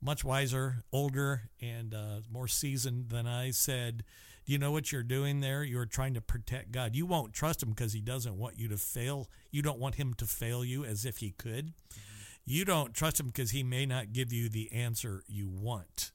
much 0.00 0.24
wiser, 0.24 0.84
older, 0.92 1.50
and 1.60 1.92
uh, 1.94 2.20
more 2.30 2.46
seasoned 2.46 3.08
than 3.08 3.26
I, 3.26 3.50
said, 3.50 4.04
Do 4.48 4.54
you 4.54 4.58
know 4.58 4.72
what 4.72 4.90
you're 4.90 5.02
doing 5.02 5.40
there? 5.40 5.62
You're 5.62 5.84
trying 5.84 6.14
to 6.14 6.22
protect 6.22 6.72
God. 6.72 6.96
You 6.96 7.04
won't 7.04 7.34
trust 7.34 7.62
Him 7.62 7.68
because 7.68 7.92
He 7.92 8.00
doesn't 8.00 8.38
want 8.38 8.58
you 8.58 8.66
to 8.68 8.78
fail. 8.78 9.28
You 9.50 9.60
don't 9.60 9.78
want 9.78 9.96
Him 9.96 10.14
to 10.14 10.24
fail 10.24 10.64
you 10.64 10.86
as 10.86 11.04
if 11.04 11.18
He 11.18 11.32
could. 11.32 11.66
Mm-hmm. 11.66 12.00
You 12.46 12.64
don't 12.64 12.94
trust 12.94 13.20
Him 13.20 13.26
because 13.26 13.50
He 13.50 13.62
may 13.62 13.84
not 13.84 14.14
give 14.14 14.32
you 14.32 14.48
the 14.48 14.72
answer 14.72 15.22
you 15.28 15.50
want, 15.50 16.12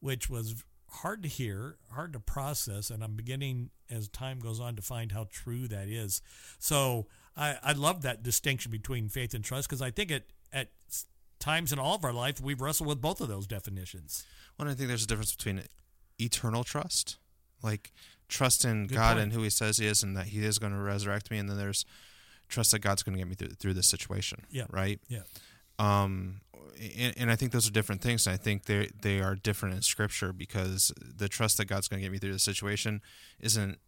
which 0.00 0.30
was 0.30 0.64
hard 0.88 1.22
to 1.24 1.28
hear, 1.28 1.76
hard 1.92 2.14
to 2.14 2.18
process. 2.18 2.88
And 2.88 3.04
I'm 3.04 3.14
beginning 3.14 3.68
as 3.90 4.08
time 4.08 4.38
goes 4.38 4.58
on 4.58 4.74
to 4.76 4.82
find 4.82 5.12
how 5.12 5.26
true 5.30 5.68
that 5.68 5.86
is. 5.86 6.22
So 6.58 7.08
I, 7.36 7.58
I 7.62 7.72
love 7.72 8.00
that 8.00 8.22
distinction 8.22 8.70
between 8.70 9.10
faith 9.10 9.34
and 9.34 9.44
trust 9.44 9.68
because 9.68 9.82
I 9.82 9.90
think 9.90 10.10
it 10.10 10.30
at 10.50 10.70
times 11.38 11.74
in 11.74 11.78
all 11.78 11.96
of 11.96 12.04
our 12.04 12.12
life 12.14 12.40
we've 12.40 12.62
wrestled 12.62 12.88
with 12.88 13.02
both 13.02 13.20
of 13.20 13.28
those 13.28 13.46
definitions. 13.46 14.24
Well, 14.58 14.66
I 14.66 14.72
think 14.72 14.88
there's 14.88 15.04
a 15.04 15.06
difference 15.06 15.36
between 15.36 15.60
eternal 16.18 16.64
trust, 16.64 17.18
like 17.62 17.92
trust 18.28 18.64
in 18.64 18.86
Good 18.86 18.96
God 18.96 19.14
point. 19.14 19.24
and 19.24 19.32
who 19.32 19.42
He 19.42 19.50
says 19.50 19.78
He 19.78 19.86
is, 19.86 20.02
and 20.02 20.16
that 20.16 20.26
He 20.26 20.44
is 20.44 20.58
going 20.58 20.72
to 20.72 20.78
resurrect 20.78 21.30
me, 21.30 21.38
and 21.38 21.48
then 21.48 21.56
there's 21.56 21.84
trust 22.48 22.72
that 22.72 22.80
God's 22.80 23.02
going 23.02 23.14
to 23.14 23.18
get 23.18 23.28
me 23.28 23.34
through, 23.34 23.54
through 23.56 23.74
this 23.74 23.86
situation. 23.86 24.44
Yeah. 24.50 24.66
Right. 24.70 25.00
Yeah. 25.08 25.22
Um, 25.78 26.40
and, 26.96 27.14
and 27.16 27.30
I 27.30 27.36
think 27.36 27.52
those 27.52 27.66
are 27.68 27.72
different 27.72 28.02
things. 28.02 28.26
And 28.26 28.34
I 28.34 28.36
think 28.36 28.64
they 28.64 28.90
they 29.00 29.20
are 29.20 29.34
different 29.34 29.74
in 29.74 29.82
Scripture 29.82 30.32
because 30.32 30.92
the 31.00 31.28
trust 31.28 31.56
that 31.58 31.66
God's 31.66 31.88
going 31.88 32.00
to 32.00 32.04
get 32.04 32.12
me 32.12 32.18
through 32.18 32.32
the 32.32 32.38
situation 32.38 33.00
isn't, 33.40 33.78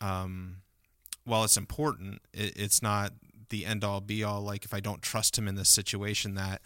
um, 0.00 0.58
while 1.24 1.44
it's 1.44 1.56
important, 1.56 2.20
it, 2.32 2.56
it's 2.56 2.82
not 2.82 3.12
the 3.50 3.64
end 3.64 3.84
all 3.84 4.00
be 4.00 4.22
all. 4.22 4.42
Like 4.42 4.64
if 4.64 4.74
I 4.74 4.80
don't 4.80 5.02
trust 5.02 5.38
Him 5.38 5.48
in 5.48 5.54
this 5.54 5.68
situation, 5.68 6.34
that 6.34 6.62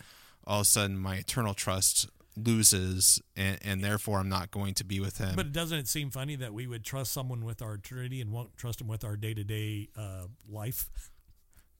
all 0.46 0.60
of 0.60 0.62
a 0.62 0.68
sudden 0.68 0.98
my 0.98 1.16
eternal 1.16 1.54
trust 1.54 2.08
loses, 2.36 3.20
and, 3.36 3.58
and 3.62 3.84
therefore 3.84 4.18
I'm 4.18 4.28
not 4.28 4.50
going 4.50 4.74
to 4.74 4.84
be 4.84 5.00
with 5.00 5.18
Him. 5.18 5.34
But 5.36 5.52
doesn't 5.52 5.78
it 5.78 5.88
seem 5.88 6.10
funny 6.10 6.36
that 6.36 6.52
we 6.54 6.66
would 6.66 6.84
trust 6.84 7.12
someone 7.12 7.44
with 7.44 7.62
our 7.62 7.74
eternity 7.74 8.20
and 8.20 8.30
won't 8.32 8.56
trust 8.56 8.78
them 8.78 8.88
with 8.88 9.04
our 9.04 9.16
day 9.16 9.34
to 9.34 9.44
day 9.44 9.88
life? 10.48 10.88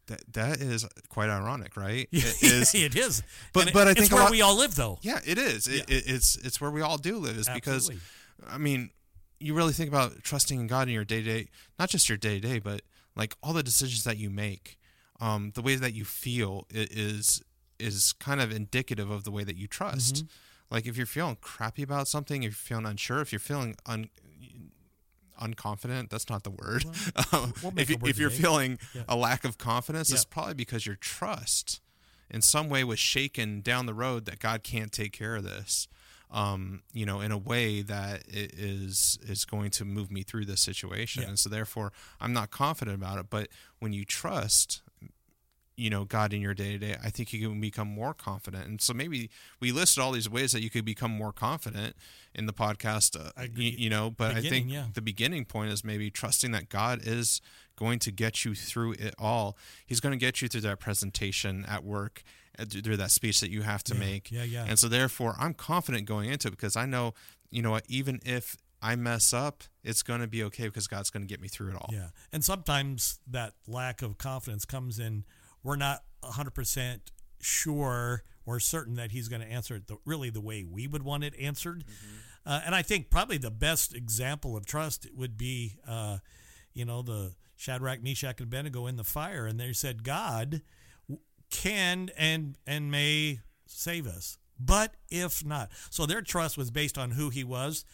that 0.09 0.21
that 0.33 0.61
is 0.61 0.87
quite 1.09 1.31
ironic, 1.31 1.77
right? 1.77 2.09
It 2.13 2.43
is. 2.43 2.75
it 2.75 2.97
is. 2.97 3.23
But- 3.53 3.67
And 3.67 3.73
but 3.73 3.89
I 3.89 3.95
think 3.95 4.11
a 4.11 4.15
where 4.15 4.25
lot- 4.25 4.33
we 4.33 4.43
all 4.43 4.57
live, 4.57 4.75
though. 4.75 4.99
Yeah, 5.03 5.21
it 5.25 5.39
is. 5.39 5.69
Yeah. 5.69 5.83
it, 5.89 6.05
it's 6.07 6.37
it's 6.37 6.61
where 6.61 6.71
we 6.71 6.81
all 6.83 6.99
do 6.99 7.19
live. 7.19 7.37
Is 7.37 7.49
because 7.49 7.91
I 8.49 8.59
mean, 8.59 8.91
you 9.39 9.55
really 9.55 9.73
think 9.73 9.89
about 9.89 10.23
trusting 10.23 10.59
in 10.61 10.67
God 10.67 10.89
in 10.89 10.95
your 10.95 11.05
day 11.05 11.23
to 11.23 11.25
day, 11.43 11.49
not 11.79 11.89
just 11.89 12.09
your 12.09 12.19
day 12.19 12.41
to 12.41 12.49
day, 12.49 12.59
but 12.59 12.83
like 13.15 13.35
all 13.43 13.53
the 13.53 13.63
decisions 13.63 14.03
that 14.05 14.17
you 14.17 14.29
make, 14.29 14.79
um, 15.21 15.53
the 15.55 15.63
way 15.63 15.77
that 15.77 15.95
you 15.95 16.05
feel 16.05 16.67
is 16.71 17.41
is 17.83 18.13
kind 18.15 18.41
of 18.41 18.53
indicative 18.53 19.11
of 19.11 19.25
the 19.25 19.31
way 19.31 19.45
that 19.45 19.57
you 19.57 19.67
trust. 19.67 20.15
Mm-hmm. 20.17 20.27
Like 20.75 20.87
if 20.87 20.97
you're 20.97 21.07
feeling 21.07 21.37
crappy 21.41 21.83
about 21.83 22.09
something, 22.09 22.43
if 22.43 22.51
you're 22.51 22.79
feeling 22.79 22.87
unsure, 22.87 23.21
if 23.21 23.33
you're 23.33 23.39
feeling 23.41 23.77
un 23.87 24.09
unconfident, 25.41 26.09
that's 26.11 26.29
not 26.31 26.45
the 26.45 26.51
word. 26.51 26.85
Um, 27.33 27.53
we'll 27.63 27.73
if 27.79 27.89
you, 27.91 27.97
word 27.97 28.11
if 28.11 28.19
you're 28.19 28.31
today. 28.31 28.43
feeling 28.43 28.79
Yeah. 28.95 29.03
a 29.09 29.17
lack 29.17 29.45
of 29.45 29.59
confidence, 29.59 30.13
it's 30.13 30.25
probably 30.25 30.55
because 30.55 30.87
your 30.87 30.97
trust 30.97 31.81
in 32.31 32.43
some 32.43 32.69
way 32.69 32.85
was 32.85 32.99
shaken 32.99 33.61
down 33.61 33.87
the 33.87 33.95
road 33.95 34.25
that 34.27 34.39
God 34.39 34.63
can't 34.63 34.93
take 34.93 35.13
care 35.13 35.37
of 35.37 35.45
this. 35.45 35.89
Um, 36.31 36.83
you 36.95 37.05
know, 37.05 37.21
in 37.21 37.31
a 37.33 37.37
way 37.39 37.83
that 37.83 38.23
it 38.27 38.55
is 38.55 39.19
is 39.27 39.45
going 39.45 39.71
to 39.73 39.85
move 39.85 40.11
me 40.11 40.23
through 40.23 40.47
this 40.47 40.61
situation, 40.63 41.23
Yeah. 41.23 41.29
and 41.31 41.39
so 41.39 41.51
therefore 41.51 41.93
I'm 42.21 42.33
not 42.33 42.51
confident 42.51 42.95
about 42.97 43.19
it. 43.19 43.27
But 43.29 43.49
when 43.81 43.93
you 43.93 44.05
trust, 44.07 44.81
you 45.83 45.91
know 45.91 46.05
God 46.05 46.33
in 46.33 46.41
your 46.41 46.55
day 46.55 46.73
to 46.73 46.79
day, 46.79 46.97
I 47.03 47.11
think 47.11 47.33
you 47.33 47.49
can 47.49 47.61
become 47.61 47.89
more 47.89 48.15
confident. 48.15 48.67
And 48.67 48.81
so 48.81 48.95
maybe 48.95 49.31
we 49.61 49.73
listed 49.73 50.03
all 50.03 50.13
these 50.13 50.31
ways 50.31 50.53
that 50.53 50.63
you 50.63 50.71
could 50.71 50.85
become 50.85 51.11
more 51.11 51.33
confident 51.33 51.97
in 52.35 52.47
the 52.47 52.53
podcast. 52.53 53.19
Uh, 53.19 53.43
you, 53.55 53.71
you, 53.71 53.91
know, 53.91 54.11
but 54.11 54.37
I 54.37 54.41
think 54.41 54.71
yeah. 54.71 54.87
the 54.95 55.03
beginning 55.03 55.45
point 55.45 55.73
is 55.73 55.85
maybe 55.85 56.11
trusting 56.11 56.53
that 56.53 56.69
God 56.69 57.01
is 57.03 57.41
going 57.77 57.99
to 58.01 58.13
get 58.13 58.45
you 58.45 58.55
through 58.55 58.93
it 58.93 59.15
all. 59.19 59.57
He's 59.85 59.99
going 59.99 60.13
to 60.13 60.19
get 60.19 60.41
you 60.41 60.49
through 60.49 60.61
that 60.63 60.79
presentation 60.79 61.65
at 61.67 61.83
work, 61.83 62.23
uh, 62.59 62.65
through 62.65 62.97
that 62.99 63.11
speech 63.11 63.41
that 63.41 63.51
you 63.51 63.63
have 63.63 63.83
to 63.85 63.95
yeah. 63.95 64.01
make. 64.01 64.31
Yeah, 64.31 64.45
yeah. 64.45 64.65
And 64.69 64.79
so 64.79 64.87
therefore, 64.89 65.35
I'm 65.39 65.55
confident 65.55 66.07
going 66.07 66.31
into 66.31 66.49
it 66.49 66.53
because 66.53 66.77
I 66.77 66.87
know, 66.87 67.15
you 67.51 67.61
know 67.61 67.73
what, 67.73 67.85
even 67.89 68.21
if 68.25 68.57
I 68.81 68.95
mess 68.95 69.33
up, 69.33 69.65
it's 69.83 70.03
going 70.03 70.21
to 70.21 70.29
be 70.29 70.45
okay 70.45 70.65
because 70.65 70.87
God's 70.87 71.11
going 71.11 71.23
to 71.23 71.29
get 71.29 71.41
me 71.41 71.49
through 71.49 71.71
it 71.71 71.75
all. 71.75 71.91
Yeah. 71.93 72.09
And 72.33 72.45
sometimes 72.45 73.19
that 73.29 73.55
lack 73.67 74.03
of 74.03 74.19
confidence 74.19 74.65
comes 74.65 74.99
in 74.99 75.25
we're 75.63 75.77
not 75.77 76.03
100% 76.25 77.01
sure 77.41 78.23
or 78.45 78.61
certain 78.61 78.97
that 78.97 79.13
he's 79.13 79.29
going 79.29 79.43
to 79.43 79.49
answer 79.49 79.77
it 79.77 79.87
the, 79.87 79.97
really 80.05 80.31
the 80.31 80.41
way 80.41 80.65
we 80.65 80.87
would 80.87 81.03
want 81.03 81.25
it 81.25 81.35
answered. 81.41 81.85
Mm-hmm. 81.85 82.17
Uh, 82.45 82.61
and 82.67 82.75
I 82.75 82.83
think 82.83 83.11
probably 83.11 83.39
the 83.39 83.51
best 83.51 83.95
example 83.95 84.57
of 84.57 84.67
trust 84.67 85.07
would 85.15 85.37
be, 85.37 85.77
uh, 85.87 86.19
you 86.73 86.85
know, 86.85 87.03
the 87.03 87.35
Shadrach, 87.57 88.03
Meshach, 88.03 88.41
and 88.41 88.49
Abednego 88.49 88.87
in 88.87 88.97
the 88.97 89.05
fire, 89.05 89.47
and 89.47 89.61
they 89.61 89.73
said, 89.73 90.03
God 90.03 90.63
can 91.51 92.11
and 92.17 92.57
and 92.67 92.91
may 92.91 93.41
save 93.67 94.07
us, 94.07 94.39
but 94.59 94.95
if 95.11 95.45
not, 95.45 95.71
so 95.91 96.07
their 96.07 96.23
trust 96.23 96.59
was 96.59 96.71
based 96.71 96.99
on 96.99 97.13
who 97.13 97.31
he 97.31 97.45
was. 97.45 97.85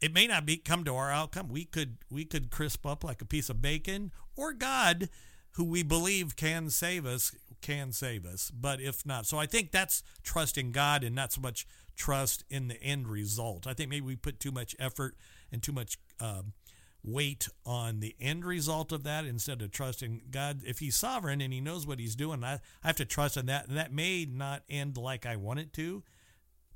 It 0.00 0.14
may 0.14 0.26
not 0.26 0.46
be 0.46 0.56
come 0.56 0.84
to 0.84 0.94
our 0.94 1.10
outcome. 1.10 1.48
We 1.48 1.64
could 1.64 1.96
we 2.10 2.24
could 2.24 2.50
crisp 2.50 2.86
up 2.86 3.02
like 3.02 3.20
a 3.20 3.26
piece 3.26 3.50
of 3.50 3.60
bacon, 3.60 4.12
or 4.36 4.52
God 4.52 5.08
who 5.52 5.64
we 5.64 5.82
believe 5.82 6.36
can 6.36 6.70
save 6.70 7.06
us 7.06 7.34
can 7.60 7.92
save 7.92 8.24
us. 8.24 8.50
But 8.50 8.80
if 8.80 9.04
not, 9.04 9.26
so 9.26 9.38
I 9.38 9.46
think 9.46 9.70
that's 9.70 10.02
trust 10.22 10.56
in 10.56 10.72
God 10.72 11.04
and 11.04 11.14
not 11.14 11.32
so 11.32 11.40
much 11.40 11.66
trust 11.96 12.44
in 12.48 12.68
the 12.68 12.82
end 12.82 13.08
result. 13.08 13.66
I 13.66 13.74
think 13.74 13.90
maybe 13.90 14.06
we 14.06 14.16
put 14.16 14.40
too 14.40 14.52
much 14.52 14.74
effort 14.78 15.16
and 15.52 15.62
too 15.62 15.72
much 15.72 15.98
um, 16.18 16.54
weight 17.02 17.48
on 17.64 18.00
the 18.00 18.14
end 18.20 18.44
result 18.44 18.92
of 18.92 19.04
that 19.04 19.24
instead 19.24 19.62
of 19.62 19.70
trusting 19.70 20.22
God. 20.30 20.60
If 20.64 20.78
He's 20.78 20.96
sovereign 20.96 21.40
and 21.40 21.52
He 21.52 21.60
knows 21.60 21.86
what 21.86 21.98
He's 21.98 22.14
doing, 22.14 22.42
I, 22.44 22.54
I 22.82 22.86
have 22.86 22.96
to 22.96 23.04
trust 23.04 23.36
in 23.36 23.46
that. 23.46 23.68
And 23.68 23.76
that 23.76 23.92
may 23.92 24.26
not 24.30 24.62
end 24.68 24.96
like 24.96 25.26
I 25.26 25.36
want 25.36 25.60
it 25.60 25.72
to, 25.74 26.02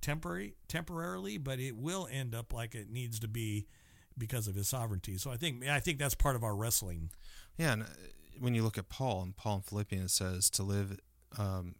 temporary 0.00 0.54
temporarily, 0.68 1.38
but 1.38 1.58
it 1.58 1.76
will 1.76 2.08
end 2.10 2.34
up 2.34 2.52
like 2.52 2.74
it 2.74 2.90
needs 2.90 3.18
to 3.20 3.28
be 3.28 3.66
because 4.16 4.46
of 4.46 4.54
His 4.54 4.68
sovereignty. 4.68 5.16
So 5.16 5.30
I 5.30 5.36
think 5.36 5.66
I 5.66 5.80
think 5.80 5.98
that's 5.98 6.14
part 6.14 6.36
of 6.36 6.44
our 6.44 6.54
wrestling. 6.54 7.10
Yeah, 7.56 7.72
and 7.72 7.84
when 8.40 8.54
you 8.54 8.62
look 8.62 8.78
at 8.78 8.88
Paul 8.88 9.22
and 9.22 9.36
Paul 9.36 9.56
in 9.56 9.62
Philippians 9.62 10.12
says 10.12 10.50
to 10.50 10.62
live 10.62 10.98
um, 11.38 11.74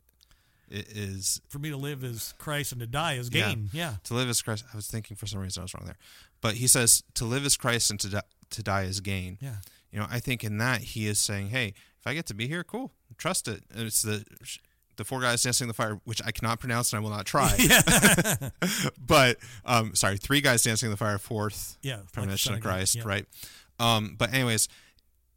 is 0.71 1.41
for 1.49 1.59
me 1.59 1.71
to 1.71 1.77
live 1.77 2.05
is 2.05 2.35
Christ 2.39 2.73
and 2.73 2.81
to 2.81 2.87
die 2.87 3.15
is 3.15 3.29
gain. 3.29 3.71
Yeah. 3.73 3.91
yeah. 3.91 3.95
To 4.05 4.15
live 4.15 4.29
is 4.29 4.43
Christ. 4.43 4.65
I 4.73 4.77
was 4.77 4.87
thinking 4.87 5.17
for 5.17 5.27
some 5.27 5.41
reason 5.41 5.61
I 5.61 5.65
was 5.65 5.75
wrong 5.75 5.87
there, 5.87 5.99
but 6.41 6.55
he 6.55 6.67
says 6.67 7.03
to 7.15 7.25
live 7.25 7.45
is 7.45 7.57
Christ 7.57 7.91
and 7.91 8.01
to 8.01 8.09
die, 8.09 8.23
to 8.51 8.63
die 8.63 8.83
is 8.83 9.01
gain. 9.01 9.39
Yeah. 9.41 9.57
You 9.91 10.01
know, 10.01 10.07
I 10.11 10.19
think 10.19 10.43
in 10.43 10.59
that 10.59 10.81
he 10.81 11.07
is 11.07 11.21
saying, 11.21 11.49
hey, 11.49 11.75
if 12.01 12.07
I 12.07 12.15
get 12.15 12.27
to 12.27 12.35
be 12.35 12.49
here, 12.49 12.65
cool, 12.65 12.93
trust 13.17 13.47
it. 13.47 13.63
And 13.73 13.87
it's 13.87 14.03
the 14.03 14.25
the 14.97 15.05
four 15.05 15.21
guys 15.21 15.43
dancing 15.43 15.65
in 15.65 15.69
the 15.69 15.75
fire, 15.75 16.01
which 16.05 16.21
I 16.25 16.31
cannot 16.31 16.61
pronounce 16.61 16.93
and 16.93 17.01
I 17.01 17.03
will 17.03 17.15
not 17.15 17.27
try. 17.27 17.57
but 18.99 19.39
um, 19.65 19.95
sorry, 19.95 20.17
three 20.17 20.41
guys 20.41 20.63
dancing 20.63 20.87
in 20.87 20.91
the 20.91 20.97
fire, 20.97 21.19
fourth 21.19 21.79
yeah, 21.83 21.99
premonition 22.13 22.53
like 22.53 22.61
of 22.61 22.65
Christ, 22.65 22.97
yeah. 22.97 23.03
right? 23.05 23.27
Um, 23.81 24.15
but 24.17 24.33
anyways, 24.33 24.69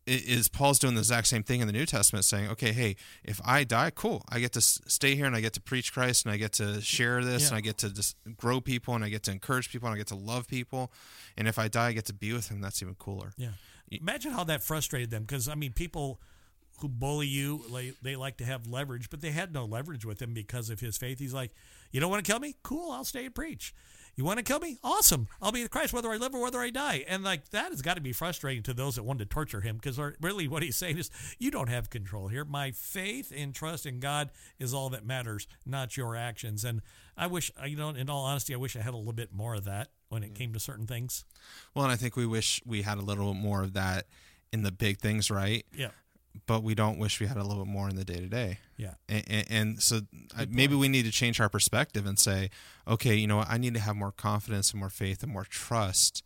is 0.08 0.47
Paul's 0.47 0.80
doing 0.80 0.95
the 0.95 1.01
exact 1.01 1.28
same 1.28 1.43
thing 1.43 1.62
in 1.62 1.68
the 1.68 1.74
New 1.74 1.86
Testament, 1.86 2.26
saying, 2.26 2.49
"Okay, 2.49 2.72
hey, 2.72 2.95
if 3.24 3.41
I 3.45 3.64
die, 3.64 3.91
cool, 3.91 4.24
I 4.30 4.39
get 4.39 4.53
to 4.53 4.62
stay 4.62 5.16
here 5.16 5.26
and 5.26 5.36
I 5.36 5.41
get 5.41 5.53
to 5.53 5.62
preach 5.62 5.93
Christ 5.93 6.26
and 6.26 6.34
I 6.34 6.38
get 6.38 6.53
to 6.53 6.82
share 6.82 7.24
this 7.24 7.43
yeah. 7.43 7.47
and 7.49 7.58
I 7.58 7.62
get 7.62 7.78
to 7.80 7.89
just 7.89 8.16
grow 8.38 8.62
people 8.62 8.95
and 8.95 9.03
I 9.03 9.10
get 9.10 9.24
to 9.24 9.32
encourage 9.32 9.72
people 9.72 9.88
and 9.88 9.95
I 9.95 9.97
get 9.97 10.08
to 10.08 10.16
love 10.16 10.47
people, 10.47 10.91
and 11.38 11.47
if 11.47 11.60
I 11.60 11.68
die, 11.68 11.88
I 11.88 11.91
get 11.91 12.05
to 12.05 12.14
be 12.14 12.34
with 12.34 12.49
Him. 12.49 12.62
That's 12.62 12.82
even 12.82 12.95
cooler." 12.95 13.34
Yeah, 13.38 13.51
imagine 13.91 14.32
how 14.32 14.43
that 14.45 14.64
frustrated 14.64 15.12
them 15.12 15.24
because 15.24 15.47
I 15.47 15.55
mean, 15.55 15.74
people 15.74 16.22
who 16.80 16.88
bully 16.88 17.28
you, 17.28 17.64
like, 17.70 17.95
they 18.01 18.16
like 18.16 18.38
to 18.38 18.45
have 18.45 18.68
leverage, 18.68 19.10
but 19.10 19.22
they 19.22 19.32
had 19.32 19.51
no 19.51 19.66
leverage 19.66 20.05
with 20.05 20.22
him 20.22 20.34
because 20.36 20.70
of 20.70 20.80
his 20.80 20.95
faith. 20.95 21.18
He's 21.18 21.34
like, 21.34 21.51
"You 21.91 21.99
don't 21.99 22.12
want 22.12 22.24
to 22.24 22.32
kill 22.32 22.39
me? 22.39 22.55
Cool, 22.64 22.91
I'll 22.91 23.03
stay 23.03 23.26
and 23.26 23.36
preach." 23.36 23.74
You 24.18 24.26
want 24.26 24.39
to 24.39 24.43
kill 24.43 24.59
me? 24.59 24.80
Awesome. 24.84 25.28
I'll 25.39 25.51
be 25.51 25.61
the 25.61 25.70
Christ 25.70 25.93
whether 25.93 26.09
I 26.09 26.18
live 26.18 26.34
or 26.34 26.41
whether 26.41 26.59
I 26.59 26.72
die. 26.72 27.05
And 27.07 27.24
like 27.24 27.49
that 27.49 27.70
has 27.70 27.84
got 27.84 27.97
to 27.97 28.01
be 28.01 28.13
frustrating 28.13 28.63
to 28.63 28.74
those 28.74 28.95
that 28.95 29.03
want 29.03 29.20
to 29.20 29.26
torture 29.26 29.61
him 29.61 29.76
because 29.76 29.99
really 30.20 30.47
what 30.47 30.63
he's 30.63 30.76
saying 30.76 30.97
is 30.97 31.11
you 31.38 31.51
don't 31.51 31.70
have 31.70 31.91
control 31.91 32.28
here. 32.28 32.43
My 32.43 32.72
faith 32.72 33.32
and 33.36 33.53
trust 33.53 33.86
in 33.86 33.99
God 33.99 34.32
is 34.57 34.74
all 34.74 34.89
that 34.89 35.05
matters, 35.05 35.47
not 35.68 35.95
your 35.95 36.15
actions. 36.15 36.65
And 36.65 36.82
I 37.15 37.28
wish, 37.28 37.51
you 37.63 37.78
know, 37.78 37.89
in 37.89 38.09
all 38.09 38.26
honesty, 38.26 38.55
I 38.55 38.57
wish 38.57 38.76
I 38.76 38.82
had 38.82 38.95
a 38.95 38.97
little 38.97 39.13
bit 39.13 39.32
more 39.32 39.53
of 39.53 39.65
that 39.65 39.89
when 40.09 40.24
it 40.24 40.34
mm. 40.34 40.36
came 40.36 40.53
to 40.53 40.59
certain 40.59 40.88
things. 40.88 41.24
Well, 41.76 41.86
and 41.86 41.91
I 41.91 41.95
think 41.95 42.15
we 42.15 42.26
wish 42.26 42.59
we 42.65 42.82
had 42.82 42.97
a 42.97 43.03
little 43.03 43.36
more 43.36 43.61
of 43.61 43.74
that 43.74 44.07
in 44.51 44.63
the 44.63 44.72
big 44.72 44.97
things, 44.97 45.30
right? 45.30 45.63
Yeah 45.76 45.89
but 46.45 46.63
we 46.63 46.75
don't 46.75 46.97
wish 46.97 47.19
we 47.19 47.27
had 47.27 47.38
a 47.38 47.43
little 47.43 47.63
bit 47.65 47.71
more 47.71 47.89
in 47.89 47.95
the 47.95 48.05
day 48.05 48.17
to 48.17 48.27
day. 48.27 48.59
Yeah. 48.77 48.93
And, 49.09 49.23
and, 49.27 49.45
and 49.49 49.81
so 49.81 50.01
I, 50.38 50.45
maybe 50.49 50.75
we 50.75 50.88
need 50.88 51.05
to 51.05 51.11
change 51.11 51.39
our 51.39 51.49
perspective 51.49 52.05
and 52.05 52.19
say, 52.19 52.49
okay, 52.88 53.15
you 53.15 53.27
know 53.27 53.38
what? 53.38 53.49
I 53.49 53.57
need 53.57 53.73
to 53.73 53.79
have 53.79 53.95
more 53.95 54.11
confidence 54.11 54.71
and 54.71 54.79
more 54.79 54.89
faith 54.89 55.23
and 55.23 55.31
more 55.31 55.45
trust 55.45 56.23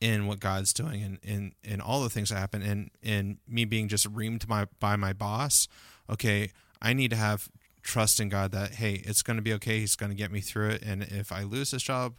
in 0.00 0.26
what 0.26 0.40
God's 0.40 0.72
doing 0.72 1.02
and 1.02 1.18
in, 1.22 1.52
in 1.64 1.80
all 1.80 2.02
the 2.02 2.10
things 2.10 2.30
that 2.30 2.36
happen. 2.36 2.62
And, 2.62 2.90
and 3.02 3.38
me 3.48 3.64
being 3.64 3.88
just 3.88 4.12
reamed 4.12 4.48
my, 4.48 4.66
by 4.78 4.96
my 4.96 5.12
boss. 5.12 5.68
Okay. 6.10 6.52
I 6.80 6.92
need 6.92 7.10
to 7.10 7.16
have 7.16 7.48
trust 7.82 8.20
in 8.20 8.28
God 8.28 8.52
that, 8.52 8.74
hey, 8.74 9.02
it's 9.04 9.22
going 9.22 9.36
to 9.38 9.42
be 9.42 9.52
okay. 9.54 9.80
He's 9.80 9.96
going 9.96 10.10
to 10.10 10.16
get 10.16 10.30
me 10.30 10.40
through 10.40 10.70
it. 10.70 10.82
And 10.82 11.02
if 11.02 11.32
I 11.32 11.42
lose 11.42 11.70
this 11.70 11.82
job, 11.82 12.14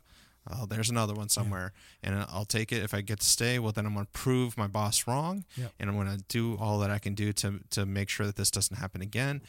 oh, 0.52 0.66
there's 0.66 0.89
another 0.89 1.14
one 1.14 1.30
somewhere, 1.30 1.74
yeah. 2.04 2.10
and 2.10 2.26
I'll 2.30 2.45
take 2.45 2.72
it. 2.72 2.84
If 2.84 2.93
I 2.93 3.02
get 3.02 3.20
to 3.20 3.26
stay, 3.26 3.60
well, 3.60 3.72
then 3.72 3.86
I'm 3.86 3.93
going 3.93 4.06
to 4.06 4.12
prove 4.12 4.58
my 4.58 4.68
boss 4.68 5.08
wrong, 5.08 5.45
yep. 5.56 5.72
and 5.80 5.89
I'm 5.89 5.95
going 5.95 6.16
to 6.16 6.24
do 6.28 6.58
all 6.60 6.80
that 6.80 6.89
I 6.89 7.00
can 7.00 7.14
do 7.14 7.34
to 7.34 7.60
to 7.72 7.86
make 7.86 8.10
sure 8.10 8.26
that 8.26 8.36
this 8.36 8.52
doesn't 8.52 8.78
happen 8.78 9.02
again. 9.02 9.41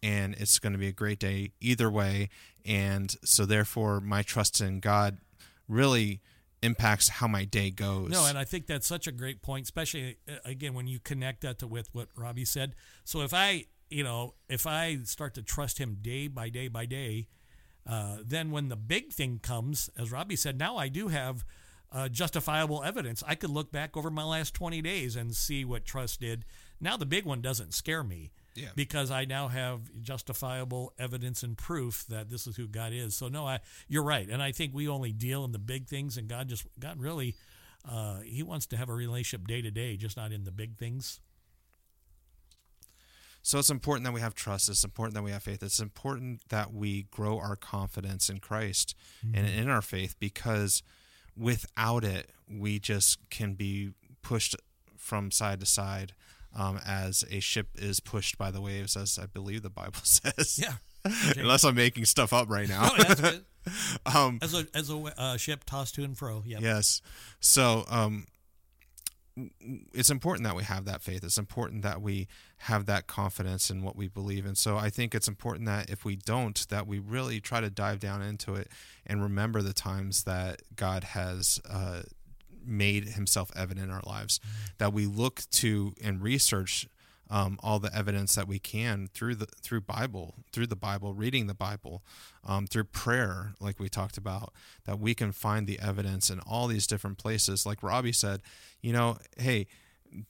And 0.00 0.34
it's 0.34 0.60
going 0.60 0.74
to 0.74 0.78
be 0.78 0.86
a 0.86 0.92
great 0.92 1.18
day 1.18 1.50
either 1.60 1.90
way. 1.90 2.28
And 2.64 3.14
so, 3.24 3.44
therefore, 3.44 4.00
my 4.00 4.22
trust 4.22 4.60
in 4.60 4.78
God 4.78 5.18
really 5.66 6.20
impacts 6.62 7.08
how 7.08 7.28
my 7.28 7.44
day 7.44 7.70
goes. 7.70 8.10
No, 8.10 8.26
and 8.26 8.38
I 8.38 8.44
think 8.44 8.66
that's 8.66 8.86
such 8.86 9.06
a 9.06 9.12
great 9.12 9.42
point, 9.42 9.64
especially 9.64 10.16
uh, 10.28 10.36
again 10.44 10.74
when 10.74 10.86
you 10.86 10.98
connect 10.98 11.42
that 11.42 11.58
to 11.60 11.66
with 11.66 11.88
what 11.92 12.08
Robby 12.16 12.44
said. 12.44 12.74
So 13.04 13.22
if 13.22 13.34
I, 13.34 13.66
you 13.90 14.04
know, 14.04 14.34
if 14.48 14.66
I 14.66 14.98
start 15.04 15.34
to 15.34 15.42
trust 15.42 15.78
Him 15.78 15.98
day 16.00 16.28
by 16.28 16.48
day 16.48 16.68
by 16.68 16.86
day 16.86 17.28
uh, 17.88 18.18
then 18.24 18.50
when 18.50 18.68
the 18.68 18.76
big 18.76 19.12
thing 19.12 19.40
comes, 19.42 19.90
as 19.98 20.12
Robby 20.12 20.36
said, 20.36 20.58
now 20.58 20.76
I 20.76 20.88
do 20.88 21.08
have 21.08 21.44
uh, 21.90 22.08
justifiable 22.08 22.84
evidence. 22.84 23.22
I 23.26 23.34
could 23.34 23.50
look 23.50 23.72
back 23.72 23.96
over 23.96 24.10
my 24.10 24.24
last 24.24 24.52
20 24.54 24.82
days 24.82 25.16
and 25.16 25.34
see 25.34 25.64
what 25.64 25.86
trust 25.86 26.20
did. 26.20 26.44
Now 26.80 26.96
the 26.96 27.06
big 27.06 27.24
one 27.24 27.40
doesn't 27.40 27.72
scare 27.72 28.04
me. 28.04 28.30
Yeah. 28.54 28.70
Because 28.74 29.12
I 29.12 29.24
now 29.24 29.46
have 29.48 30.02
justifiable 30.02 30.92
evidence 30.98 31.44
and 31.44 31.56
proof 31.56 32.04
that 32.08 32.28
this 32.28 32.46
is 32.48 32.56
who 32.56 32.66
God 32.66 32.92
is. 32.92 33.14
So 33.14 33.28
no, 33.28 33.46
I 33.46 33.60
you're 33.86 34.02
right, 34.02 34.28
and 34.28 34.42
I 34.42 34.50
think 34.50 34.74
we 34.74 34.88
only 34.88 35.12
deal 35.12 35.44
in 35.44 35.52
the 35.52 35.60
big 35.60 35.86
things, 35.86 36.16
and 36.16 36.26
God 36.26 36.48
just 36.48 36.66
God 36.80 37.00
really, 37.00 37.36
uh, 37.88 38.18
He 38.20 38.42
wants 38.42 38.66
to 38.66 38.76
have 38.76 38.88
a 38.88 38.94
relationship 38.94 39.46
day 39.46 39.62
to 39.62 39.70
day, 39.70 39.96
just 39.96 40.16
not 40.16 40.32
in 40.32 40.42
the 40.42 40.50
big 40.50 40.76
things. 40.76 41.20
So 43.48 43.58
it's 43.58 43.70
important 43.70 44.04
that 44.04 44.12
we 44.12 44.20
have 44.20 44.34
trust. 44.34 44.68
It's 44.68 44.84
important 44.84 45.14
that 45.14 45.22
we 45.22 45.30
have 45.30 45.42
faith. 45.42 45.62
It's 45.62 45.80
important 45.80 46.42
that 46.50 46.74
we 46.74 47.04
grow 47.04 47.38
our 47.38 47.56
confidence 47.56 48.28
in 48.28 48.40
Christ 48.40 48.94
mm-hmm. 49.26 49.34
and 49.34 49.48
in 49.48 49.70
our 49.70 49.80
faith 49.80 50.16
because 50.20 50.82
without 51.34 52.04
it, 52.04 52.28
we 52.46 52.78
just 52.78 53.30
can 53.30 53.54
be 53.54 53.92
pushed 54.20 54.54
from 54.98 55.30
side 55.30 55.60
to 55.60 55.66
side 55.66 56.12
um, 56.54 56.78
as 56.86 57.24
a 57.30 57.40
ship 57.40 57.68
is 57.76 58.00
pushed 58.00 58.36
by 58.36 58.50
the 58.50 58.60
waves, 58.60 58.98
as 58.98 59.18
I 59.18 59.24
believe 59.24 59.62
the 59.62 59.70
Bible 59.70 59.94
says. 60.02 60.58
Yeah. 60.62 60.74
Okay. 61.06 61.40
Unless 61.40 61.64
I'm 61.64 61.74
making 61.74 62.04
stuff 62.04 62.34
up 62.34 62.50
right 62.50 62.68
now. 62.68 62.90
no, 63.22 63.40
um, 64.14 64.40
as 64.42 64.52
a 64.52 64.66
as 64.74 64.90
a 64.90 64.96
uh, 65.16 65.36
ship 65.38 65.64
tossed 65.64 65.94
to 65.94 66.04
and 66.04 66.18
fro. 66.18 66.42
Yeah. 66.44 66.58
Yes. 66.60 67.00
So 67.40 67.86
um, 67.88 68.26
it's 69.92 70.10
important 70.10 70.44
that 70.44 70.56
we 70.56 70.64
have 70.64 70.84
that 70.86 71.02
faith. 71.02 71.24
It's 71.24 71.38
important 71.38 71.82
that 71.82 72.00
we 72.00 72.28
have 72.58 72.86
that 72.86 73.06
confidence 73.06 73.70
in 73.70 73.82
what 73.82 73.96
we 73.96 74.08
believe. 74.08 74.46
And 74.46 74.56
so 74.56 74.76
I 74.76 74.90
think 74.90 75.14
it's 75.14 75.28
important 75.28 75.66
that 75.66 75.90
if 75.90 76.04
we 76.04 76.16
don't, 76.16 76.68
that 76.68 76.86
we 76.86 76.98
really 76.98 77.40
try 77.40 77.60
to 77.60 77.70
dive 77.70 78.00
down 78.00 78.22
into 78.22 78.54
it 78.54 78.68
and 79.06 79.22
remember 79.22 79.62
the 79.62 79.72
times 79.72 80.24
that 80.24 80.62
God 80.74 81.04
has 81.04 81.60
uh, 81.68 82.02
made 82.64 83.08
himself 83.10 83.50
evident 83.56 83.86
in 83.86 83.92
our 83.92 84.02
lives, 84.04 84.38
mm-hmm. 84.38 84.74
that 84.78 84.92
we 84.92 85.06
look 85.06 85.42
to 85.50 85.94
and 86.02 86.22
research 86.22 86.88
um, 87.30 87.58
all 87.62 87.78
the 87.78 87.94
evidence 87.94 88.34
that 88.34 88.48
we 88.48 88.58
can 88.58 89.08
through 89.12 89.34
the 89.36 89.46
through 89.62 89.82
Bible, 89.82 90.34
through 90.52 90.66
the 90.68 90.76
Bible, 90.76 91.12
reading 91.14 91.46
the 91.46 91.54
Bible, 91.54 92.02
um, 92.44 92.66
through 92.66 92.84
prayer, 92.84 93.52
like 93.60 93.78
we 93.78 93.88
talked 93.88 94.16
about, 94.16 94.52
that 94.86 94.98
we 94.98 95.14
can 95.14 95.32
find 95.32 95.66
the 95.66 95.78
evidence 95.80 96.30
in 96.30 96.40
all 96.40 96.66
these 96.66 96.86
different 96.86 97.18
places. 97.18 97.66
Like 97.66 97.82
Robby 97.82 98.12
said, 98.12 98.40
you 98.80 98.92
know, 98.92 99.18
hey, 99.36 99.66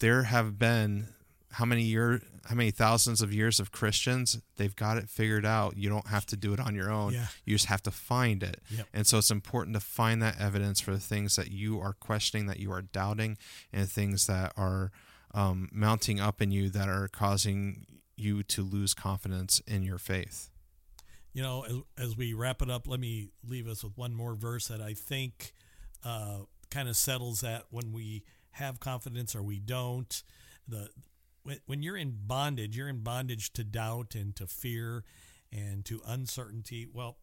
there 0.01 0.25
have 0.25 0.59
been 0.59 1.09
how 1.53 1.65
many 1.65 1.83
year 1.83 2.21
how 2.47 2.55
many 2.55 2.71
thousands 2.71 3.23
of 3.23 3.33
years 3.33 3.59
of 3.61 3.73
Christians 3.73 4.39
they've 4.57 4.75
got 4.77 4.99
it 4.99 5.09
figured 5.09 5.47
out 5.47 5.77
you 5.79 5.89
don't 5.89 6.09
have 6.09 6.27
to 6.27 6.37
do 6.37 6.53
it 6.53 6.61
on 6.61 6.75
your 6.75 6.91
own 6.91 7.15
Yeah. 7.15 7.27
you 7.47 7.55
just 7.55 7.67
have 7.67 7.83
to 7.85 7.91
find 7.91 8.43
it 8.43 8.61
Yep. 8.71 8.87
and 8.93 9.07
so 9.07 9.17
it's 9.19 9.31
important 9.31 9.75
to 9.75 9.81
find 9.81 10.21
that 10.23 10.39
evidence 10.39 10.79
for 10.81 10.91
the 10.93 11.01
things 11.01 11.37
that 11.37 11.51
you 11.51 11.81
are 11.81 11.95
questioning 11.95 12.47
that 12.49 12.59
you 12.59 12.71
are 12.73 12.83
doubting 12.83 13.39
and 13.73 13.89
things 13.91 14.27
that 14.27 14.53
are 14.59 14.93
um, 15.35 15.69
mounting 15.73 16.21
up 16.21 16.41
in 16.41 16.51
you 16.51 16.71
that 16.71 16.89
are 16.89 17.09
causing 17.09 17.87
you 18.17 18.43
to 18.43 18.63
lose 18.63 18.95
confidence 18.95 19.61
in 19.67 19.83
your 19.83 19.99
faith 19.99 20.51
You 21.33 21.43
know, 21.43 21.65
as, 21.65 22.07
as 22.07 22.17
we 22.17 22.35
wrap 22.35 22.63
it 22.63 22.71
up, 22.71 22.89
let 22.89 22.99
me 22.99 23.29
leave 23.47 23.69
us 23.69 23.85
with 23.85 23.97
one 23.97 24.15
more 24.15 24.35
verse 24.35 24.69
that 24.69 24.81
I 24.81 24.95
think 24.95 25.53
uh, 26.05 26.39
kind 26.71 26.89
of 26.89 26.97
settles 26.97 27.41
that 27.43 27.65
when 27.71 27.93
we 27.93 28.25
have 28.53 28.81
confidence 28.81 29.37
or 29.37 29.43
we 29.43 29.61
don't. 29.61 30.23
The 30.67 30.89
when, 31.45 31.59
when 31.67 31.83
you're 31.83 31.97
in 31.97 32.15
bondage, 32.27 32.77
you're 32.77 32.89
in 32.89 33.03
bondage 33.03 33.53
to 33.55 33.65
doubt 33.65 34.15
and 34.15 34.35
to 34.37 34.47
fear 34.47 35.05
and 35.53 35.85
to 35.85 36.01
uncertainty. 36.07 36.87
Well, 36.93 37.19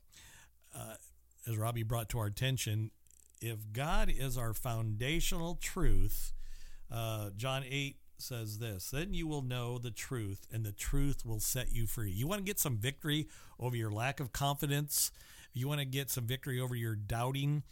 uh, 0.74 0.96
as 1.48 1.58
Robby 1.58 1.84
brought 1.84 2.10
to 2.10 2.20
our 2.20 2.28
attention, 2.28 2.92
if 3.42 3.72
God 3.74 4.10
is 4.10 4.38
our 4.38 4.54
foundational 4.54 5.56
truth, 5.56 6.34
uh, 6.96 7.30
John 7.36 7.64
8 7.70 7.98
says 8.18 8.60
this 8.60 8.90
Then 8.90 9.14
you 9.14 9.28
will 9.28 9.42
know 9.42 9.78
the 9.78 9.92
truth, 9.92 10.48
and 10.52 10.66
the 10.66 10.72
truth 10.72 11.26
will 11.26 11.40
set 11.40 11.74
you 11.74 11.86
free. 11.88 12.12
You 12.12 12.28
want 12.28 12.40
to 12.40 12.46
get 12.46 12.60
some 12.60 12.78
victory 12.78 13.28
over 13.60 13.76
your 13.76 13.92
lack 13.92 14.20
of 14.20 14.32
confidence, 14.32 15.12
you 15.54 15.68
want 15.68 15.80
to 15.80 15.86
get 15.86 16.10
some 16.10 16.26
victory 16.26 16.60
over 16.60 16.76
your 16.76 16.96
doubting, 16.96 17.64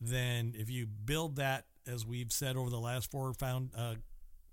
then 0.00 0.54
if 0.56 0.68
you 0.68 0.86
build 0.86 1.36
that, 1.36 1.66
as 1.86 2.04
we've 2.04 2.32
said 2.32 2.56
over 2.56 2.70
the 2.70 2.80
last 2.80 3.10
four 3.10 3.32
found, 3.34 3.70
uh, 3.76 3.94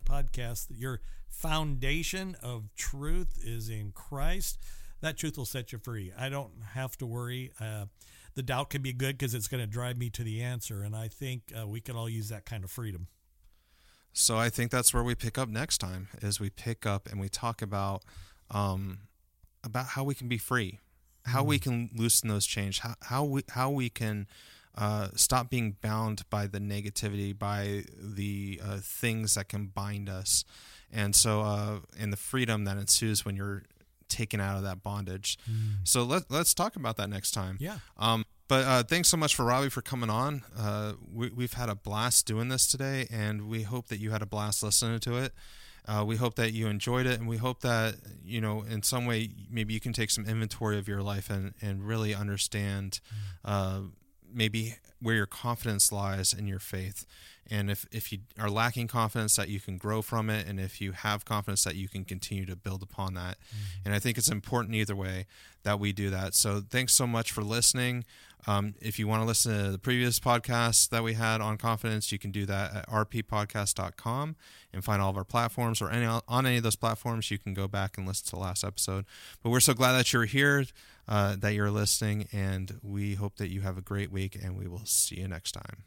podcasts, 0.05 0.67
your 0.75 1.01
foundation 1.27 2.35
of 2.41 2.69
truth 2.75 3.37
is 3.43 3.69
in 3.69 3.91
Christ. 3.91 4.59
That 5.01 5.17
truth 5.17 5.37
will 5.37 5.45
set 5.45 5.71
you 5.71 5.77
free. 5.77 6.11
I 6.17 6.29
don't 6.29 6.51
have 6.73 6.97
to 6.97 7.05
worry. 7.05 7.51
Uh, 7.59 7.85
the 8.35 8.43
doubt 8.43 8.69
can 8.69 8.81
be 8.81 8.93
good 8.93 9.17
because 9.17 9.33
it's 9.33 9.47
going 9.47 9.61
to 9.61 9.67
drive 9.67 9.97
me 9.97 10.09
to 10.11 10.23
the 10.23 10.41
answer, 10.41 10.83
and 10.83 10.95
I 10.95 11.07
think 11.07 11.53
uh, 11.59 11.67
we 11.67 11.81
can 11.81 11.95
all 11.95 12.09
use 12.09 12.29
that 12.29 12.45
kind 12.45 12.63
of 12.63 12.71
freedom. 12.71 13.07
So 14.13 14.37
I 14.37 14.49
think 14.49 14.71
that's 14.71 14.93
where 14.93 15.03
we 15.03 15.15
pick 15.15 15.37
up 15.37 15.49
next 15.49 15.77
time 15.77 16.07
is 16.21 16.39
we 16.39 16.49
pick 16.49 16.85
up 16.85 17.07
and 17.09 17.19
we 17.19 17.29
talk 17.29 17.61
about 17.61 18.03
um, 18.51 18.99
about 19.63 19.87
how 19.87 20.03
we 20.03 20.15
can 20.15 20.27
be 20.27 20.37
free, 20.37 20.79
how 21.25 21.43
we 21.43 21.59
can 21.59 21.89
loosen 21.95 22.29
those 22.29 22.45
chains, 22.45 22.79
how, 22.79 22.95
how 23.03 23.23
we 23.23 23.43
how 23.49 23.69
we 23.69 23.89
can 23.89 24.27
uh, 24.75 25.09
stop 25.15 25.49
being 25.49 25.77
bound 25.81 26.23
by 26.29 26.47
the 26.47 26.59
negativity, 26.59 27.37
by 27.37 27.83
the 27.97 28.59
uh, 28.63 28.77
things 28.81 29.35
that 29.35 29.49
can 29.49 29.67
bind 29.67 30.09
us, 30.09 30.43
and 30.91 31.15
so 31.15 31.41
uh, 31.41 31.79
and 31.97 32.11
the 32.11 32.17
freedom 32.17 32.65
that 32.65 32.77
ensues 32.77 33.23
when 33.25 33.35
you're 33.35 33.63
taken 34.07 34.41
out 34.41 34.57
of 34.57 34.63
that 34.63 34.81
bondage. 34.83 35.37
So 35.83 36.03
let 36.03 36.29
let's 36.29 36.53
talk 36.53 36.75
about 36.75 36.97
that 36.97 37.09
next 37.09 37.31
time. 37.31 37.57
Yeah. 37.59 37.79
Um, 37.97 38.25
but 38.49 38.65
uh, 38.65 38.83
thanks 38.83 39.07
so 39.07 39.15
much 39.15 39.35
for 39.35 39.45
Robby 39.45 39.69
for 39.69 39.81
coming 39.81 40.09
on. 40.09 40.41
Uh, 40.57 40.93
we, 41.13 41.29
we've 41.29 41.53
had 41.53 41.69
a 41.69 41.75
blast 41.75 42.25
doing 42.25 42.49
this 42.49 42.67
today, 42.67 43.07
and 43.11 43.47
we 43.47 43.61
hope 43.61 43.87
that 43.87 43.99
you 43.99 44.09
had 44.09 44.23
a 44.23 44.25
blast 44.25 44.63
listening 44.63 44.99
to 45.01 45.17
it. 45.17 45.33
Uh, 45.87 46.03
we 46.03 46.17
hope 46.17 46.35
that 46.35 46.51
you 46.51 46.67
enjoyed 46.67 47.05
it, 47.05 47.19
and 47.19 47.29
we 47.29 47.37
hope 47.37 47.61
that 47.61 47.95
you 48.25 48.41
know 48.41 48.63
in 48.63 48.83
some 48.83 49.05
way 49.05 49.29
maybe 49.49 49.73
you 49.73 49.79
can 49.79 49.93
take 49.93 50.09
some 50.09 50.25
inventory 50.25 50.77
of 50.77 50.87
your 50.87 51.01
life 51.01 51.29
and 51.29 51.53
and 51.61 51.87
really 51.87 52.13
understand 52.13 52.99
uh, 53.45 53.81
maybe 54.33 54.75
where 54.99 55.15
your 55.15 55.25
confidence 55.25 55.91
lies 55.91 56.33
in 56.33 56.47
your 56.47 56.59
faith. 56.59 57.05
And 57.51 57.71
if, 57.71 57.85
if 57.91 58.11
you 58.11 58.19
are 58.37 58.49
lacking 58.49 58.87
confidence, 58.87 59.35
that 59.37 59.49
you 59.49 59.59
can 59.59 59.77
grow 59.77 60.01
from 60.03 60.29
it. 60.29 60.47
And 60.47 60.59
if 60.59 60.79
you 60.79 60.91
have 60.91 61.25
confidence, 61.25 61.63
that 61.63 61.75
you 61.75 61.89
can 61.89 62.05
continue 62.05 62.45
to 62.45 62.55
build 62.55 62.83
upon 62.83 63.15
that. 63.15 63.37
And 63.83 63.93
I 63.93 63.99
think 63.99 64.17
it's 64.19 64.29
important 64.29 64.75
either 64.75 64.95
way 64.95 65.25
that 65.63 65.79
we 65.79 65.91
do 65.91 66.11
that. 66.11 66.35
So 66.35 66.61
thanks 66.69 66.93
so 66.93 67.07
much 67.07 67.31
for 67.31 67.41
listening. 67.41 68.05
Um, 68.47 68.75
if 68.81 68.97
you 68.97 69.07
want 69.07 69.21
to 69.21 69.25
listen 69.25 69.65
to 69.65 69.71
the 69.71 69.77
previous 69.77 70.19
podcasts 70.19 70.87
that 70.89 71.03
we 71.03 71.13
had 71.13 71.41
on 71.41 71.57
confidence, 71.57 72.11
you 72.11 72.19
can 72.19 72.31
do 72.31 72.45
that 72.45 72.75
at 72.75 72.89
rppodcast.com 72.89 74.35
and 74.73 74.83
find 74.83 75.01
all 75.01 75.09
of 75.09 75.17
our 75.17 75.23
platforms 75.23 75.81
or 75.81 75.89
any 75.89 76.05
on 76.05 76.45
any 76.45 76.57
of 76.57 76.63
those 76.63 76.75
platforms. 76.75 77.29
You 77.29 77.37
can 77.37 77.53
go 77.53 77.67
back 77.67 77.97
and 77.97 78.07
listen 78.07 78.25
to 78.27 78.31
the 78.31 78.41
last 78.41 78.63
episode. 78.63 79.05
But 79.43 79.49
we're 79.49 79.59
so 79.59 79.73
glad 79.73 79.93
that 79.93 80.13
you're 80.13 80.25
here, 80.25 80.65
uh, 81.07 81.35
that 81.37 81.53
you're 81.53 81.71
listening, 81.71 82.27
and 82.31 82.79
we 82.81 83.15
hope 83.15 83.35
that 83.37 83.49
you 83.49 83.61
have 83.61 83.77
a 83.77 83.81
great 83.81 84.11
week, 84.11 84.37
and 84.41 84.57
we 84.57 84.67
will 84.67 84.85
see 84.85 85.15
you 85.15 85.27
next 85.27 85.51
time. 85.51 85.83